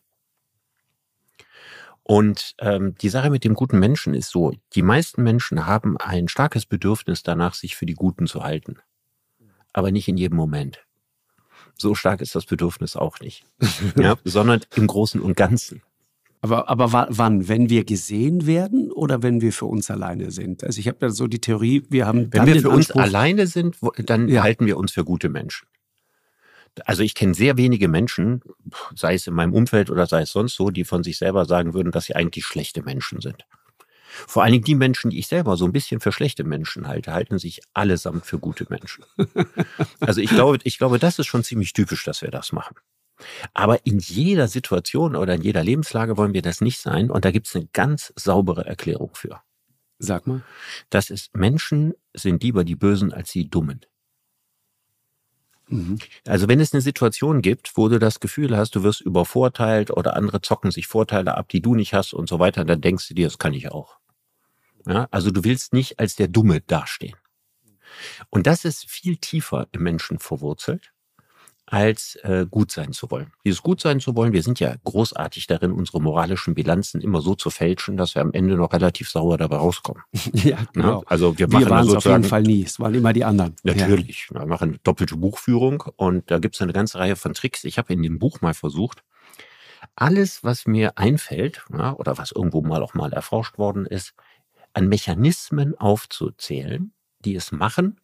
Und 2.10 2.54
ähm, 2.58 2.94
die 3.02 3.10
Sache 3.10 3.28
mit 3.28 3.44
dem 3.44 3.52
guten 3.52 3.78
Menschen 3.78 4.14
ist 4.14 4.30
so, 4.30 4.54
die 4.74 4.80
meisten 4.80 5.22
Menschen 5.22 5.66
haben 5.66 5.98
ein 5.98 6.28
starkes 6.28 6.64
Bedürfnis 6.64 7.22
danach, 7.22 7.52
sich 7.52 7.76
für 7.76 7.84
die 7.84 7.92
Guten 7.92 8.26
zu 8.26 8.42
halten. 8.42 8.78
Aber 9.74 9.92
nicht 9.92 10.08
in 10.08 10.16
jedem 10.16 10.36
Moment. 10.36 10.86
So 11.76 11.94
stark 11.94 12.22
ist 12.22 12.34
das 12.34 12.46
Bedürfnis 12.46 12.96
auch 12.96 13.20
nicht. 13.20 13.44
ja, 13.96 14.16
sondern 14.24 14.60
im 14.74 14.86
Großen 14.86 15.20
und 15.20 15.36
Ganzen. 15.36 15.82
Aber, 16.40 16.70
aber 16.70 17.08
wann? 17.10 17.46
Wenn 17.46 17.68
wir 17.68 17.84
gesehen 17.84 18.46
werden 18.46 18.90
oder 18.90 19.22
wenn 19.22 19.42
wir 19.42 19.52
für 19.52 19.66
uns 19.66 19.90
alleine 19.90 20.30
sind? 20.30 20.64
Also 20.64 20.80
ich 20.80 20.88
habe 20.88 20.98
ja 21.02 21.10
so 21.10 21.26
die 21.26 21.40
Theorie, 21.40 21.84
wir 21.90 22.06
haben. 22.06 22.32
Wenn 22.32 22.46
wir 22.46 22.62
für 22.62 22.70
uns 22.70 22.90
alleine 22.90 23.46
sind, 23.46 23.76
dann 23.98 24.28
ja. 24.28 24.42
halten 24.42 24.64
wir 24.64 24.78
uns 24.78 24.92
für 24.92 25.04
gute 25.04 25.28
Menschen 25.28 25.68
also 26.84 27.02
ich 27.02 27.14
kenne 27.14 27.34
sehr 27.34 27.56
wenige 27.56 27.88
Menschen, 27.88 28.42
sei 28.94 29.14
es 29.14 29.26
in 29.26 29.34
meinem 29.34 29.52
Umfeld 29.52 29.90
oder 29.90 30.06
sei 30.06 30.22
es 30.22 30.32
sonst 30.32 30.54
so, 30.54 30.70
die 30.70 30.84
von 30.84 31.02
sich 31.02 31.18
selber 31.18 31.44
sagen 31.44 31.74
würden, 31.74 31.92
dass 31.92 32.04
sie 32.06 32.16
eigentlich 32.16 32.44
schlechte 32.44 32.82
Menschen 32.82 33.20
sind. 33.20 33.44
Vor 34.26 34.42
allen 34.42 34.52
Dingen 34.52 34.64
die 34.64 34.74
Menschen, 34.74 35.10
die 35.10 35.18
ich 35.18 35.26
selber 35.26 35.56
so 35.56 35.64
ein 35.64 35.72
bisschen 35.72 36.00
für 36.00 36.12
schlechte 36.12 36.44
Menschen 36.44 36.88
halte, 36.88 37.12
halten 37.12 37.38
sich 37.38 37.60
allesamt 37.74 38.26
für 38.26 38.38
gute 38.38 38.66
Menschen. 38.68 39.04
Also 40.00 40.20
ich 40.20 40.30
glaube, 40.30 40.58
ich 40.64 40.78
glaube, 40.78 40.98
das 40.98 41.18
ist 41.18 41.26
schon 41.26 41.44
ziemlich 41.44 41.72
typisch, 41.72 42.04
dass 42.04 42.22
wir 42.22 42.30
das 42.30 42.52
machen. 42.52 42.76
Aber 43.52 43.84
in 43.84 43.98
jeder 43.98 44.48
Situation 44.48 45.16
oder 45.16 45.34
in 45.34 45.42
jeder 45.42 45.64
Lebenslage 45.64 46.16
wollen 46.16 46.34
wir 46.34 46.42
das 46.42 46.60
nicht 46.60 46.80
sein. 46.80 47.10
Und 47.10 47.24
da 47.24 47.30
gibt 47.30 47.48
es 47.48 47.56
eine 47.56 47.66
ganz 47.72 48.12
saubere 48.16 48.64
Erklärung 48.64 49.10
für. 49.14 49.40
Sag 49.98 50.26
mal. 50.26 50.42
Das 50.90 51.10
ist, 51.10 51.36
Menschen 51.36 51.94
sind 52.14 52.42
lieber 52.42 52.64
die 52.64 52.76
Bösen 52.76 53.12
als 53.12 53.32
die 53.32 53.50
Dummen. 53.50 53.80
Mhm. 55.68 55.98
Also 56.26 56.48
wenn 56.48 56.60
es 56.60 56.72
eine 56.72 56.80
Situation 56.80 57.42
gibt, 57.42 57.76
wo 57.76 57.88
du 57.88 57.98
das 57.98 58.20
Gefühl 58.20 58.56
hast, 58.56 58.74
du 58.74 58.82
wirst 58.82 59.00
übervorteilt 59.00 59.90
oder 59.90 60.16
andere 60.16 60.40
zocken 60.40 60.70
sich 60.70 60.86
Vorteile 60.86 61.36
ab, 61.36 61.48
die 61.48 61.60
du 61.60 61.74
nicht 61.74 61.94
hast 61.94 62.14
und 62.14 62.28
so 62.28 62.38
weiter, 62.38 62.64
dann 62.64 62.80
denkst 62.80 63.08
du 63.08 63.14
dir, 63.14 63.26
das 63.26 63.38
kann 63.38 63.54
ich 63.54 63.70
auch. 63.70 63.98
Ja, 64.86 65.08
also 65.10 65.30
du 65.30 65.44
willst 65.44 65.72
nicht 65.72 65.98
als 65.98 66.16
der 66.16 66.28
Dumme 66.28 66.60
dastehen. 66.60 67.16
Und 68.30 68.46
das 68.46 68.64
ist 68.64 68.88
viel 68.88 69.16
tiefer 69.16 69.66
im 69.72 69.82
Menschen 69.82 70.18
verwurzelt 70.18 70.92
als 71.70 72.16
äh, 72.22 72.46
gut 72.50 72.72
sein 72.72 72.92
zu 72.92 73.10
wollen. 73.10 73.32
Dieses 73.44 73.62
gut 73.62 73.80
sein 73.80 74.00
zu 74.00 74.16
wollen, 74.16 74.32
wir 74.32 74.42
sind 74.42 74.58
ja 74.58 74.74
großartig 74.84 75.46
darin, 75.46 75.72
unsere 75.72 76.00
moralischen 76.00 76.54
Bilanzen 76.54 77.00
immer 77.00 77.20
so 77.20 77.34
zu 77.34 77.50
fälschen, 77.50 77.96
dass 77.96 78.14
wir 78.14 78.22
am 78.22 78.32
Ende 78.32 78.56
noch 78.56 78.72
relativ 78.72 79.10
sauer 79.10 79.36
dabei 79.36 79.56
rauskommen. 79.56 80.02
ja, 80.32 80.58
genau. 80.72 81.00
Ja, 81.00 81.06
also 81.06 81.38
wir, 81.38 81.50
wir 81.50 81.60
machen 81.60 81.70
waren 81.70 81.88
es 81.88 81.94
auf 81.94 82.04
jeden 82.04 82.24
Fall 82.24 82.42
nie. 82.42 82.64
Es 82.64 82.80
waren 82.80 82.94
immer 82.94 83.12
die 83.12 83.24
anderen. 83.24 83.54
Natürlich. 83.62 84.28
Ja. 84.32 84.40
Wir 84.40 84.46
machen 84.46 84.78
doppelte 84.82 85.16
Buchführung 85.16 85.84
und 85.96 86.30
da 86.30 86.38
gibt 86.38 86.54
es 86.54 86.62
eine 86.62 86.72
ganze 86.72 86.98
Reihe 86.98 87.16
von 87.16 87.34
Tricks. 87.34 87.64
Ich 87.64 87.78
habe 87.78 87.92
in 87.92 88.02
dem 88.02 88.18
Buch 88.18 88.40
mal 88.40 88.54
versucht, 88.54 89.02
alles, 89.94 90.42
was 90.42 90.66
mir 90.66 90.96
einfällt 90.96 91.64
ja, 91.72 91.92
oder 91.94 92.18
was 92.18 92.32
irgendwo 92.32 92.62
mal 92.62 92.82
auch 92.82 92.94
mal 92.94 93.12
erforscht 93.12 93.58
worden 93.58 93.86
ist, 93.86 94.14
an 94.72 94.88
Mechanismen 94.88 95.76
aufzuzählen, 95.76 96.92
die 97.20 97.34
es 97.34 97.52
machen, 97.52 98.00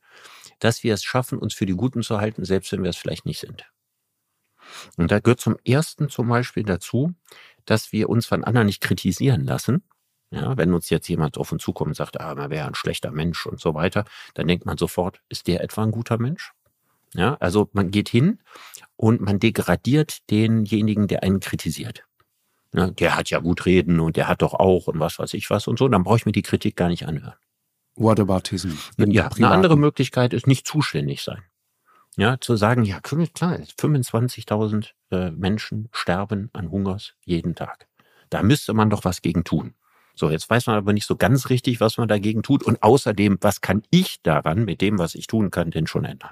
dass 0.58 0.82
wir 0.82 0.94
es 0.94 1.04
schaffen, 1.04 1.38
uns 1.38 1.54
für 1.54 1.66
die 1.66 1.74
Guten 1.74 2.02
zu 2.02 2.18
halten, 2.18 2.44
selbst 2.44 2.72
wenn 2.72 2.82
wir 2.82 2.90
es 2.90 2.96
vielleicht 2.96 3.26
nicht 3.26 3.40
sind. 3.40 3.64
Und 4.96 5.10
da 5.10 5.20
gehört 5.20 5.40
zum 5.40 5.56
ersten 5.64 6.08
zum 6.08 6.28
Beispiel 6.28 6.64
dazu, 6.64 7.12
dass 7.64 7.92
wir 7.92 8.08
uns 8.08 8.26
von 8.26 8.44
anderen 8.44 8.66
nicht 8.66 8.80
kritisieren 8.80 9.44
lassen. 9.44 9.84
Ja, 10.30 10.56
wenn 10.56 10.72
uns 10.74 10.90
jetzt 10.90 11.08
jemand 11.08 11.38
auf 11.38 11.52
uns 11.52 11.62
zukommt 11.62 11.88
und 11.88 11.94
sagt, 11.94 12.20
ah, 12.20 12.34
man 12.34 12.50
wäre 12.50 12.66
ein 12.66 12.74
schlechter 12.74 13.12
Mensch 13.12 13.46
und 13.46 13.60
so 13.60 13.74
weiter, 13.74 14.04
dann 14.34 14.48
denkt 14.48 14.66
man 14.66 14.76
sofort, 14.76 15.20
ist 15.28 15.46
der 15.46 15.62
etwa 15.62 15.84
ein 15.84 15.92
guter 15.92 16.18
Mensch? 16.18 16.52
Ja, 17.14 17.34
also 17.38 17.70
man 17.72 17.92
geht 17.92 18.08
hin 18.08 18.40
und 18.96 19.20
man 19.20 19.38
degradiert 19.38 20.28
denjenigen, 20.30 21.06
der 21.06 21.22
einen 21.22 21.38
kritisiert. 21.38 22.04
Ja, 22.72 22.90
der 22.90 23.16
hat 23.16 23.30
ja 23.30 23.38
gut 23.38 23.66
reden 23.66 24.00
und 24.00 24.16
der 24.16 24.26
hat 24.26 24.42
doch 24.42 24.54
auch 24.54 24.88
und 24.88 24.98
was 24.98 25.20
weiß 25.20 25.34
ich 25.34 25.48
was 25.50 25.68
und 25.68 25.78
so, 25.78 25.86
dann 25.88 26.02
brauche 26.02 26.16
ich 26.16 26.26
mir 26.26 26.32
die 26.32 26.42
Kritik 26.42 26.74
gar 26.74 26.88
nicht 26.88 27.06
anhören. 27.06 27.36
Whataboutism. 27.96 28.72
Ja, 28.96 29.28
eine 29.28 29.50
andere 29.50 29.76
Möglichkeit 29.76 30.32
ist 30.32 30.46
nicht 30.46 30.66
zuständig 30.66 31.22
sein. 31.22 31.42
Ja, 32.16 32.40
zu 32.40 32.56
sagen, 32.56 32.84
ja, 32.84 33.00
klar, 33.00 33.58
25.000 33.58 34.90
äh, 35.10 35.30
Menschen 35.30 35.88
sterben 35.92 36.48
an 36.52 36.70
Hungers 36.70 37.14
jeden 37.24 37.54
Tag. 37.54 37.88
Da 38.30 38.42
müsste 38.42 38.72
man 38.72 38.90
doch 38.90 39.04
was 39.04 39.20
gegen 39.20 39.44
tun. 39.44 39.74
So, 40.14 40.30
jetzt 40.30 40.48
weiß 40.48 40.66
man 40.68 40.76
aber 40.76 40.92
nicht 40.92 41.06
so 41.06 41.16
ganz 41.16 41.50
richtig, 41.50 41.80
was 41.80 41.98
man 41.98 42.06
dagegen 42.06 42.44
tut. 42.44 42.62
Und 42.62 42.82
außerdem, 42.84 43.38
was 43.40 43.60
kann 43.60 43.82
ich 43.90 44.22
daran 44.22 44.64
mit 44.64 44.80
dem, 44.80 44.98
was 44.98 45.16
ich 45.16 45.26
tun 45.26 45.50
kann, 45.50 45.72
denn 45.72 45.88
schon 45.88 46.04
ändern? 46.04 46.30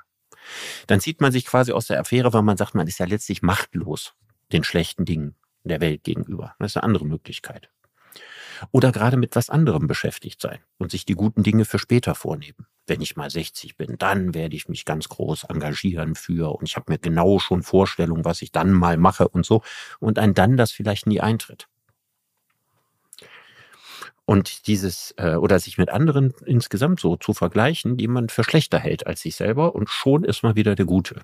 Dann 0.86 1.00
zieht 1.00 1.20
man 1.20 1.32
sich 1.32 1.46
quasi 1.46 1.72
aus 1.72 1.88
der 1.88 1.98
Affäre, 1.98 2.32
weil 2.32 2.42
man 2.42 2.56
sagt, 2.56 2.76
man 2.76 2.86
ist 2.86 2.98
ja 2.98 3.06
letztlich 3.06 3.42
machtlos 3.42 4.14
den 4.52 4.62
schlechten 4.62 5.04
Dingen 5.04 5.34
der 5.64 5.80
Welt 5.80 6.04
gegenüber. 6.04 6.54
Das 6.60 6.72
ist 6.72 6.76
eine 6.76 6.84
andere 6.84 7.06
Möglichkeit 7.06 7.70
oder 8.70 8.92
gerade 8.92 9.16
mit 9.16 9.36
was 9.36 9.50
anderem 9.50 9.86
beschäftigt 9.86 10.40
sein 10.40 10.60
und 10.78 10.90
sich 10.90 11.04
die 11.04 11.14
guten 11.14 11.42
Dinge 11.42 11.64
für 11.64 11.78
später 11.78 12.14
vornehmen. 12.14 12.66
Wenn 12.86 13.00
ich 13.00 13.16
mal 13.16 13.30
60 13.30 13.76
bin, 13.76 13.96
dann 13.98 14.34
werde 14.34 14.56
ich 14.56 14.68
mich 14.68 14.84
ganz 14.84 15.08
groß 15.08 15.44
engagieren 15.44 16.14
für 16.14 16.54
und 16.54 16.68
ich 16.68 16.76
habe 16.76 16.92
mir 16.92 16.98
genau 16.98 17.38
schon 17.38 17.62
Vorstellungen, 17.62 18.24
was 18.24 18.42
ich 18.42 18.52
dann 18.52 18.72
mal 18.72 18.96
mache 18.96 19.28
und 19.28 19.44
so 19.44 19.62
und 20.00 20.18
ein 20.18 20.34
dann, 20.34 20.56
das 20.56 20.72
vielleicht 20.72 21.06
nie 21.06 21.20
eintritt. 21.20 21.68
Und 24.24 24.66
dieses, 24.66 25.14
äh, 25.18 25.34
oder 25.34 25.58
sich 25.58 25.78
mit 25.78 25.90
anderen 25.90 26.32
insgesamt 26.46 27.00
so 27.00 27.16
zu 27.16 27.34
vergleichen, 27.34 27.96
die 27.96 28.08
man 28.08 28.28
für 28.28 28.44
schlechter 28.44 28.78
hält 28.78 29.06
als 29.06 29.22
sich 29.22 29.36
selber 29.36 29.74
und 29.74 29.90
schon 29.90 30.24
ist 30.24 30.42
man 30.42 30.54
wieder 30.54 30.74
der 30.74 30.86
Gute. 30.86 31.22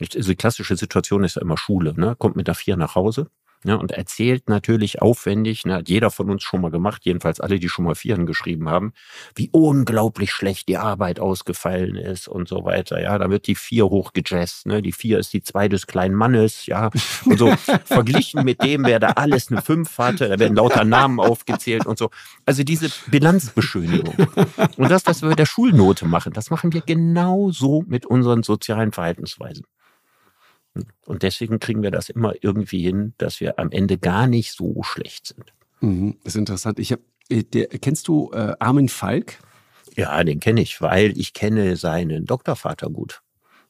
Die 0.00 0.36
klassische 0.36 0.76
Situation 0.76 1.24
ist 1.24 1.36
ja 1.36 1.42
immer 1.42 1.58
Schule, 1.58 1.92
ne? 1.94 2.16
Kommt 2.16 2.34
mit 2.34 2.46
der 2.46 2.54
Vier 2.54 2.76
nach 2.76 2.94
Hause, 2.94 3.30
ja, 3.64 3.74
und 3.74 3.92
erzählt 3.92 4.48
natürlich 4.48 5.02
aufwendig, 5.02 5.66
ne, 5.66 5.74
hat 5.74 5.88
jeder 5.90 6.10
von 6.10 6.30
uns 6.30 6.42
schon 6.42 6.62
mal 6.62 6.70
gemacht, 6.70 7.02
jedenfalls 7.04 7.40
alle, 7.40 7.58
die 7.58 7.68
schon 7.68 7.84
mal 7.84 7.94
Vieren 7.94 8.24
geschrieben 8.24 8.70
haben, 8.70 8.94
wie 9.34 9.50
unglaublich 9.52 10.32
schlecht 10.32 10.68
die 10.68 10.78
Arbeit 10.78 11.20
ausgefallen 11.20 11.96
ist 11.96 12.26
und 12.26 12.48
so 12.48 12.64
weiter. 12.64 13.02
Ja, 13.02 13.18
da 13.18 13.28
wird 13.28 13.46
die 13.46 13.54
Vier 13.54 13.84
hochgejazzt, 13.84 14.66
ne? 14.66 14.80
Die 14.80 14.92
Vier 14.92 15.18
ist 15.18 15.34
die 15.34 15.42
Zwei 15.42 15.68
des 15.68 15.86
kleinen 15.86 16.14
Mannes, 16.14 16.64
ja. 16.66 16.90
Und 17.26 17.38
so 17.38 17.54
verglichen 17.84 18.44
mit 18.44 18.62
dem, 18.62 18.84
wer 18.84 18.98
da 18.98 19.08
alles 19.08 19.50
eine 19.50 19.60
Fünf 19.60 19.98
hatte, 19.98 20.28
da 20.28 20.38
werden 20.38 20.56
lauter 20.56 20.84
Namen 20.84 21.20
aufgezählt 21.20 21.84
und 21.84 21.98
so. 21.98 22.10
Also 22.46 22.64
diese 22.64 22.88
Bilanzbeschönigung. 23.08 24.14
Und 24.78 24.90
das, 24.90 25.04
was 25.04 25.20
wir 25.20 25.28
mit 25.28 25.38
der 25.38 25.46
Schulnote 25.46 26.06
machen, 26.06 26.32
das 26.32 26.48
machen 26.48 26.72
wir 26.72 26.80
genauso 26.80 27.84
mit 27.86 28.06
unseren 28.06 28.42
sozialen 28.42 28.92
Verhaltensweisen. 28.92 29.66
Und 31.04 31.22
deswegen 31.22 31.58
kriegen 31.58 31.82
wir 31.82 31.90
das 31.90 32.08
immer 32.08 32.34
irgendwie 32.40 32.82
hin, 32.82 33.14
dass 33.18 33.40
wir 33.40 33.58
am 33.58 33.70
Ende 33.70 33.98
gar 33.98 34.26
nicht 34.26 34.52
so 34.52 34.82
schlecht 34.82 35.26
sind. 35.26 35.52
Mhm, 35.80 36.18
das 36.22 36.34
ist 36.34 36.38
interessant. 36.38 36.78
Ich 36.78 36.92
hab, 36.92 37.00
äh, 37.28 37.42
der, 37.42 37.66
kennst 37.66 38.08
du 38.08 38.30
äh, 38.32 38.54
Armin 38.58 38.88
Falk? 38.88 39.38
Ja, 39.96 40.22
den 40.22 40.40
kenne 40.40 40.60
ich, 40.60 40.80
weil 40.80 41.18
ich 41.18 41.32
kenne 41.34 41.76
seinen 41.76 42.24
Doktorvater 42.24 42.88
gut. 42.88 43.22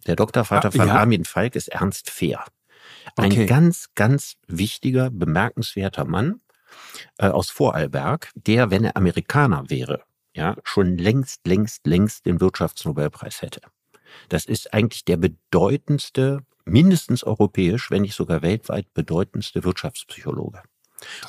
Der 0.06 0.16
Doktorvater 0.16 0.68
ah, 0.68 0.72
von 0.72 0.88
ja? 0.88 0.96
Armin 0.96 1.24
Falk 1.24 1.56
ist 1.56 1.68
Ernst 1.68 2.10
Fehr. 2.10 2.44
Ein 3.16 3.32
okay. 3.32 3.46
ganz, 3.46 3.88
ganz 3.94 4.36
wichtiger, 4.46 5.10
bemerkenswerter 5.10 6.04
Mann 6.04 6.40
äh, 7.18 7.28
aus 7.28 7.50
Vorarlberg, 7.50 8.30
der, 8.34 8.70
wenn 8.70 8.84
er 8.84 8.96
Amerikaner 8.96 9.68
wäre, 9.68 10.02
ja, 10.34 10.56
schon 10.64 10.98
längst, 10.98 11.46
längst, 11.46 11.86
längst 11.86 12.26
den 12.26 12.40
Wirtschaftsnobelpreis 12.40 13.42
hätte. 13.42 13.60
Das 14.28 14.44
ist 14.44 14.72
eigentlich 14.74 15.04
der 15.04 15.16
bedeutendste 15.16 16.40
mindestens 16.70 17.24
europäisch, 17.24 17.90
wenn 17.90 18.02
nicht 18.02 18.14
sogar 18.14 18.42
weltweit 18.42 18.92
bedeutendste 18.94 19.64
Wirtschaftspsychologe. 19.64 20.62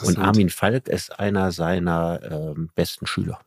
Und 0.04 0.18
Armin 0.18 0.50
Falk 0.50 0.88
ist 0.88 1.20
einer 1.20 1.52
seiner 1.52 2.22
äh, 2.24 2.60
besten 2.76 3.08
Schüler. 3.08 3.40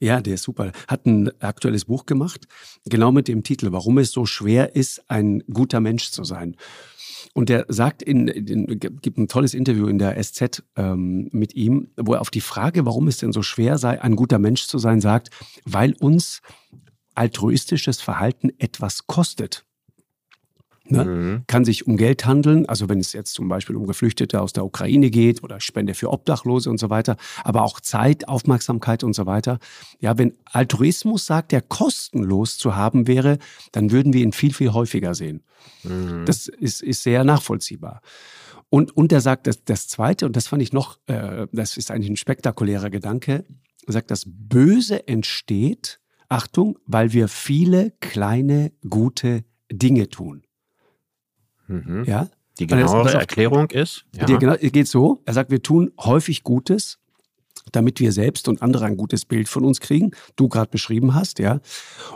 Ja, 0.00 0.20
der 0.20 0.34
ist 0.34 0.42
super. 0.42 0.72
Hat 0.88 1.06
ein 1.06 1.30
aktuelles 1.40 1.86
Buch 1.86 2.04
gemacht, 2.04 2.46
genau 2.84 3.12
mit 3.12 3.28
dem 3.28 3.42
Titel, 3.42 3.72
warum 3.72 3.98
es 3.98 4.10
so 4.10 4.26
schwer 4.26 4.76
ist, 4.76 5.02
ein 5.08 5.42
guter 5.52 5.80
Mensch 5.80 6.10
zu 6.10 6.24
sein. 6.24 6.56
Und 7.32 7.48
der 7.48 7.64
sagt 7.68 8.02
in, 8.02 8.28
in 8.28 8.66
gibt 8.78 9.18
ein 9.18 9.28
tolles 9.28 9.54
Interview 9.54 9.86
in 9.86 9.98
der 9.98 10.22
SZ 10.22 10.62
ähm, 10.76 11.28
mit 11.32 11.54
ihm, 11.54 11.88
wo 11.96 12.14
er 12.14 12.20
auf 12.20 12.30
die 12.30 12.40
Frage, 12.40 12.84
warum 12.86 13.08
es 13.08 13.16
denn 13.16 13.32
so 13.32 13.42
schwer 13.42 13.78
sei, 13.78 14.00
ein 14.00 14.14
guter 14.14 14.38
Mensch 14.38 14.66
zu 14.66 14.78
sein, 14.78 15.00
sagt, 15.00 15.30
weil 15.64 15.94
uns 15.94 16.42
altruistisches 17.14 18.00
Verhalten 18.00 18.50
etwas 18.58 19.06
kostet. 19.06 19.64
Ne? 20.86 21.04
Mhm. 21.04 21.44
Kann 21.46 21.64
sich 21.64 21.86
um 21.86 21.96
Geld 21.96 22.26
handeln, 22.26 22.66
also 22.66 22.88
wenn 22.90 22.98
es 22.98 23.14
jetzt 23.14 23.32
zum 23.32 23.48
Beispiel 23.48 23.74
um 23.74 23.86
Geflüchtete 23.86 24.40
aus 24.40 24.52
der 24.52 24.66
Ukraine 24.66 25.10
geht 25.10 25.42
oder 25.42 25.58
Spende 25.60 25.94
für 25.94 26.10
Obdachlose 26.10 26.68
und 26.68 26.78
so 26.78 26.90
weiter, 26.90 27.16
aber 27.42 27.62
auch 27.62 27.80
Zeit, 27.80 28.28
Aufmerksamkeit 28.28 29.02
und 29.02 29.14
so 29.14 29.24
weiter. 29.24 29.58
Ja, 29.98 30.18
wenn 30.18 30.36
Altruismus 30.44 31.24
sagt, 31.24 31.52
der 31.52 31.62
kostenlos 31.62 32.58
zu 32.58 32.76
haben 32.76 33.06
wäre, 33.06 33.38
dann 33.72 33.92
würden 33.92 34.12
wir 34.12 34.22
ihn 34.22 34.32
viel, 34.32 34.52
viel 34.52 34.72
häufiger 34.74 35.14
sehen. 35.14 35.42
Mhm. 35.84 36.24
Das 36.26 36.48
ist, 36.48 36.82
ist 36.82 37.02
sehr 37.02 37.24
nachvollziehbar. 37.24 38.02
Und, 38.68 38.94
und 38.94 39.12
er 39.12 39.20
sagt, 39.22 39.46
das, 39.46 39.64
das 39.64 39.88
Zweite, 39.88 40.26
und 40.26 40.36
das 40.36 40.48
fand 40.48 40.60
ich 40.60 40.72
noch, 40.72 40.98
äh, 41.06 41.46
das 41.52 41.78
ist 41.78 41.90
eigentlich 41.90 42.10
ein 42.10 42.16
spektakulärer 42.16 42.90
Gedanke, 42.90 43.44
er 43.86 43.92
sagt, 43.92 44.10
das 44.10 44.24
Böse 44.26 45.06
entsteht, 45.08 46.00
Achtung, 46.28 46.78
weil 46.86 47.12
wir 47.12 47.28
viele 47.28 47.92
kleine, 48.00 48.72
gute 48.88 49.44
Dinge 49.70 50.08
tun. 50.08 50.42
Mhm. 51.66 52.04
Ja? 52.04 52.28
Die 52.58 52.66
genauere 52.66 53.04
das, 53.04 53.14
Erklärung 53.14 53.70
ist? 53.70 54.04
Ja. 54.14 54.26
Die 54.26 54.36
genau, 54.36 54.56
geht 54.56 54.88
so. 54.88 55.20
Er 55.24 55.34
sagt, 55.34 55.50
wir 55.50 55.62
tun 55.62 55.90
häufig 55.98 56.44
Gutes, 56.44 56.98
damit 57.72 57.98
wir 57.98 58.12
selbst 58.12 58.46
und 58.48 58.62
andere 58.62 58.84
ein 58.84 58.96
gutes 58.96 59.24
Bild 59.24 59.48
von 59.48 59.64
uns 59.64 59.80
kriegen, 59.80 60.12
du 60.36 60.48
gerade 60.48 60.70
beschrieben 60.70 61.14
hast, 61.14 61.38
ja. 61.38 61.60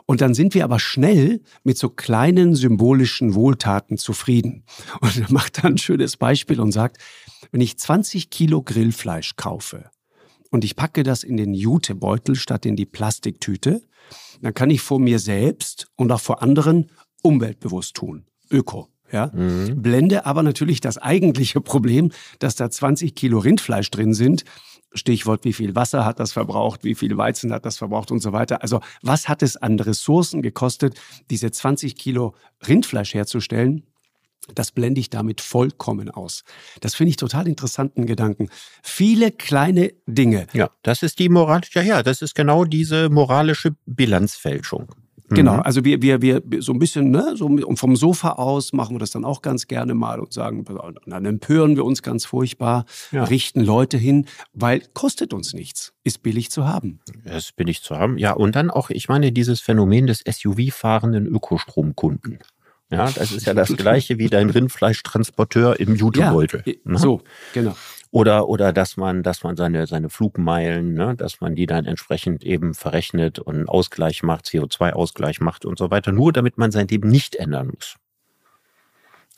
Und 0.07 0.20
dann 0.20 0.34
sind 0.34 0.55
wir 0.55 0.64
aber 0.64 0.78
schnell 0.78 1.40
mit 1.64 1.78
so 1.78 1.88
kleinen 1.88 2.55
symbolischen 2.55 3.34
Wohltaten 3.34 3.99
zufrieden. 3.99 4.64
Und 5.01 5.16
er 5.16 5.32
macht 5.32 5.59
da 5.59 5.68
ein 5.68 5.78
schönes 5.78 6.16
Beispiel 6.16 6.61
und 6.61 6.72
sagt, 6.72 6.99
wenn 7.51 7.61
ich 7.61 7.78
20 7.78 8.30
Kilo 8.30 8.62
Grillfleisch 8.62 9.36
kaufe 9.36 9.90
und 10.51 10.64
ich 10.64 10.76
packe 10.76 11.03
das 11.03 11.24
in 11.24 11.36
den 11.36 11.55
Jutebeutel 11.55 12.36
statt 12.36 12.66
in 12.66 12.76
die 12.76 12.86
Plastiktüte, 12.86 13.82
dann 14.40 14.55
kann 14.55 14.70
ich 14.70 14.82
vor 14.82 15.01
mir 15.01 15.18
selbst 15.18 15.88
und 15.96 16.12
auch 16.12 16.20
vor 16.20 16.42
anderen 16.42 16.90
umweltbewusst 17.22 17.94
tun. 17.94 18.24
Öko 18.51 18.88
ja, 19.12 19.30
mhm. 19.32 19.82
blende 19.82 20.26
aber 20.26 20.42
natürlich 20.42 20.80
das 20.80 20.98
eigentliche 20.98 21.61
Problem, 21.61 22.11
dass 22.38 22.56
da 22.56 22.70
20 22.70 23.14
Kilo 23.14 23.38
Rindfleisch 23.38 23.90
drin 23.90 24.14
sind 24.14 24.44
Stichwort, 24.94 25.44
wie 25.44 25.52
viel 25.52 25.74
Wasser 25.74 26.04
hat 26.04 26.18
das 26.20 26.32
verbraucht, 26.32 26.84
wie 26.84 26.94
viel 26.94 27.16
Weizen 27.16 27.52
hat 27.52 27.66
das 27.66 27.76
verbraucht 27.76 28.11
und 28.11 28.20
so 28.20 28.32
weiter. 28.32 28.62
Also 28.62 28.80
was 29.02 29.28
hat 29.28 29.42
es 29.42 29.56
an 29.56 29.78
Ressourcen 29.78 30.42
gekostet, 30.42 30.98
diese 31.30 31.50
20 31.50 31.96
Kilo 31.96 32.34
Rindfleisch 32.66 33.14
herzustellen? 33.14 33.84
Das 34.54 34.70
blende 34.70 35.00
ich 35.00 35.11
damit 35.11 35.42
vollkommen 35.42 36.11
aus. 36.11 36.42
Das 36.80 36.94
finde 36.94 37.11
ich 37.11 37.16
total 37.16 37.46
interessanten 37.48 38.06
Gedanken. 38.06 38.48
Viele 38.82 39.30
kleine 39.30 39.92
Dinge. 40.06 40.46
Ja, 40.54 40.70
das 40.82 41.02
ist 41.02 41.18
die 41.18 41.28
moralische, 41.28 41.80
ja, 41.80 41.82
ja, 41.82 42.02
das 42.02 42.22
ist 42.22 42.34
genau 42.34 42.64
diese 42.64 43.11
moralische 43.11 43.76
Bilanzfälschung. 43.84 44.88
Genau, 45.31 45.55
mhm. 45.55 45.61
also 45.61 45.85
wir, 45.85 46.01
wir, 46.01 46.22
wir 46.22 46.43
so 46.61 46.72
ein 46.72 46.79
bisschen, 46.79 47.11
ne, 47.11 47.35
so 47.37 47.51
vom 47.74 47.97
Sofa 47.97 48.33
aus 48.33 48.72
machen 48.72 48.95
wir 48.95 49.01
das 49.01 49.11
dann 49.11 49.24
auch 49.24 49.43
ganz 49.43 49.66
gerne 49.66 49.95
mal 49.95 50.20
und 50.20 50.33
sagen, 50.33 50.64
dann 51.07 51.24
empören 51.26 51.76
wir 51.76 51.85
uns 51.85 52.03
ganz 52.03 52.24
furchtbar, 52.24 52.87
ja. 53.12 53.24
richten 53.24 53.61
Leute 53.61 53.99
hin, 53.99 54.26
weil 54.55 54.83
kostet 54.95 55.35
uns 55.35 55.53
nichts, 55.53 55.93
ist 56.03 56.22
billig 56.22 56.51
zu 56.51 56.66
haben. 56.66 57.01
Ist 57.24 57.57
billig 57.57 57.83
zu 57.83 57.97
haben, 57.97 58.16
ja. 58.16 58.33
Und 58.33 58.57
dann 58.57 58.70
auch, 58.70 58.91
ich 58.91 59.09
meine, 59.09 59.31
dieses 59.33 59.61
Phänomen 59.61 60.07
des 60.07 60.20
SUV-fahrenden 60.26 61.26
Ökostromkunden. 61.26 62.39
Ja, 62.91 63.11
das 63.11 63.33
ist 63.33 63.47
ja 63.47 63.53
das 63.53 63.68
gleiche 63.76 64.18
wie 64.18 64.29
dein 64.29 64.49
Rindfleischtransporteur 64.49 65.79
im 65.79 65.95
Jutebeutel. 65.95 66.62
Ja, 66.64 66.72
ne? 66.85 66.99
so, 66.99 67.20
genau. 67.53 67.76
Oder, 68.11 68.48
oder 68.48 68.72
dass 68.72 68.96
man, 68.96 69.22
dass 69.22 69.42
man 69.42 69.56
seine, 69.56 69.86
seine 69.86 70.09
Flugmeilen, 70.09 70.94
ne, 70.94 71.14
dass 71.14 71.40
man 71.40 71.54
die 71.54 71.66
dann 71.66 71.84
entsprechend 71.84 72.42
eben 72.42 72.74
verrechnet 72.74 73.38
und 73.38 73.68
Ausgleich 73.68 74.22
macht, 74.22 74.46
CO2-Ausgleich 74.46 75.40
macht 75.40 75.66
und 75.66 75.78
so 75.78 75.90
weiter, 75.90 76.12
nur 76.12 76.32
damit 76.32 76.56
man 76.56 76.70
sein 76.70 76.88
Leben 76.88 77.11
nicht 77.11 77.36
ändern 77.36 77.68
muss. 77.74 77.96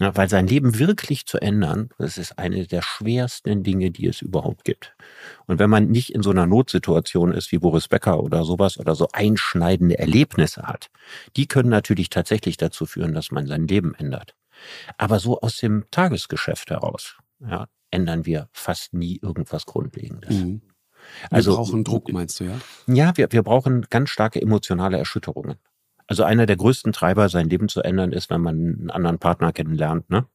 Ja, 0.00 0.16
weil 0.16 0.30
sein 0.30 0.46
Leben 0.46 0.78
wirklich 0.78 1.26
zu 1.26 1.36
ändern, 1.42 1.90
das 1.98 2.16
ist 2.16 2.38
eine 2.38 2.66
der 2.66 2.80
schwersten 2.80 3.62
Dinge, 3.62 3.90
die 3.90 4.06
es 4.06 4.22
überhaupt 4.22 4.64
gibt. 4.64 4.94
Und 5.46 5.58
wenn 5.58 5.68
man 5.68 5.88
nicht 5.88 6.14
in 6.14 6.22
so 6.22 6.30
einer 6.30 6.46
Notsituation 6.46 7.32
ist 7.32 7.52
wie 7.52 7.58
Boris 7.58 7.86
Becker 7.86 8.18
oder 8.20 8.44
sowas 8.44 8.78
oder 8.78 8.94
so 8.94 9.08
einschneidende 9.12 9.98
Erlebnisse 9.98 10.62
hat, 10.62 10.90
die 11.36 11.46
können 11.46 11.68
natürlich 11.68 12.08
tatsächlich 12.08 12.56
dazu 12.56 12.86
führen, 12.86 13.12
dass 13.12 13.30
man 13.30 13.46
sein 13.46 13.66
Leben 13.66 13.94
ändert. 13.94 14.34
Aber 14.96 15.18
so 15.18 15.38
aus 15.42 15.58
dem 15.58 15.84
Tagesgeschäft 15.90 16.70
heraus, 16.70 17.18
ja, 17.40 17.66
ändern 17.90 18.26
wir 18.26 18.48
fast 18.52 18.94
nie 18.94 19.18
irgendwas 19.22 19.66
Grundlegendes. 19.66 20.36
Mhm. 20.36 20.62
Wir 21.30 21.36
also, 21.36 21.56
brauchen 21.56 21.84
Druck, 21.84 22.12
meinst 22.12 22.40
du, 22.40 22.44
ja? 22.44 22.60
Ja, 22.86 23.16
wir, 23.16 23.32
wir 23.32 23.42
brauchen 23.42 23.86
ganz 23.88 24.10
starke 24.10 24.40
emotionale 24.40 24.98
Erschütterungen. 24.98 25.56
Also 26.06 26.24
einer 26.24 26.46
der 26.46 26.56
größten 26.56 26.92
Treiber, 26.92 27.28
sein 27.28 27.48
Leben 27.48 27.68
zu 27.68 27.82
ändern, 27.82 28.12
ist, 28.12 28.30
wenn 28.30 28.40
man 28.40 28.56
einen 28.56 28.90
anderen 28.90 29.18
Partner 29.18 29.52
kennenlernt, 29.52 30.10
ne? 30.10 30.26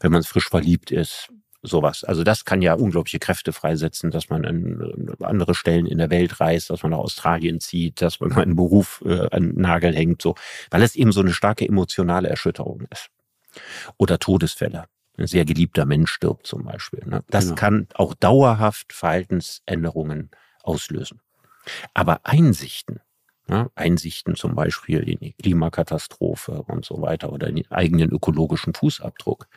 Wenn 0.00 0.12
man 0.12 0.22
frisch 0.22 0.48
verliebt 0.48 0.90
ist, 0.90 1.32
sowas. 1.62 2.04
Also 2.04 2.22
das 2.22 2.44
kann 2.44 2.60
ja 2.60 2.74
unglaubliche 2.74 3.18
Kräfte 3.18 3.52
freisetzen, 3.52 4.10
dass 4.10 4.28
man 4.28 4.44
an 4.44 5.14
andere 5.20 5.54
Stellen 5.54 5.86
in 5.86 5.98
der 5.98 6.10
Welt 6.10 6.40
reist, 6.40 6.70
dass 6.70 6.82
man 6.82 6.90
nach 6.90 6.98
Australien 6.98 7.60
zieht, 7.60 8.02
dass 8.02 8.20
man 8.20 8.32
einen 8.32 8.56
Beruf 8.56 9.02
äh, 9.06 9.28
an 9.30 9.52
den 9.52 9.60
Nagel 9.60 9.94
hängt, 9.94 10.20
so, 10.20 10.34
weil 10.70 10.82
es 10.82 10.96
eben 10.96 11.12
so 11.12 11.20
eine 11.20 11.32
starke 11.32 11.66
emotionale 11.66 12.28
Erschütterung 12.28 12.84
ist. 12.90 13.08
Oder 13.96 14.18
Todesfälle 14.18 14.86
ein 15.16 15.26
sehr 15.26 15.44
geliebter 15.44 15.84
Mensch 15.84 16.12
stirbt 16.12 16.46
zum 16.46 16.64
Beispiel. 16.64 17.02
Ne? 17.06 17.22
Das 17.28 17.46
genau. 17.46 17.56
kann 17.56 17.86
auch 17.94 18.14
dauerhaft 18.14 18.92
Verhaltensänderungen 18.92 20.30
auslösen. 20.62 21.20
Aber 21.94 22.20
Einsichten, 22.24 23.00
ne? 23.46 23.70
Einsichten 23.74 24.34
zum 24.34 24.54
Beispiel 24.54 25.00
in 25.08 25.18
die 25.20 25.32
Klimakatastrophe 25.34 26.62
und 26.62 26.84
so 26.84 27.02
weiter 27.02 27.32
oder 27.32 27.48
in 27.48 27.56
den 27.56 27.70
eigenen 27.70 28.10
ökologischen 28.10 28.74
Fußabdruck, 28.74 29.48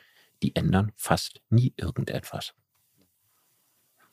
die 0.44 0.56
ändern 0.56 0.92
fast 0.96 1.42
nie 1.50 1.74
irgendetwas. 1.78 2.54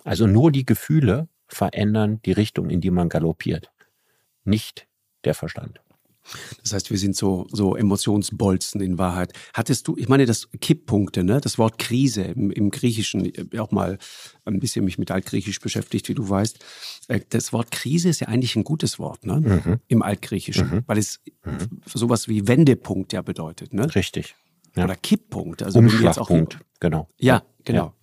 Also 0.04 0.26
nur 0.26 0.52
die 0.52 0.64
Gefühle 0.64 1.28
verändern 1.48 2.20
die 2.24 2.32
Richtung, 2.32 2.70
in 2.70 2.80
die 2.80 2.90
man 2.90 3.08
galoppiert, 3.08 3.70
nicht 4.44 4.86
der 5.24 5.34
Verstand. 5.34 5.80
Das 6.62 6.72
heißt, 6.72 6.90
wir 6.90 6.98
sind 6.98 7.16
so, 7.16 7.46
so 7.50 7.76
Emotionsbolzen 7.76 8.80
in 8.80 8.98
Wahrheit. 8.98 9.32
Hattest 9.54 9.88
du, 9.88 9.96
ich 9.96 10.08
meine, 10.08 10.26
das 10.26 10.48
Kipppunkte, 10.60 11.24
ne? 11.24 11.40
das 11.40 11.58
Wort 11.58 11.78
Krise 11.78 12.22
im, 12.22 12.50
im 12.50 12.70
Griechischen, 12.70 13.26
habe 13.36 13.62
auch 13.62 13.70
mal 13.70 13.98
ein 14.44 14.60
bisschen 14.60 14.84
mich 14.84 14.98
mit 14.98 15.10
Altgriechisch 15.10 15.60
beschäftigt, 15.60 16.08
wie 16.08 16.14
du 16.14 16.28
weißt. 16.28 16.64
Äh, 17.08 17.20
das 17.28 17.52
Wort 17.52 17.70
Krise 17.70 18.08
ist 18.08 18.20
ja 18.20 18.28
eigentlich 18.28 18.56
ein 18.56 18.64
gutes 18.64 18.98
Wort 18.98 19.26
ne? 19.26 19.40
Mhm. 19.40 19.80
im 19.88 20.02
Altgriechischen, 20.02 20.68
mhm. 20.68 20.82
weil 20.86 20.98
es 20.98 21.20
mhm. 21.44 21.80
sowas 21.86 22.28
wie 22.28 22.46
Wendepunkt 22.46 23.12
ja 23.12 23.22
bedeutet. 23.22 23.74
Ne? 23.74 23.92
Richtig. 23.94 24.36
Ja. 24.76 24.84
Oder 24.84 24.96
Kipppunkt. 24.96 25.62
Also 25.62 25.80
Umschlagpunkt, 25.80 26.58
genau. 26.80 27.08
Ja, 27.18 27.42
genau. 27.64 27.86
Ja. 27.86 27.94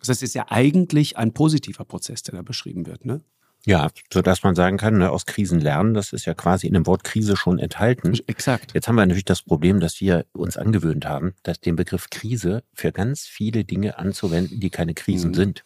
Das 0.00 0.08
heißt, 0.10 0.22
es 0.22 0.30
ist 0.30 0.34
ja 0.34 0.46
eigentlich 0.50 1.16
ein 1.16 1.32
positiver 1.32 1.84
Prozess, 1.84 2.22
der 2.22 2.34
da 2.34 2.42
beschrieben 2.42 2.86
wird. 2.86 3.06
Ne? 3.06 3.22
Ja, 3.66 3.90
so 4.12 4.20
dass 4.20 4.42
man 4.42 4.54
sagen 4.54 4.76
kann, 4.76 4.98
ne, 4.98 5.10
aus 5.10 5.24
Krisen 5.24 5.58
lernen, 5.58 5.94
das 5.94 6.12
ist 6.12 6.26
ja 6.26 6.34
quasi 6.34 6.66
in 6.66 6.74
dem 6.74 6.86
Wort 6.86 7.02
Krise 7.02 7.34
schon 7.34 7.58
enthalten. 7.58 8.12
Exakt. 8.26 8.74
Jetzt 8.74 8.88
haben 8.88 8.96
wir 8.96 9.06
natürlich 9.06 9.24
das 9.24 9.40
Problem, 9.40 9.80
dass 9.80 10.00
wir 10.02 10.26
uns 10.32 10.58
angewöhnt 10.58 11.06
haben, 11.06 11.34
dass 11.42 11.60
den 11.60 11.74
Begriff 11.74 12.10
Krise 12.10 12.62
für 12.74 12.92
ganz 12.92 13.22
viele 13.22 13.64
Dinge 13.64 13.98
anzuwenden, 13.98 14.60
die 14.60 14.68
keine 14.68 14.92
Krisen 14.92 15.30
mhm. 15.30 15.34
sind. 15.34 15.64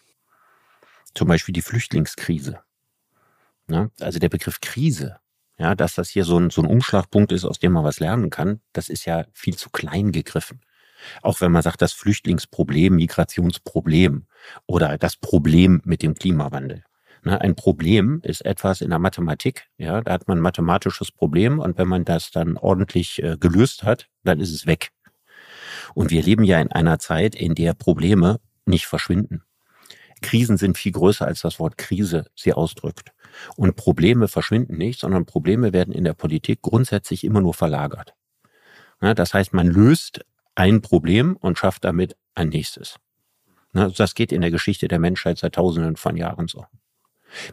Zum 1.14 1.26
Beispiel 1.26 1.52
die 1.52 1.62
Flüchtlingskrise. 1.62 2.60
Ne? 3.66 3.90
Also 3.98 4.20
der 4.20 4.28
Begriff 4.28 4.60
Krise, 4.60 5.18
ja, 5.58 5.74
dass 5.74 5.96
das 5.96 6.08
hier 6.08 6.24
so 6.24 6.38
ein, 6.38 6.50
so 6.50 6.62
ein 6.62 6.68
Umschlagpunkt 6.68 7.32
ist, 7.32 7.44
aus 7.44 7.58
dem 7.58 7.72
man 7.72 7.82
was 7.82 7.98
lernen 7.98 8.30
kann, 8.30 8.60
das 8.72 8.88
ist 8.88 9.06
ja 9.06 9.24
viel 9.32 9.56
zu 9.56 9.70
klein 9.70 10.12
gegriffen. 10.12 10.60
Auch 11.22 11.40
wenn 11.40 11.50
man 11.50 11.62
sagt, 11.62 11.82
das 11.82 11.92
Flüchtlingsproblem, 11.92 12.94
Migrationsproblem 12.94 14.26
oder 14.66 14.98
das 14.98 15.16
Problem 15.16 15.80
mit 15.84 16.02
dem 16.02 16.14
Klimawandel. 16.14 16.84
Ne, 17.24 17.40
ein 17.40 17.54
Problem 17.56 18.20
ist 18.22 18.44
etwas 18.44 18.80
in 18.80 18.90
der 18.90 18.98
Mathematik. 18.98 19.66
Ja, 19.76 20.00
da 20.00 20.12
hat 20.12 20.28
man 20.28 20.38
ein 20.38 20.42
mathematisches 20.42 21.10
Problem 21.10 21.58
und 21.58 21.78
wenn 21.78 21.88
man 21.88 22.04
das 22.04 22.30
dann 22.30 22.56
ordentlich 22.56 23.22
äh, 23.22 23.36
gelöst 23.38 23.82
hat, 23.82 24.08
dann 24.24 24.40
ist 24.40 24.52
es 24.52 24.66
weg. 24.66 24.90
Und 25.94 26.10
wir 26.10 26.22
leben 26.22 26.44
ja 26.44 26.60
in 26.60 26.70
einer 26.70 26.98
Zeit, 26.98 27.34
in 27.34 27.54
der 27.54 27.74
Probleme 27.74 28.40
nicht 28.66 28.86
verschwinden. 28.86 29.42
Krisen 30.20 30.56
sind 30.56 30.76
viel 30.76 30.92
größer, 30.92 31.26
als 31.26 31.42
das 31.42 31.58
Wort 31.58 31.78
Krise 31.78 32.26
sie 32.34 32.52
ausdrückt. 32.52 33.12
Und 33.56 33.76
Probleme 33.76 34.28
verschwinden 34.28 34.76
nicht, 34.76 35.00
sondern 35.00 35.26
Probleme 35.26 35.72
werden 35.72 35.92
in 35.92 36.04
der 36.04 36.14
Politik 36.14 36.62
grundsätzlich 36.62 37.24
immer 37.24 37.40
nur 37.40 37.54
verlagert. 37.54 38.14
Ja, 39.00 39.14
das 39.14 39.32
heißt, 39.32 39.52
man 39.52 39.68
löst 39.68 40.24
ein 40.54 40.82
Problem 40.82 41.36
und 41.36 41.58
schafft 41.58 41.84
damit 41.84 42.16
ein 42.34 42.48
nächstes. 42.48 42.96
Das 43.72 44.14
geht 44.14 44.32
in 44.32 44.40
der 44.40 44.50
Geschichte 44.50 44.88
der 44.88 44.98
Menschheit 44.98 45.38
seit 45.38 45.54
Tausenden 45.54 45.96
von 45.96 46.16
Jahren 46.16 46.48
so. 46.48 46.64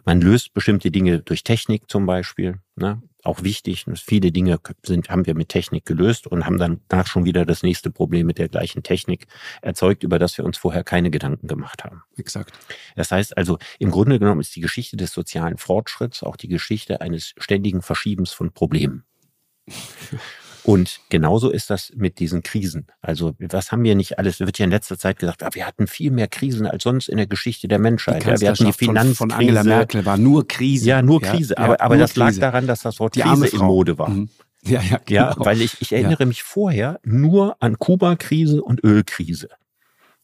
Man 0.04 0.20
löst 0.20 0.54
bestimmte 0.54 0.90
Dinge 0.90 1.20
durch 1.20 1.44
Technik 1.44 1.88
zum 1.88 2.06
Beispiel. 2.06 2.60
Ne? 2.76 3.02
Auch 3.22 3.42
wichtig. 3.42 3.84
Viele 3.96 4.30
Dinge 4.30 4.58
sind, 4.84 5.10
haben 5.10 5.26
wir 5.26 5.34
mit 5.34 5.48
Technik 5.48 5.84
gelöst 5.84 6.26
und 6.26 6.46
haben 6.46 6.58
dann 6.58 6.80
nach 6.90 7.06
schon 7.06 7.24
wieder 7.24 7.44
das 7.44 7.62
nächste 7.62 7.90
Problem 7.90 8.26
mit 8.26 8.38
der 8.38 8.48
gleichen 8.48 8.82
Technik 8.82 9.26
erzeugt, 9.62 10.04
über 10.04 10.18
das 10.18 10.38
wir 10.38 10.44
uns 10.44 10.58
vorher 10.58 10.84
keine 10.84 11.10
Gedanken 11.10 11.48
gemacht 11.48 11.84
haben. 11.84 12.02
Exakt. 12.16 12.52
Das 12.94 13.10
heißt 13.10 13.36
also, 13.36 13.58
im 13.78 13.90
Grunde 13.90 14.18
genommen 14.18 14.40
ist 14.40 14.54
die 14.54 14.60
Geschichte 14.60 14.96
des 14.96 15.12
sozialen 15.12 15.58
Fortschritts 15.58 16.22
auch 16.22 16.36
die 16.36 16.48
Geschichte 16.48 17.00
eines 17.00 17.34
ständigen 17.38 17.82
Verschiebens 17.82 18.32
von 18.32 18.52
Problemen. 18.52 19.04
Und 20.66 20.98
genauso 21.10 21.50
ist 21.50 21.70
das 21.70 21.92
mit 21.94 22.18
diesen 22.18 22.42
Krisen. 22.42 22.88
Also 23.00 23.34
was 23.38 23.70
haben 23.70 23.84
wir 23.84 23.94
nicht 23.94 24.18
alles? 24.18 24.40
Wird 24.40 24.58
ja 24.58 24.64
in 24.64 24.72
letzter 24.72 24.98
Zeit 24.98 25.20
gesagt, 25.20 25.44
ah, 25.44 25.50
wir 25.52 25.64
hatten 25.64 25.86
viel 25.86 26.10
mehr 26.10 26.26
Krisen 26.26 26.66
als 26.66 26.82
sonst 26.82 27.08
in 27.08 27.18
der 27.18 27.28
Geschichte 27.28 27.68
der 27.68 27.78
Menschheit. 27.78 28.24
Die 28.24 28.28
ja, 28.28 28.40
wir 28.40 28.50
hatten 28.50 28.64
die 28.64 28.72
Finanzkrise. 28.72 29.14
Von, 29.14 29.30
von 29.30 29.38
Angela 29.38 29.62
Merkel 29.62 30.04
war 30.04 30.16
nur 30.16 30.48
Krise. 30.48 30.86
Ja, 30.86 31.02
nur 31.02 31.22
Krise. 31.22 31.54
Ja, 31.56 31.62
aber, 31.62 31.80
aber 31.80 31.96
das 31.96 32.14
Krise. 32.14 32.40
lag 32.40 32.50
daran, 32.50 32.66
dass 32.66 32.82
das 32.82 32.98
Wort 32.98 33.14
die 33.14 33.20
Krise 33.20 33.46
in 33.46 33.58
Mode 33.58 33.96
war. 33.96 34.08
Mhm. 34.08 34.28
Ja, 34.64 34.82
ja, 34.82 34.98
genau. 35.04 35.20
ja, 35.20 35.34
weil 35.36 35.62
ich, 35.62 35.80
ich 35.80 35.92
erinnere 35.92 36.24
ja. 36.24 36.26
mich 36.26 36.42
vorher 36.42 36.98
nur 37.04 37.56
an 37.62 37.78
Kuba-Krise 37.78 38.60
und 38.60 38.82
Ölkrise, 38.82 39.50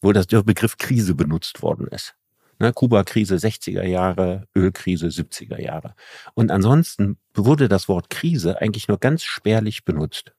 wo 0.00 0.10
das 0.10 0.26
der 0.26 0.42
Begriff 0.42 0.76
Krise 0.76 1.14
benutzt 1.14 1.62
worden 1.62 1.86
ist. 1.86 2.16
Ne, 2.62 2.72
Kuba-Krise 2.72 3.34
60er 3.34 3.82
Jahre, 3.82 4.46
Ölkrise 4.54 5.08
70er 5.08 5.60
Jahre. 5.60 5.96
Und 6.34 6.52
ansonsten 6.52 7.18
wurde 7.34 7.68
das 7.68 7.88
Wort 7.88 8.08
Krise 8.08 8.60
eigentlich 8.60 8.86
nur 8.86 8.98
ganz 8.98 9.24
spärlich 9.24 9.84
benutzt. 9.84 10.32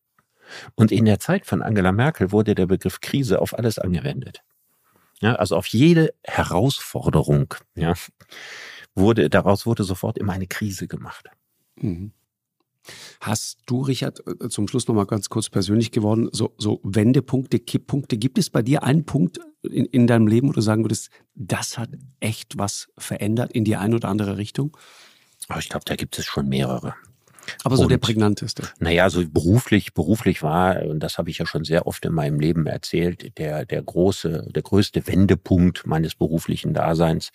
Und 0.75 0.93
in 0.93 1.03
der 1.03 1.19
Zeit 1.19 1.45
von 1.45 1.61
Angela 1.61 1.91
Merkel 1.91 2.31
wurde 2.31 2.55
der 2.55 2.65
Begriff 2.65 3.01
Krise 3.01 3.41
auf 3.41 3.57
alles 3.59 3.77
angewendet. 3.77 4.41
Ja, 5.19 5.35
also 5.35 5.57
auf 5.57 5.67
jede 5.67 6.13
Herausforderung, 6.23 7.55
ja, 7.75 7.93
wurde, 8.95 9.29
daraus 9.29 9.65
wurde 9.65 9.83
sofort 9.83 10.17
immer 10.17 10.31
eine 10.31 10.47
Krise 10.47 10.87
gemacht. 10.87 11.27
Mhm. 11.75 12.13
Hast 13.21 13.59
du, 13.65 13.81
Richard, 13.81 14.21
äh, 14.27 14.49
zum 14.49 14.67
Schluss 14.67 14.87
nochmal 14.87 15.05
ganz 15.05 15.29
kurz 15.29 15.49
persönlich 15.49 15.91
geworden, 15.91 16.29
so, 16.31 16.53
so 16.57 16.79
Wendepunkte, 16.83 17.59
Kipppunkte, 17.59 18.17
gibt 18.17 18.37
es 18.37 18.49
bei 18.49 18.61
dir 18.61 18.83
einen 18.83 19.05
Punkt 19.05 19.39
in, 19.63 19.85
in 19.85 20.07
deinem 20.07 20.27
Leben, 20.27 20.49
wo 20.49 20.53
du 20.53 20.61
sagen 20.61 20.83
würdest, 20.83 21.09
das 21.35 21.77
hat 21.77 21.89
echt 22.19 22.57
was 22.57 22.89
verändert 22.97 23.51
in 23.53 23.63
die 23.63 23.75
eine 23.75 23.95
oder 23.95 24.09
andere 24.09 24.37
Richtung? 24.37 24.75
Oh, 25.49 25.57
ich 25.59 25.69
glaube, 25.69 25.85
da 25.85 25.95
gibt 25.95 26.17
es 26.17 26.25
schon 26.25 26.47
mehrere. 26.47 26.95
Aber 27.63 27.77
so 27.77 27.83
und, 27.83 27.89
der 27.89 27.97
prägnanteste. 27.97 28.63
Naja, 28.79 29.09
so 29.09 29.27
beruflich, 29.27 29.93
beruflich 29.93 30.43
war, 30.43 30.83
und 30.83 30.99
das 31.01 31.17
habe 31.17 31.29
ich 31.29 31.37
ja 31.37 31.45
schon 31.45 31.63
sehr 31.63 31.87
oft 31.87 32.05
in 32.05 32.13
meinem 32.13 32.39
Leben 32.39 32.67
erzählt, 32.67 33.37
der, 33.37 33.65
der 33.65 33.81
große, 33.81 34.49
der 34.53 34.61
größte 34.61 35.07
Wendepunkt 35.07 35.85
meines 35.85 36.15
beruflichen 36.15 36.73
Daseins 36.73 37.31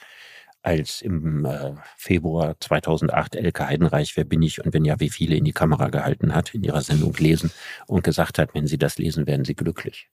als 0.69 1.01
im 1.01 1.47
äh, 1.47 1.73
Februar 1.97 2.57
2008 2.61 3.37
Elke 3.37 3.66
Heidenreich, 3.66 4.16
wer 4.19 4.25
bin 4.25 4.43
ich 4.43 4.62
und 4.62 4.75
wenn 4.75 4.85
ja, 4.85 5.01
wie 5.01 5.09
viele 5.09 5.35
in 5.35 5.45
die 5.45 5.53
Kamera 5.53 5.89
gehalten 5.89 6.35
hat, 6.35 6.55
in 6.55 6.62
ihrer 6.62 6.83
Sendung 6.83 7.14
lesen 7.14 7.51
und 7.87 8.05
gesagt 8.05 8.39
hat, 8.39 8.55
wenn 8.55 8.66
Sie 8.66 8.77
das 8.77 8.99
lesen, 8.99 9.27
werden 9.27 9.47
Sie 9.47 9.55
glücklich. 9.55 10.11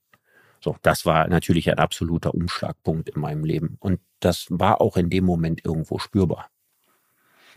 So, 0.62 0.78
das 0.82 1.06
war 1.06 1.28
natürlich 1.28 1.70
ein 1.70 1.78
absoluter 1.78 2.34
Umschlagpunkt 2.34 3.10
in 3.10 3.20
meinem 3.20 3.44
Leben. 3.44 3.76
Und 3.82 4.00
das 4.22 4.48
war 4.50 4.80
auch 4.80 4.96
in 4.96 5.10
dem 5.10 5.26
Moment 5.26 5.66
irgendwo 5.66 6.00
spürbar. 6.00 6.50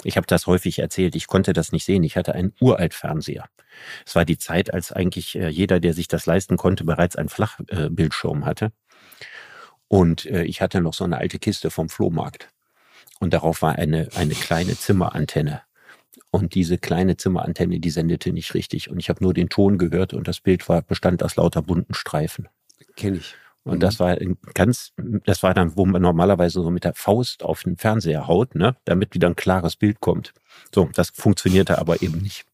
Ich 0.02 0.16
habe 0.16 0.26
das 0.26 0.48
häufig 0.48 0.80
erzählt, 0.80 1.14
ich 1.14 1.28
konnte 1.28 1.52
das 1.52 1.70
nicht 1.70 1.84
sehen. 1.84 2.02
Ich 2.02 2.16
hatte 2.16 2.34
einen 2.34 2.52
Uralt-Fernseher. 2.60 3.48
Es 4.04 4.16
war 4.16 4.24
die 4.24 4.38
Zeit, 4.38 4.74
als 4.74 4.90
eigentlich 4.90 5.36
äh, 5.36 5.48
jeder, 5.48 5.78
der 5.78 5.94
sich 5.94 6.08
das 6.08 6.26
leisten 6.26 6.56
konnte, 6.56 6.82
bereits 6.82 7.14
einen 7.14 7.28
Flachbildschirm 7.28 8.44
hatte. 8.44 8.72
Und 9.86 10.26
äh, 10.26 10.42
ich 10.42 10.60
hatte 10.60 10.80
noch 10.80 10.94
so 10.94 11.04
eine 11.04 11.18
alte 11.18 11.38
Kiste 11.38 11.70
vom 11.70 11.88
Flohmarkt. 11.88 12.50
Und 13.18 13.34
darauf 13.34 13.62
war 13.62 13.76
eine, 13.76 14.08
eine 14.14 14.34
kleine 14.34 14.76
Zimmerantenne. 14.76 15.62
Und 16.30 16.54
diese 16.54 16.78
kleine 16.78 17.16
Zimmerantenne, 17.16 17.80
die 17.80 17.90
sendete 17.90 18.32
nicht 18.32 18.54
richtig. 18.54 18.90
Und 18.90 18.98
ich 18.98 19.08
habe 19.08 19.22
nur 19.22 19.34
den 19.34 19.48
Ton 19.48 19.78
gehört 19.78 20.14
und 20.14 20.28
das 20.28 20.40
Bild 20.40 20.68
war, 20.68 20.82
bestand 20.82 21.22
aus 21.22 21.36
lauter 21.36 21.62
bunten 21.62 21.94
Streifen. 21.94 22.48
Kenne 22.96 23.18
ich. 23.18 23.34
Und 23.64 23.82
das 23.82 24.00
war 24.00 24.10
ein 24.10 24.38
ganz, 24.54 24.92
das 25.26 25.42
war 25.42 25.52
dann, 25.52 25.76
wo 25.76 25.84
man 25.84 26.00
normalerweise 26.00 26.62
so 26.62 26.70
mit 26.70 26.84
der 26.84 26.94
Faust 26.94 27.42
auf 27.42 27.64
den 27.64 27.76
Fernseher 27.76 28.26
haut, 28.26 28.54
ne, 28.54 28.76
damit 28.84 29.14
wieder 29.14 29.28
ein 29.28 29.36
klares 29.36 29.76
Bild 29.76 30.00
kommt. 30.00 30.32
So, 30.74 30.88
das 30.94 31.10
funktionierte 31.10 31.78
aber 31.78 32.00
eben 32.00 32.18
nicht. 32.18 32.46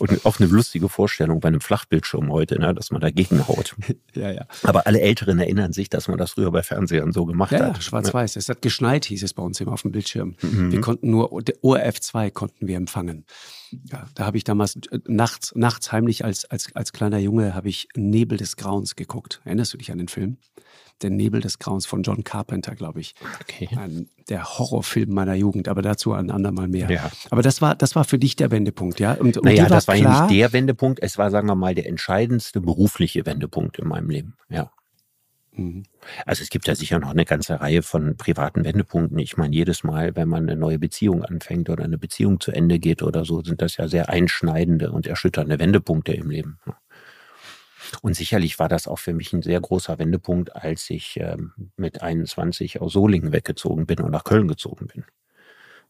Und 0.00 0.24
auch 0.24 0.40
eine 0.40 0.48
lustige 0.48 0.88
Vorstellung 0.88 1.40
bei 1.40 1.48
einem 1.48 1.60
Flachbildschirm 1.60 2.32
heute, 2.32 2.58
ne, 2.58 2.74
dass 2.74 2.90
man 2.90 3.00
dagegen 3.00 3.46
haut. 3.46 3.76
ja, 4.14 4.30
ja. 4.32 4.46
Aber 4.62 4.86
alle 4.86 5.00
Älteren 5.00 5.38
erinnern 5.38 5.72
sich, 5.72 5.88
dass 5.90 6.08
man 6.08 6.18
das 6.18 6.32
früher 6.32 6.50
bei 6.50 6.62
Fernsehern 6.62 7.12
so 7.12 7.26
gemacht 7.26 7.52
ja, 7.52 7.66
hat. 7.66 7.76
Ja, 7.76 7.82
schwarz-weiß. 7.82 8.36
Es 8.36 8.48
hat 8.48 8.62
geschneit, 8.62 9.04
hieß 9.04 9.22
es 9.22 9.34
bei 9.34 9.42
uns 9.42 9.60
immer 9.60 9.72
auf 9.72 9.82
dem 9.82 9.92
Bildschirm. 9.92 10.36
Mhm. 10.42 10.72
Wir 10.72 10.80
konnten 10.80 11.10
nur, 11.10 11.32
ORF 11.32 12.00
2 12.00 12.30
konnten 12.30 12.66
wir 12.66 12.76
empfangen. 12.76 13.26
Ja, 13.70 14.06
da 14.14 14.26
habe 14.26 14.36
ich 14.36 14.44
damals 14.44 14.76
äh, 14.76 14.98
nachts, 15.06 15.52
nachts 15.54 15.92
heimlich 15.92 16.24
als, 16.24 16.44
als, 16.46 16.74
als 16.74 16.92
kleiner 16.92 17.18
Junge 17.18 17.54
habe 17.54 17.68
ich 17.68 17.88
Nebel 17.94 18.38
des 18.38 18.56
Grauens 18.56 18.96
geguckt. 18.96 19.40
Erinnerst 19.44 19.72
du 19.74 19.78
dich 19.78 19.92
an 19.92 19.98
den 19.98 20.08
Film? 20.08 20.38
Der 21.02 21.10
Nebel 21.10 21.40
des 21.40 21.58
Grauens 21.58 21.86
von 21.86 22.02
John 22.02 22.24
Carpenter, 22.24 22.74
glaube 22.74 23.00
ich. 23.00 23.14
Okay. 23.40 23.68
Ein, 23.76 24.08
der 24.28 24.58
Horrorfilm 24.58 25.12
meiner 25.12 25.34
Jugend, 25.34 25.68
aber 25.68 25.82
dazu 25.82 26.12
ein 26.12 26.30
andermal 26.30 26.68
mehr. 26.68 26.90
Ja. 26.90 27.10
Aber 27.30 27.42
das 27.42 27.62
war, 27.62 27.74
das 27.74 27.96
war 27.96 28.04
für 28.04 28.18
dich 28.18 28.36
der 28.36 28.50
Wendepunkt, 28.50 29.00
ja? 29.00 29.14
Und, 29.14 29.36
und 29.36 29.44
naja, 29.44 29.66
das 29.66 29.88
war 29.88 29.96
ja 29.96 30.22
nicht 30.22 30.38
der 30.38 30.52
Wendepunkt, 30.52 31.00
es 31.02 31.18
war, 31.18 31.30
sagen 31.30 31.48
wir 31.48 31.54
mal, 31.54 31.74
der 31.74 31.86
entscheidendste 31.86 32.60
berufliche 32.60 33.26
Wendepunkt 33.26 33.78
in 33.78 33.88
meinem 33.88 34.10
Leben, 34.10 34.36
ja. 34.48 34.70
Mhm. 35.52 35.84
Also 36.26 36.42
es 36.42 36.50
gibt 36.50 36.66
ja 36.68 36.74
sicher 36.74 36.98
noch 36.98 37.10
eine 37.10 37.24
ganze 37.24 37.60
Reihe 37.60 37.82
von 37.82 38.16
privaten 38.16 38.64
Wendepunkten. 38.64 39.18
Ich 39.18 39.36
meine, 39.36 39.54
jedes 39.54 39.84
Mal, 39.84 40.16
wenn 40.16 40.28
man 40.28 40.48
eine 40.48 40.58
neue 40.58 40.78
Beziehung 40.78 41.24
anfängt 41.24 41.68
oder 41.70 41.84
eine 41.84 41.98
Beziehung 41.98 42.40
zu 42.40 42.52
Ende 42.52 42.78
geht 42.78 43.02
oder 43.02 43.24
so, 43.24 43.42
sind 43.42 43.60
das 43.60 43.76
ja 43.76 43.88
sehr 43.88 44.08
einschneidende 44.08 44.92
und 44.92 45.06
erschütternde 45.06 45.58
Wendepunkte 45.58 46.12
im 46.12 46.30
Leben. 46.30 46.58
Und 48.02 48.14
sicherlich 48.14 48.58
war 48.58 48.68
das 48.68 48.88
auch 48.88 48.98
für 48.98 49.12
mich 49.12 49.32
ein 49.32 49.42
sehr 49.42 49.60
großer 49.60 49.98
Wendepunkt, 49.98 50.54
als 50.54 50.88
ich 50.90 51.18
ähm, 51.20 51.52
mit 51.76 52.02
21 52.02 52.80
aus 52.80 52.92
Solingen 52.92 53.32
weggezogen 53.32 53.86
bin 53.86 54.00
und 54.00 54.10
nach 54.10 54.24
Köln 54.24 54.48
gezogen 54.48 54.86
bin. 54.86 55.04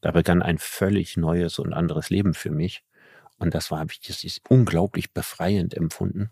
Da 0.01 0.12
begann 0.12 0.42
ein 0.42 0.59
völlig 0.59 1.16
neues 1.16 1.59
und 1.59 1.72
anderes 1.72 2.11
Leben 2.11 2.34
für 2.34 2.51
mich. 2.51 2.82
Und 3.38 3.55
das 3.55 3.70
war, 3.70 3.86
das 4.07 4.24
ist 4.24 4.40
unglaublich 4.48 5.12
befreiend 5.12 5.74
empfunden 5.74 6.30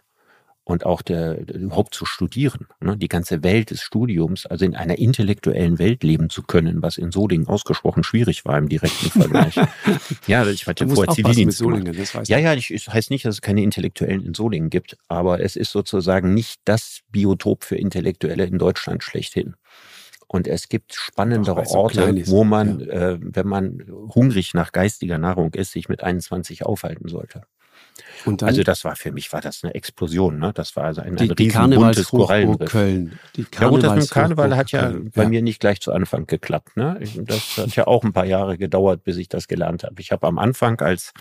und 0.68 0.84
auch 0.84 1.00
der, 1.00 1.48
überhaupt 1.48 1.94
zu 1.94 2.04
studieren, 2.04 2.66
ne? 2.80 2.94
die 2.98 3.08
ganze 3.08 3.42
Welt 3.42 3.70
des 3.70 3.80
Studiums, 3.80 4.44
also 4.44 4.66
in 4.66 4.76
einer 4.76 4.98
intellektuellen 4.98 5.78
Welt 5.78 6.04
leben 6.04 6.28
zu 6.28 6.42
können, 6.42 6.82
was 6.82 6.98
in 6.98 7.10
Solingen 7.10 7.48
ausgesprochen 7.48 8.04
schwierig 8.04 8.44
war 8.44 8.58
im 8.58 8.68
direkten 8.68 9.08
Vergleich. 9.10 9.58
ja, 10.26 10.46
ich 10.46 10.66
hatte 10.66 10.84
du 10.84 10.94
vorher 10.94 11.14
Zivildienst 11.14 11.56
Solingen, 11.56 11.96
das 11.96 12.28
ja, 12.28 12.38
ja, 12.38 12.52
ich, 12.52 12.70
es 12.70 12.86
heißt 12.86 13.10
nicht, 13.10 13.24
dass 13.24 13.36
es 13.36 13.40
keine 13.40 13.62
Intellektuellen 13.62 14.22
in 14.22 14.34
Solingen 14.34 14.68
gibt, 14.68 14.98
aber 15.08 15.40
es 15.40 15.56
ist 15.56 15.72
sozusagen 15.72 16.34
nicht 16.34 16.60
das 16.66 17.00
Biotop 17.10 17.64
für 17.64 17.76
Intellektuelle 17.76 18.44
in 18.44 18.58
Deutschland 18.58 19.02
schlechthin. 19.02 19.54
Und 20.26 20.46
es 20.46 20.68
gibt 20.68 20.92
spannendere 20.92 21.62
Ach, 21.66 21.70
Orte, 21.70 22.24
so 22.24 22.32
wo 22.32 22.44
man, 22.44 22.80
ja. 22.80 23.12
äh, 23.12 23.18
wenn 23.22 23.48
man 23.48 23.86
hungrig 24.14 24.52
nach 24.52 24.72
geistiger 24.72 25.16
Nahrung 25.16 25.54
ist, 25.54 25.72
sich 25.72 25.88
mit 25.88 26.02
21 26.02 26.66
aufhalten 26.66 27.08
sollte. 27.08 27.44
Also 28.42 28.62
das 28.62 28.84
war 28.84 28.96
für 28.96 29.12
mich 29.12 29.32
war 29.32 29.40
das 29.40 29.64
eine 29.64 29.74
Explosion, 29.74 30.38
ne? 30.38 30.52
Das 30.54 30.76
war 30.76 30.84
also 30.84 31.00
ein, 31.00 31.16
die, 31.16 31.30
ein 31.30 31.36
die 31.36 31.76
buntes 31.76 32.08
Korallenriff. 32.08 32.70
Köln. 32.70 33.18
Die 33.36 33.46
ja 33.58 33.68
gut, 33.68 33.82
das 33.82 33.94
mit 33.94 34.04
dem 34.04 34.10
Karneval 34.10 34.56
hat 34.56 34.70
ja 34.70 34.90
Köln. 34.90 35.10
bei 35.14 35.22
ja. 35.24 35.28
mir 35.28 35.42
nicht 35.42 35.60
gleich 35.60 35.80
zu 35.80 35.92
Anfang 35.92 36.26
geklappt. 36.26 36.76
Ne? 36.76 37.00
Das 37.16 37.56
hat 37.56 37.74
ja 37.76 37.86
auch 37.86 38.04
ein 38.04 38.12
paar 38.12 38.26
Jahre 38.26 38.58
gedauert, 38.58 39.04
bis 39.04 39.16
ich 39.16 39.28
das 39.28 39.48
gelernt 39.48 39.84
habe. 39.84 40.00
Ich 40.00 40.12
habe 40.12 40.26
am 40.26 40.38
Anfang 40.38 40.80
als 40.80 41.12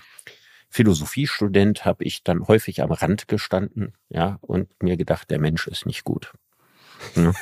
Philosophiestudent 0.69 1.86
habe 1.86 2.03
ich 2.03 2.23
dann 2.23 2.47
häufig 2.47 2.82
am 2.82 2.91
Rand 2.91 3.28
gestanden, 3.28 3.93
ja, 4.09 4.38
und 4.41 4.67
mir 4.84 4.97
gedacht, 4.97 5.30
der 5.30 5.39
Mensch 5.39 5.67
ist 5.67 5.86
nicht 5.86 6.03
gut. 6.03 6.34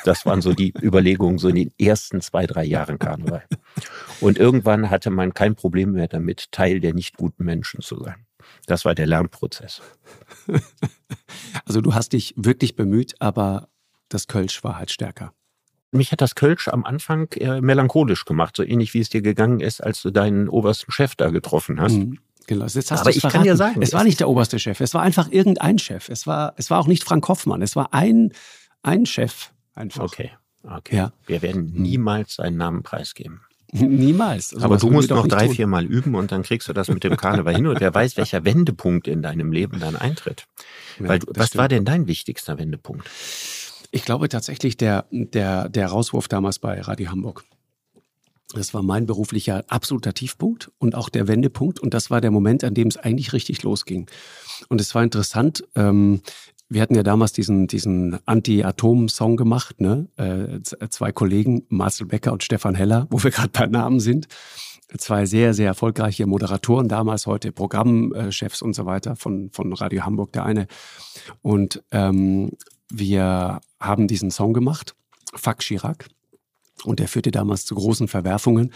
Das 0.04 0.26
waren 0.26 0.42
so 0.42 0.52
die 0.52 0.72
Überlegungen 0.82 1.38
so 1.38 1.48
in 1.48 1.56
den 1.56 1.72
ersten 1.78 2.20
zwei, 2.20 2.46
drei 2.46 2.64
Jahren 2.64 2.98
Karneval. 2.98 3.44
Und 4.20 4.38
irgendwann 4.38 4.90
hatte 4.90 5.10
man 5.10 5.34
kein 5.34 5.54
Problem 5.54 5.92
mehr 5.92 6.08
damit, 6.08 6.52
Teil 6.52 6.80
der 6.80 6.94
nicht 6.94 7.16
guten 7.16 7.44
Menschen 7.44 7.80
zu 7.80 8.02
sein. 8.02 8.26
Das 8.66 8.84
war 8.84 8.94
der 8.94 9.06
Lernprozess. 9.06 9.82
Also 11.64 11.80
du 11.80 11.94
hast 11.94 12.12
dich 12.12 12.34
wirklich 12.36 12.76
bemüht, 12.76 13.14
aber 13.20 13.68
das 14.08 14.26
Kölsch 14.26 14.62
war 14.62 14.78
halt 14.78 14.90
stärker. 14.90 15.32
Mich 15.90 16.12
hat 16.12 16.20
das 16.20 16.34
Kölsch 16.34 16.68
am 16.68 16.84
Anfang 16.84 17.32
äh, 17.32 17.60
melancholisch 17.60 18.24
gemacht, 18.24 18.56
so 18.56 18.62
ähnlich 18.62 18.94
wie 18.94 19.00
es 19.00 19.08
dir 19.08 19.22
gegangen 19.22 19.60
ist, 19.60 19.82
als 19.82 20.02
du 20.02 20.10
deinen 20.10 20.48
obersten 20.48 20.92
Chef 20.92 21.14
da 21.14 21.30
getroffen 21.30 21.80
hast. 21.80 21.94
Mhm. 21.94 22.18
Genau, 22.46 22.64
jetzt 22.64 22.90
hast 22.90 23.00
aber 23.00 23.10
ich 23.10 23.20
verraten. 23.20 23.38
kann 23.38 23.44
dir 23.44 23.56
sagen, 23.56 23.82
es 23.82 23.92
war 23.92 24.04
nicht 24.04 24.20
der 24.20 24.28
oberste 24.28 24.58
Chef, 24.58 24.80
es 24.80 24.94
war 24.94 25.02
einfach 25.02 25.30
irgendein 25.30 25.78
Chef. 25.78 26.08
Es 26.08 26.26
war, 26.26 26.54
es 26.56 26.70
war 26.70 26.78
auch 26.78 26.86
nicht 26.86 27.02
Frank 27.02 27.26
Hoffmann, 27.28 27.62
es 27.62 27.74
war 27.74 27.92
ein, 27.92 28.32
ein 28.82 29.06
Chef 29.06 29.50
einfach. 29.74 30.04
Okay, 30.04 30.30
okay. 30.62 30.96
Ja. 30.96 31.12
Wir 31.26 31.42
werden 31.42 31.72
niemals 31.72 32.34
seinen 32.34 32.56
Namen 32.56 32.82
preisgeben. 32.84 33.40
Niemals. 33.72 34.54
Also 34.54 34.64
Aber 34.64 34.76
du 34.76 34.90
musst 34.90 35.10
noch 35.10 35.26
drei, 35.26 35.48
vier 35.48 35.66
Mal 35.66 35.84
üben 35.84 36.14
und 36.14 36.32
dann 36.32 36.42
kriegst 36.42 36.68
du 36.68 36.72
das 36.72 36.88
mit 36.88 37.02
dem 37.04 37.16
Karneval 37.16 37.54
hin 37.54 37.66
und 37.66 37.80
wer 37.80 37.92
weiß, 37.92 38.16
welcher 38.16 38.44
Wendepunkt 38.44 39.08
in 39.08 39.22
deinem 39.22 39.52
Leben 39.52 39.80
dann 39.80 39.96
eintritt. 39.96 40.46
Ja, 41.00 41.08
Weil, 41.08 41.20
was 41.26 41.48
stimmt. 41.48 41.60
war 41.60 41.68
denn 41.68 41.84
dein 41.84 42.06
wichtigster 42.06 42.58
Wendepunkt? 42.58 43.08
Ich 43.90 44.04
glaube 44.04 44.28
tatsächlich 44.28 44.76
der, 44.76 45.06
der, 45.10 45.68
der 45.68 45.88
Rauswurf 45.88 46.28
damals 46.28 46.58
bei 46.58 46.80
Radio 46.80 47.10
Hamburg. 47.10 47.44
Das 48.54 48.72
war 48.74 48.82
mein 48.82 49.06
beruflicher 49.06 49.64
absoluter 49.68 50.14
Tiefpunkt 50.14 50.70
und 50.78 50.94
auch 50.94 51.08
der 51.08 51.26
Wendepunkt. 51.26 51.80
Und 51.80 51.94
das 51.94 52.10
war 52.10 52.20
der 52.20 52.30
Moment, 52.30 52.62
an 52.62 52.74
dem 52.74 52.88
es 52.88 52.96
eigentlich 52.96 53.32
richtig 53.32 53.62
losging. 53.64 54.08
Und 54.68 54.80
es 54.80 54.94
war 54.94 55.02
interessant. 55.02 55.64
Ähm, 55.74 56.20
wir 56.68 56.82
hatten 56.82 56.94
ja 56.94 57.02
damals 57.02 57.32
diesen, 57.32 57.68
diesen 57.68 58.18
Anti-Atom-Song 58.26 59.36
gemacht, 59.36 59.80
ne? 59.80 60.08
Äh, 60.16 60.60
zwei 60.88 61.12
Kollegen, 61.12 61.64
Marcel 61.68 62.06
Becker 62.06 62.32
und 62.32 62.42
Stefan 62.42 62.74
Heller, 62.74 63.06
wo 63.10 63.22
wir 63.22 63.30
gerade 63.30 63.50
bei 63.50 63.66
Namen 63.66 64.00
sind. 64.00 64.26
Zwei 64.98 65.26
sehr, 65.26 65.52
sehr 65.52 65.66
erfolgreiche 65.66 66.26
Moderatoren 66.26 66.88
damals, 66.88 67.26
heute 67.26 67.50
Programmchefs 67.52 68.62
und 68.62 68.74
so 68.74 68.86
weiter 68.86 69.16
von, 69.16 69.50
von 69.50 69.72
Radio 69.72 70.04
Hamburg, 70.04 70.32
der 70.32 70.44
eine. 70.44 70.68
Und 71.42 71.82
ähm, 71.90 72.52
wir 72.90 73.60
haben 73.80 74.06
diesen 74.06 74.30
Song 74.30 74.52
gemacht, 74.52 74.94
Fuck 75.34 75.58
Chirac. 75.58 76.08
Und 76.84 77.00
der 77.00 77.08
führte 77.08 77.30
damals 77.30 77.64
zu 77.64 77.74
großen 77.74 78.06
Verwerfungen. 78.06 78.72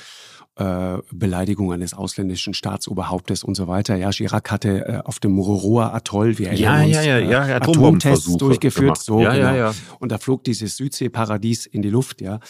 Äh, 0.61 0.99
Beleidigung 1.11 1.73
eines 1.73 1.95
ausländischen 1.95 2.53
Staatsoberhauptes 2.53 3.45
und 3.45 3.55
so 3.55 3.67
weiter. 3.67 3.97
Ja, 3.97 4.11
Chirac 4.11 4.51
hatte 4.51 4.87
äh, 4.87 5.01
auf 5.07 5.19
dem 5.19 5.33
Mururoa 5.33 5.95
Atoll, 5.95 6.39
wie 6.39 6.45
er 6.45 6.53
ja, 6.53 6.83
uns, 6.83 6.97
ja, 6.97 7.03
ja, 7.03 7.19
ja, 7.19 7.49
äh, 7.49 7.53
Atomtests 7.53 8.37
durchgeführt. 8.37 8.99
So, 8.99 9.23
ja, 9.23 9.33
genau. 9.33 9.47
ja, 9.47 9.57
ja. 9.57 9.75
Und 10.01 10.13
da 10.13 10.19
flog 10.19 10.45
dieses 10.45 10.77
Südseeparadies 10.77 11.65
in 11.65 11.81
die 11.81 11.89
Luft, 11.89 12.21
ja. 12.21 12.41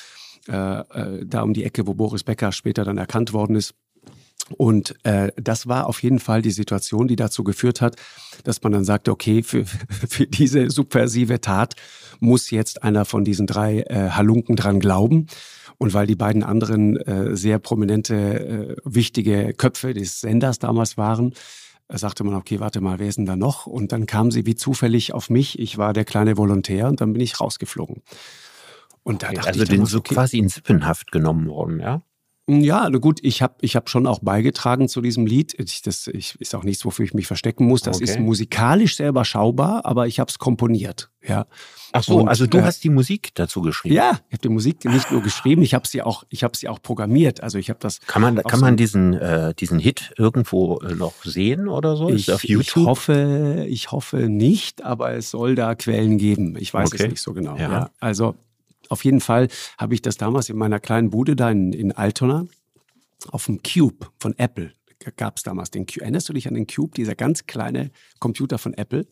Äh, 0.49 0.81
äh, 0.81 1.25
da 1.25 1.43
um 1.43 1.53
die 1.53 1.63
Ecke, 1.63 1.87
wo 1.87 1.95
Boris 1.95 2.25
Becker 2.25 2.51
später 2.51 2.85
dann 2.85 2.99
erkannt 2.99 3.33
worden 3.33 3.55
ist. 3.55 3.75
Und 4.57 4.97
äh, 5.05 5.31
das 5.37 5.69
war 5.69 5.87
auf 5.87 6.03
jeden 6.03 6.19
Fall 6.19 6.43
die 6.43 6.51
Situation, 6.51 7.07
die 7.07 7.15
dazu 7.15 7.45
geführt 7.45 7.81
hat, 7.81 7.95
dass 8.43 8.61
man 8.65 8.73
dann 8.73 8.85
sagte, 8.85 9.13
okay, 9.13 9.45
für, 9.45 9.65
für 10.09 10.27
diese 10.27 10.69
subversive 10.69 11.41
Tat 11.41 11.75
muss 12.19 12.51
jetzt 12.51 12.83
einer 12.83 13.05
von 13.05 13.25
diesen 13.25 13.47
drei 13.47 13.83
äh, 13.83 14.11
Halunken 14.11 14.57
dran 14.57 14.81
glauben. 14.81 15.29
Und 15.81 15.95
weil 15.95 16.07
die 16.07 16.15
beiden 16.15 16.43
anderen 16.43 16.99
äh, 16.99 17.35
sehr 17.35 17.59
prominente, 17.59 18.15
äh, 18.15 18.77
wichtige 18.85 19.55
Köpfe 19.55 19.95
des 19.95 20.21
Senders 20.21 20.59
damals 20.59 20.99
waren, 20.99 21.33
äh, 21.89 21.97
sagte 21.97 22.23
man, 22.23 22.35
okay, 22.35 22.61
warte 22.61 22.83
mal, 22.83 22.99
wer 22.99 23.09
ist 23.09 23.17
denn 23.17 23.25
da 23.25 23.35
noch? 23.35 23.65
Und 23.65 23.91
dann 23.91 24.05
kam 24.05 24.31
sie 24.31 24.45
wie 24.45 24.55
zufällig 24.55 25.15
auf 25.15 25.31
mich. 25.31 25.59
Ich 25.59 25.79
war 25.79 25.95
der 25.95 26.05
kleine 26.05 26.37
Volontär 26.37 26.87
und 26.87 27.01
dann 27.01 27.15
bin 27.15 27.23
ich 27.23 27.41
rausgeflogen. 27.41 28.03
Und 29.05 29.23
da 29.23 29.29
okay, 29.29 29.37
dachte 29.37 29.49
also 29.49 29.63
ich 29.63 29.69
den 29.71 29.87
so 29.87 30.01
okay, 30.01 30.15
quasi 30.15 30.37
in 30.37 30.51
Sippenhaft 30.51 31.13
genommen 31.13 31.49
worden, 31.49 31.81
ja? 31.81 32.03
Ja, 32.49 32.89
gut, 32.89 33.21
ich 33.23 33.43
habe 33.43 33.55
ich 33.61 33.77
hab 33.77 33.89
schon 33.89 34.07
auch 34.07 34.19
beigetragen 34.21 34.89
zu 34.89 35.01
diesem 35.01 35.27
Lied. 35.27 35.55
Ich, 35.59 35.83
das 35.83 36.09
ich, 36.09 36.35
ist 36.41 36.55
auch 36.55 36.65
nichts, 36.65 36.85
wofür 36.85 37.05
ich 37.05 37.15
mich 37.15 37.27
verstecken 37.27 37.67
muss. 37.67 37.83
Das 37.83 37.97
okay. 37.97 38.05
ist 38.05 38.19
musikalisch 38.19 38.97
sehr 38.97 39.09
überschaubar, 39.09 39.85
aber 39.87 40.09
ich 40.09 40.19
habe 40.19 40.31
es 40.31 40.39
komponiert. 40.39 41.11
Ja. 41.23 41.47
Ach 41.93 42.03
so, 42.03 42.21
Und, 42.21 42.29
also 42.29 42.47
du 42.47 42.59
äh, 42.59 42.63
hast 42.63 42.83
die 42.83 42.89
Musik 42.89 43.31
dazu 43.35 43.61
geschrieben? 43.61 43.95
Ja, 43.95 44.21
ich 44.29 44.35
habe 44.35 44.43
die 44.43 44.49
Musik 44.49 44.85
nicht 44.85 45.13
nur 45.13 45.23
geschrieben, 45.23 45.63
ich 45.63 45.75
habe 45.75 45.87
sie 45.87 46.03
auch, 46.03 46.25
ich 46.29 46.43
habe 46.43 46.57
sie 46.57 46.69
auch 46.69 46.83
programmiert. 46.83 47.43
Also 47.43 47.59
ich 47.59 47.69
habe 47.69 47.79
das. 47.81 48.01
Kann 48.01 48.23
man, 48.23 48.37
kann 48.37 48.61
so 48.61 48.65
man 48.65 48.77
diesen 48.77 49.15
äh, 49.15 49.55
diesen 49.55 49.79
Hit 49.79 50.13
irgendwo 50.17 50.79
äh, 50.79 50.95
noch 50.95 51.15
sehen 51.25 51.69
oder 51.69 51.97
so? 51.97 52.09
Ich, 52.09 52.33
auf 52.33 52.43
YouTube? 52.45 52.83
ich 52.83 52.89
hoffe, 52.89 53.67
ich 53.69 53.93
hoffe 53.93 54.29
nicht, 54.29 54.83
aber 54.83 55.13
es 55.13 55.31
soll 55.31 55.55
da 55.55 55.75
Quellen 55.75 56.19
geben. 56.19 56.57
Ich 56.59 56.73
weiß 56.75 56.89
okay. 56.89 57.05
es 57.05 57.11
nicht 57.11 57.23
so 57.23 57.33
genau. 57.33 57.57
Ja. 57.57 57.71
ja. 57.71 57.91
Also 58.01 58.35
auf 58.91 59.05
jeden 59.05 59.21
Fall 59.21 59.49
habe 59.79 59.95
ich 59.95 60.03
das 60.03 60.19
damals 60.19 60.51
in 60.51 60.59
meiner 60.59 60.81
kleinen 60.81 61.09
Bude 61.11 61.37
da 61.37 61.51
in, 61.51 61.73
in 61.73 61.93
Altona 61.93 62.47
auf 63.31 63.47
dem 63.47 63.63
Cube 63.63 64.09
von 64.19 64.37
Apple 64.39 64.73
gab 65.17 65.37
es 65.37 65.43
damals 65.43 65.71
den 65.71 65.87
Cube. 65.87 66.03
Erinnerst 66.03 66.29
du 66.29 66.33
dich 66.33 66.47
an 66.47 66.55
den 66.55 66.67
Cube, 66.67 66.95
dieser 66.95 67.15
ganz 67.15 67.47
kleine 67.47 67.91
Computer 68.19 68.59
von 68.59 68.75
Apple? 68.75 69.07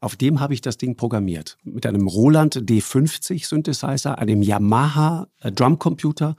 Auf 0.00 0.16
dem 0.16 0.40
habe 0.40 0.54
ich 0.54 0.60
das 0.60 0.78
Ding 0.78 0.96
programmiert. 0.96 1.58
Mit 1.64 1.84
einem 1.84 2.06
Roland 2.06 2.56
D50 2.56 3.46
Synthesizer, 3.46 4.18
einem 4.18 4.42
Yamaha 4.42 5.26
äh, 5.40 5.50
Drumcomputer 5.50 6.36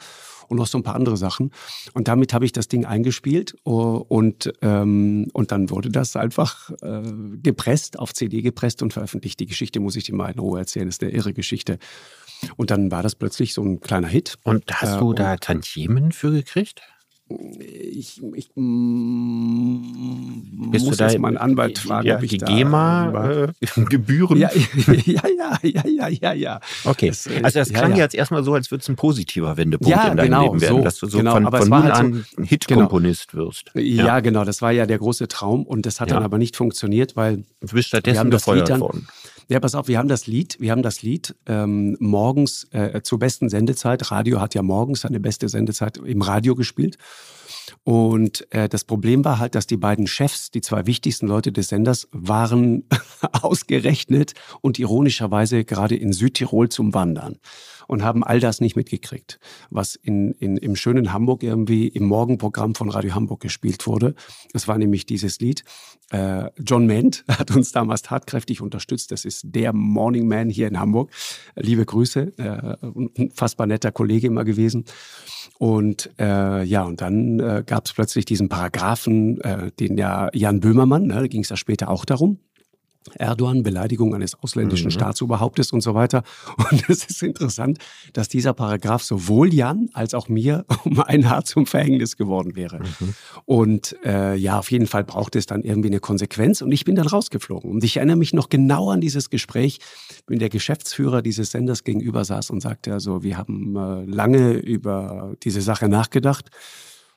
und 0.47 0.57
noch 0.57 0.67
so 0.67 0.77
ein 0.77 0.83
paar 0.83 0.95
andere 0.95 1.17
Sachen. 1.17 1.51
Und 1.93 2.07
damit 2.07 2.33
habe 2.33 2.45
ich 2.45 2.53
das 2.53 2.69
Ding 2.69 2.85
eingespielt 2.85 3.55
und, 3.63 4.51
ähm, 4.61 5.27
und 5.33 5.51
dann 5.51 5.69
wurde 5.69 5.89
das 5.89 6.15
einfach 6.15 6.71
äh, 6.81 7.01
gepresst, 7.43 7.99
auf 7.99 8.13
CD 8.13 8.41
gepresst 8.41 8.81
und 8.81 8.93
veröffentlicht. 8.93 9.39
Die 9.41 9.45
Geschichte 9.45 9.81
muss 9.81 9.97
ich 9.97 10.05
dir 10.05 10.15
mal 10.15 10.31
in 10.31 10.39
Ruhe 10.39 10.59
erzählen, 10.59 10.87
das 10.87 10.95
ist 10.95 11.03
eine 11.03 11.11
irre 11.11 11.33
Geschichte. 11.33 11.79
Und 12.55 12.71
dann 12.71 12.91
war 12.91 13.03
das 13.03 13.15
plötzlich 13.15 13.53
so 13.53 13.63
ein 13.63 13.79
kleiner 13.79 14.07
Hit. 14.07 14.37
Und 14.43 14.65
hast 14.71 14.95
äh, 14.95 14.99
du 14.99 15.13
da 15.13 15.37
Tantiemen 15.37 16.11
für 16.11 16.31
gekriegt? 16.31 16.81
ich, 17.59 18.21
ich 18.33 18.49
mm, 18.55 19.81
Bist 20.71 20.85
muss 20.85 20.97
du 20.97 21.03
da 21.03 21.09
jetzt 21.09 21.19
meinen 21.19 21.37
Anwalt 21.37 21.77
fragen, 21.77 22.07
ja, 22.07 22.15
ob 22.17 22.23
ich 22.23 22.31
die 22.31 22.39
GEMA 22.39 23.45
äh, 23.45 23.49
Gebühren. 23.89 24.37
Ja, 24.49 24.49
ja, 25.05 25.57
ja, 25.61 25.83
ja, 25.85 26.07
ja, 26.07 26.33
ja. 26.33 26.59
Okay, 26.85 27.09
das, 27.09 27.27
äh, 27.27 27.41
also 27.43 27.59
das 27.59 27.69
klang 27.69 27.91
ja, 27.91 27.97
ja. 27.97 28.03
jetzt 28.03 28.15
erstmal 28.15 28.43
so, 28.43 28.53
als 28.53 28.71
würde 28.71 28.81
es 28.81 28.89
ein 28.89 28.95
positiver 28.95 29.57
Wendepunkt 29.57 29.91
ja, 29.91 30.07
in 30.07 30.17
deinem 30.17 30.25
genau, 30.25 30.43
Leben 30.43 30.61
werden, 30.61 30.77
so, 30.77 30.83
dass 30.83 30.97
du 30.99 31.07
so 31.07 31.17
genau, 31.19 31.33
von, 31.33 31.51
von 31.51 31.69
nun 31.69 31.83
halt 31.83 31.93
an 31.93 32.25
so, 32.35 32.43
Hitkomponist 32.43 33.31
genau. 33.31 33.47
wirst. 33.47 33.71
Ja. 33.75 34.05
ja. 34.05 34.19
genau, 34.21 34.43
das 34.43 34.61
war 34.61 34.71
ja 34.71 34.85
der 34.85 34.97
große 34.97 35.27
Traum 35.27 35.63
und 35.63 35.85
das 35.85 35.99
hat 35.99 36.11
dann 36.11 36.23
aber 36.23 36.37
nicht 36.37 36.55
funktioniert, 36.55 37.15
weil 37.15 37.43
du 37.61 37.67
bist 37.73 37.89
stattdessen 37.89 38.31
gefeuert 38.31 38.79
worden. 38.79 39.07
Ja, 39.51 39.59
pass 39.59 39.73
auf, 39.73 39.87
wir 39.87 39.97
haben 39.97 40.07
das 40.07 40.27
Lied, 40.27 40.57
wir 40.59 40.71
haben 40.71 40.83
das 40.83 41.01
Lied 41.01 41.35
ähm, 41.47 41.97
morgens 41.99 42.67
äh, 42.69 43.01
zur 43.01 43.17
besten 43.17 43.49
Sendezeit. 43.49 44.11
Radio 44.11 44.39
hat 44.39 44.53
ja 44.53 44.61
morgens 44.61 45.01
seine 45.01 45.19
beste 45.19 45.49
Sendezeit 45.49 45.97
im 45.97 46.21
Radio 46.21 46.53
gespielt. 46.53 46.99
Und 47.83 48.45
äh, 48.53 48.69
das 48.69 48.83
Problem 48.83 49.25
war 49.25 49.39
halt, 49.39 49.55
dass 49.55 49.65
die 49.65 49.77
beiden 49.77 50.05
Chefs, 50.05 50.51
die 50.51 50.61
zwei 50.61 50.85
wichtigsten 50.85 51.25
Leute 51.25 51.51
des 51.51 51.69
Senders, 51.69 52.07
waren 52.11 52.83
ausgerechnet 53.41 54.33
und 54.61 54.77
ironischerweise 54.77 55.65
gerade 55.65 55.95
in 55.95 56.13
Südtirol 56.13 56.69
zum 56.69 56.93
Wandern 56.93 57.39
und 57.89 58.03
haben 58.03 58.23
all 58.23 58.39
das 58.39 58.61
nicht 58.61 58.75
mitgekriegt, 58.75 59.39
was 59.71 59.95
in, 59.95 60.31
in, 60.33 60.57
im 60.57 60.75
schönen 60.75 61.11
Hamburg 61.11 61.41
irgendwie 61.41 61.87
im 61.87 62.05
Morgenprogramm 62.05 62.75
von 62.75 62.89
Radio 62.89 63.15
Hamburg 63.15 63.39
gespielt 63.39 63.87
wurde. 63.87 64.13
Es 64.53 64.67
war 64.67 64.77
nämlich 64.77 65.07
dieses 65.07 65.39
Lied. 65.39 65.63
Äh, 66.11 66.51
John 66.59 66.85
Ment 66.85 67.25
hat 67.27 67.49
uns 67.55 67.71
damals 67.71 68.03
tatkräftig 68.03 68.61
unterstützt. 68.61 69.11
Das 69.11 69.25
ist 69.25 69.41
der 69.43 69.73
Morning 69.73 70.27
Man 70.27 70.51
hier 70.51 70.67
in 70.67 70.79
Hamburg. 70.79 71.09
Liebe 71.55 71.83
Grüße, 71.83 72.37
äh, 72.37 72.85
unfassbar 72.85 73.65
netter 73.65 73.91
Kollege 73.91 74.27
immer 74.27 74.45
gewesen. 74.45 74.85
Und 75.57 76.11
äh, 76.19 76.63
ja, 76.63 76.83
und 76.83 77.01
dann 77.01 77.39
äh, 77.39 77.63
gab 77.65 77.87
es 77.87 77.93
plötzlich 77.93 78.25
diesen 78.25 78.49
Paragraphen, 78.49 79.41
äh, 79.41 79.71
den 79.79 79.97
ja 79.97 80.29
Jan 80.33 80.59
Böhmermann, 80.59 81.07
ne, 81.07 81.15
da 81.15 81.27
ging 81.27 81.41
es 81.41 81.49
ja 81.49 81.57
später 81.57 81.89
auch 81.89 82.05
darum, 82.05 82.37
Erdogan, 83.15 83.63
Beleidigung 83.63 84.13
eines 84.13 84.35
ausländischen 84.35 84.87
mhm. 84.87 84.91
Staatsoberhauptes 84.91 85.71
und 85.71 85.81
so 85.81 85.95
weiter. 85.95 86.23
Und 86.71 86.89
es 86.89 87.05
ist 87.05 87.23
interessant, 87.23 87.79
dass 88.13 88.27
dieser 88.27 88.53
Paragraph 88.53 89.03
sowohl 89.03 89.53
Jan 89.53 89.89
als 89.93 90.13
auch 90.13 90.27
mir 90.27 90.65
um 90.83 90.99
ein 91.01 91.29
Haar 91.29 91.45
zum 91.45 91.65
Verhängnis 91.65 92.17
geworden 92.17 92.55
wäre. 92.55 92.79
Mhm. 92.79 93.13
Und 93.45 93.95
äh, 94.03 94.35
ja, 94.35 94.59
auf 94.59 94.71
jeden 94.71 94.87
Fall 94.87 95.03
braucht 95.03 95.35
es 95.35 95.45
dann 95.45 95.63
irgendwie 95.63 95.89
eine 95.89 95.99
Konsequenz 95.99 96.61
und 96.61 96.71
ich 96.71 96.85
bin 96.85 96.95
dann 96.95 97.07
rausgeflogen. 97.07 97.71
Und 97.71 97.83
ich 97.83 97.97
erinnere 97.97 98.17
mich 98.17 98.33
noch 98.33 98.49
genau 98.49 98.89
an 98.91 99.01
dieses 99.01 99.29
Gespräch, 99.29 99.79
wenn 100.27 100.39
der 100.39 100.49
Geschäftsführer 100.49 101.21
dieses 101.21 101.51
Senders 101.51 101.83
gegenüber 101.83 102.25
saß 102.25 102.49
und 102.49 102.61
sagte, 102.61 102.93
also 102.93 103.23
wir 103.23 103.37
haben 103.37 103.75
äh, 103.75 104.05
lange 104.05 104.53
über 104.53 105.35
diese 105.43 105.61
Sache 105.61 105.87
nachgedacht. 105.87 106.49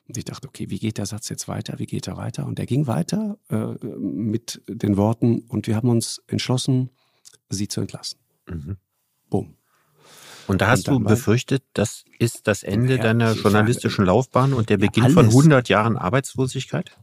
Und 0.07 0.17
ich 0.17 0.25
dachte, 0.25 0.47
okay, 0.47 0.69
wie 0.69 0.79
geht 0.79 0.97
der 0.97 1.05
Satz 1.05 1.29
jetzt 1.29 1.47
weiter? 1.47 1.79
Wie 1.79 1.85
geht 1.85 2.07
er 2.07 2.17
weiter? 2.17 2.45
Und 2.45 2.59
er 2.59 2.65
ging 2.65 2.87
weiter 2.87 3.37
äh, 3.49 3.85
mit 3.85 4.61
den 4.67 4.97
Worten 4.97 5.39
und 5.47 5.67
wir 5.67 5.75
haben 5.75 5.89
uns 5.89 6.21
entschlossen, 6.27 6.89
sie 7.49 7.67
zu 7.67 7.81
entlassen. 7.81 8.19
Mhm. 8.47 8.77
Boom. 9.29 9.55
Und 10.47 10.61
da 10.61 10.67
hast 10.67 10.89
und 10.89 11.03
du 11.03 11.09
befürchtet, 11.09 11.63
das 11.73 12.03
ist 12.19 12.47
das 12.47 12.63
Ende 12.63 12.97
ja, 12.97 13.01
deiner 13.01 13.33
journalistischen 13.33 14.05
Laufbahn 14.05 14.53
und 14.53 14.69
der 14.69 14.77
ja, 14.77 14.87
Beginn 14.87 15.03
alles. 15.05 15.15
von 15.15 15.25
100 15.27 15.69
Jahren 15.69 15.97
Arbeitslosigkeit? 15.97 16.97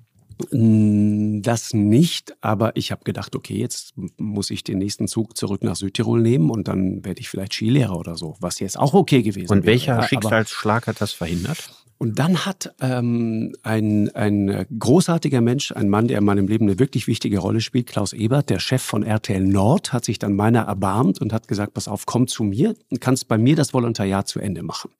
Das 0.51 1.75
nicht, 1.75 2.37
aber 2.41 2.77
ich 2.77 2.93
habe 2.93 3.05
gedacht, 3.05 3.35
okay, 3.37 3.59
jetzt 3.59 3.95
muss 4.19 4.51
ich 4.51 4.65
den 4.65 4.79
nächsten 4.79 5.09
Zug 5.09 5.37
zurück 5.37 5.63
nach 5.63 5.77
Südtirol 5.77 6.21
nehmen 6.21 6.51
und 6.51 6.69
dann 6.69 7.05
werde 7.05 7.21
ich 7.21 7.29
vielleicht 7.29 7.55
Skilehrer 7.55 7.97
oder 7.97 8.17
so, 8.17 8.37
was 8.41 8.61
jetzt 8.61 8.79
auch 8.79 8.95
okay 8.95 9.23
gewesen 9.23 9.51
Und 9.51 9.67
welcher 9.67 9.97
wäre. 9.97 10.09
Schicksalsschlag 10.09 10.87
hat 10.87 11.01
das 11.01 11.13
verhindert? 11.13 11.71
Und 12.03 12.19
dann 12.19 12.47
hat 12.47 12.75
ähm, 12.81 13.55
ein, 13.63 14.09
ein 14.15 14.67
großartiger 14.79 15.43
Mensch, 15.43 15.71
ein 15.73 15.91
Mann, 15.91 16.09
der 16.09 16.17
in 16.17 16.25
meinem 16.25 16.49
Leben 16.49 16.65
eine 16.65 16.79
wirklich 16.79 17.07
wichtige 17.07 17.39
Rolle 17.41 17.61
spielt, 17.61 17.89
Klaus 17.89 18.15
Ebert, 18.15 18.49
der 18.49 18.59
Chef 18.59 18.81
von 18.81 19.03
RTL 19.03 19.45
Nord, 19.45 19.93
hat 19.93 20.07
sich 20.07 20.19
dann 20.19 20.35
meiner 20.35 20.61
erbarmt 20.61 21.21
und 21.21 21.35
hat 21.35 21.47
gesagt, 21.47 21.75
pass 21.75 21.89
auf, 21.89 22.07
komm 22.07 22.27
zu 22.27 22.43
mir 22.43 22.75
und 22.91 23.03
kannst 23.03 23.29
bei 23.29 23.37
mir 23.37 23.55
das 23.55 23.75
Volontariat 23.75 24.29
zu 24.29 24.41
Ende 24.41 24.63
machen. 24.63 24.91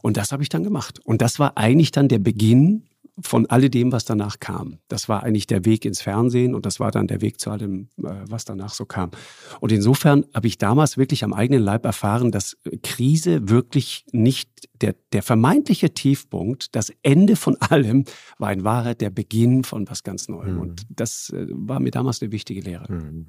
Und 0.00 0.16
das 0.16 0.32
habe 0.32 0.42
ich 0.42 0.48
dann 0.48 0.64
gemacht. 0.64 1.00
Und 1.04 1.20
das 1.20 1.38
war 1.38 1.58
eigentlich 1.58 1.90
dann 1.90 2.08
der 2.08 2.18
Beginn 2.18 2.84
von 3.22 3.46
alledem, 3.46 3.92
was 3.92 4.04
danach 4.04 4.40
kam. 4.40 4.78
Das 4.88 5.08
war 5.08 5.22
eigentlich 5.22 5.46
der 5.46 5.64
Weg 5.64 5.84
ins 5.84 6.00
Fernsehen 6.00 6.54
und 6.54 6.66
das 6.66 6.80
war 6.80 6.90
dann 6.90 7.06
der 7.06 7.20
Weg 7.20 7.40
zu 7.40 7.50
allem, 7.50 7.88
äh, 7.98 8.10
was 8.28 8.44
danach 8.44 8.74
so 8.74 8.84
kam. 8.84 9.10
Und 9.60 9.72
insofern 9.72 10.24
habe 10.34 10.46
ich 10.46 10.58
damals 10.58 10.96
wirklich 10.96 11.24
am 11.24 11.32
eigenen 11.32 11.62
Leib 11.62 11.84
erfahren, 11.84 12.30
dass 12.30 12.56
Krise 12.82 13.48
wirklich 13.48 14.04
nicht 14.12 14.50
der, 14.80 14.94
der 15.12 15.22
vermeintliche 15.22 15.94
Tiefpunkt, 15.94 16.74
das 16.74 16.92
Ende 17.02 17.36
von 17.36 17.56
allem, 17.60 18.04
war 18.38 18.52
in 18.52 18.64
Wahrheit 18.64 19.00
der 19.00 19.10
Beginn 19.10 19.64
von 19.64 19.88
was 19.88 20.02
ganz 20.02 20.28
Neuem. 20.28 20.54
Mhm. 20.54 20.60
Und 20.60 20.82
das 20.88 21.30
äh, 21.30 21.46
war 21.50 21.80
mir 21.80 21.90
damals 21.90 22.22
eine 22.22 22.32
wichtige 22.32 22.60
Lehre. 22.60 22.92
Mhm. 22.92 23.26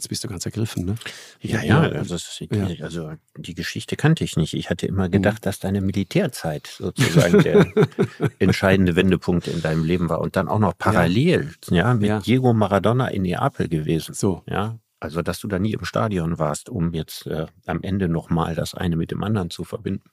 Jetzt 0.00 0.08
bist 0.08 0.24
du 0.24 0.28
ganz 0.28 0.46
ergriffen, 0.46 0.86
ne? 0.86 0.94
Ja, 1.42 1.60
ja, 1.62 1.80
also, 1.82 2.14
ist, 2.14 2.40
ja. 2.50 2.68
also 2.82 3.12
die 3.36 3.54
Geschichte 3.54 3.96
kannte 3.96 4.24
ich 4.24 4.38
nicht. 4.38 4.54
Ich 4.54 4.70
hatte 4.70 4.86
immer 4.86 5.08
mhm. 5.08 5.10
gedacht, 5.10 5.44
dass 5.44 5.58
deine 5.58 5.82
Militärzeit 5.82 6.68
sozusagen 6.68 7.42
der 7.42 7.66
entscheidende 8.38 8.96
Wendepunkt 8.96 9.46
in 9.46 9.60
deinem 9.60 9.84
Leben 9.84 10.08
war 10.08 10.22
und 10.22 10.36
dann 10.36 10.48
auch 10.48 10.58
noch 10.58 10.72
parallel, 10.78 11.52
ja, 11.68 11.76
ja 11.76 11.94
mit 11.94 12.08
ja. 12.08 12.20
Diego 12.20 12.54
Maradona 12.54 13.08
in 13.08 13.20
Neapel 13.20 13.68
gewesen. 13.68 14.14
So. 14.14 14.42
Ja, 14.46 14.78
also 15.00 15.20
dass 15.20 15.38
du 15.38 15.48
da 15.48 15.58
nie 15.58 15.74
im 15.74 15.84
Stadion 15.84 16.38
warst, 16.38 16.70
um 16.70 16.94
jetzt 16.94 17.26
äh, 17.26 17.44
am 17.66 17.82
Ende 17.82 18.08
nochmal 18.08 18.54
das 18.54 18.74
eine 18.74 18.96
mit 18.96 19.10
dem 19.10 19.22
anderen 19.22 19.50
zu 19.50 19.64
verbinden. 19.64 20.08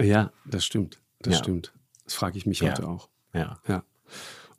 Ja, 0.00 0.30
das 0.44 0.64
stimmt. 0.64 1.00
Das 1.18 1.38
stimmt. 1.38 1.72
Das 2.04 2.14
frage 2.14 2.38
ich 2.38 2.46
mich 2.46 2.62
heute 2.62 2.86
auch. 2.86 3.08
Ja. 3.34 3.58
ja. 3.66 3.82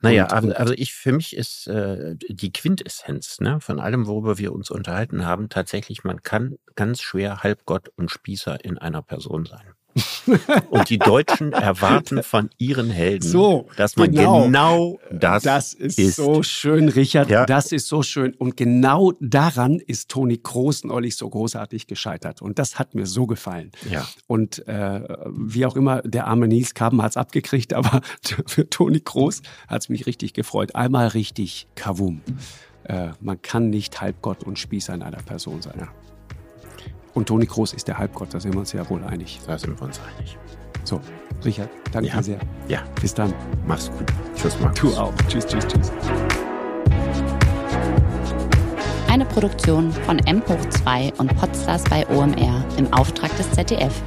Naja, 0.04 0.26
und, 0.26 0.34
also, 0.34 0.54
also 0.54 0.74
ich 0.74 0.93
für 0.93 1.14
mich 1.14 1.34
ist 1.36 1.66
äh, 1.68 2.16
die 2.18 2.51
Quintessenz 2.51 3.39
ne, 3.39 3.62
von 3.62 3.80
allem, 3.80 4.06
worüber 4.06 4.38
wir 4.38 4.51
uns 4.51 4.70
unterhalten 4.70 5.26
haben, 5.26 5.47
tatsächlich, 5.47 6.04
man 6.04 6.22
kann 6.22 6.58
ganz 6.76 7.01
schwer 7.01 7.41
Halbgott 7.41 7.89
und 7.95 8.12
Spießer 8.12 8.64
in 8.66 8.78
einer 8.78 9.01
Person 9.01 9.45
sein. 9.45 9.74
Und 10.70 10.89
die 10.89 10.98
Deutschen 10.98 11.54
erwarten 11.54 12.24
von 12.24 12.50
ihren 12.58 12.89
Helden, 12.89 13.28
so, 13.28 13.68
dass 13.78 13.96
man 13.96 14.12
genau, 14.12 14.44
genau 14.44 15.00
das, 15.12 15.44
das 15.44 15.74
ist, 15.74 16.00
ist. 16.00 16.16
so 16.16 16.44
schön, 16.44 16.89
Richard. 16.89 17.30
Ja. 17.30 17.46
Das 17.46 17.72
ist 17.72 17.88
so 17.88 18.02
schön. 18.04 18.34
Und 18.34 18.58
genau 18.58 19.14
daran 19.20 19.80
ist 19.80 20.10
Toni 20.10 20.38
Kroos 20.38 20.84
neulich 20.84 21.16
so 21.16 21.30
großartig 21.30 21.88
gescheitert. 21.88 22.41
Und 22.41 22.60
das 22.60 22.80
hat 22.80 22.96
mir 22.96 23.06
so 23.06 23.28
gefallen. 23.28 23.72
Ja. 23.89 24.08
Und 24.28 24.68
äh, 24.68 25.02
wie 25.28 25.66
auch 25.66 25.76
immer, 25.76 26.02
der 26.02 26.28
arme 26.28 26.48
Nils 26.48 26.74
Kaben 26.74 27.02
hat 27.02 27.12
es 27.12 27.18
abgekriegt, 27.18 27.74
aber 27.74 28.02
für 28.46 28.70
Toni 28.70 29.00
Kroos 29.00 29.41
hat 29.68 29.82
es 29.82 29.89
mich 29.89 30.06
richtig 30.06 30.34
gefreut. 30.34 30.76
Einmal 30.76 31.08
richtig 31.10 31.68
Kavum. 31.76 32.22
Äh, 32.86 33.10
man 33.22 33.41
kann 33.41 33.70
nicht 33.70 34.02
Halbgott 34.02 34.44
und 34.44 34.60
Spießer 34.60 34.94
in 34.94 35.04
einer 35.04 35.22
Person 35.22 35.62
sein. 35.62 35.76
Ja. 35.80 35.88
Und 37.14 37.28
Toni 37.28 37.45
Kroos 37.45 37.74
ist 37.74 37.88
der 37.88 37.97
Halbgott, 37.97 38.34
da 38.34 38.39
sind 38.39 38.53
wir 38.53 38.59
uns 38.59 38.74
ja 38.74 38.88
wohl 38.89 39.03
einig. 39.03 39.39
Da 39.45 39.57
sind 39.57 39.80
wir 39.80 39.86
uns 39.86 39.99
einig. 40.18 40.38
So, 40.84 40.99
Richard, 41.45 41.70
danke 41.91 42.09
ja. 42.09 42.18
dir 42.18 42.24
sehr. 42.24 42.39
Ja. 42.68 42.80
Bis 42.99 43.14
dann. 43.14 43.34
Mach's 43.68 43.89
gut. 43.91 44.07
Tschüss, 44.36 44.59
Max. 44.59 44.80
Du 44.80 44.93
auch. 44.95 45.14
Tschüss, 45.28 45.45
tschüss, 45.45 45.68
tschüss. 45.68 45.91
Eine 49.07 49.26
Produktion 49.26 49.91
von 49.91 50.20
M2 50.22 51.16
und 51.20 51.36
Podstars 51.38 51.84
bei 51.84 52.05
OMR 52.07 52.66
im 52.78 52.91
Auftrag 52.91 53.36
des 53.38 53.51
ZDF. 53.51 54.01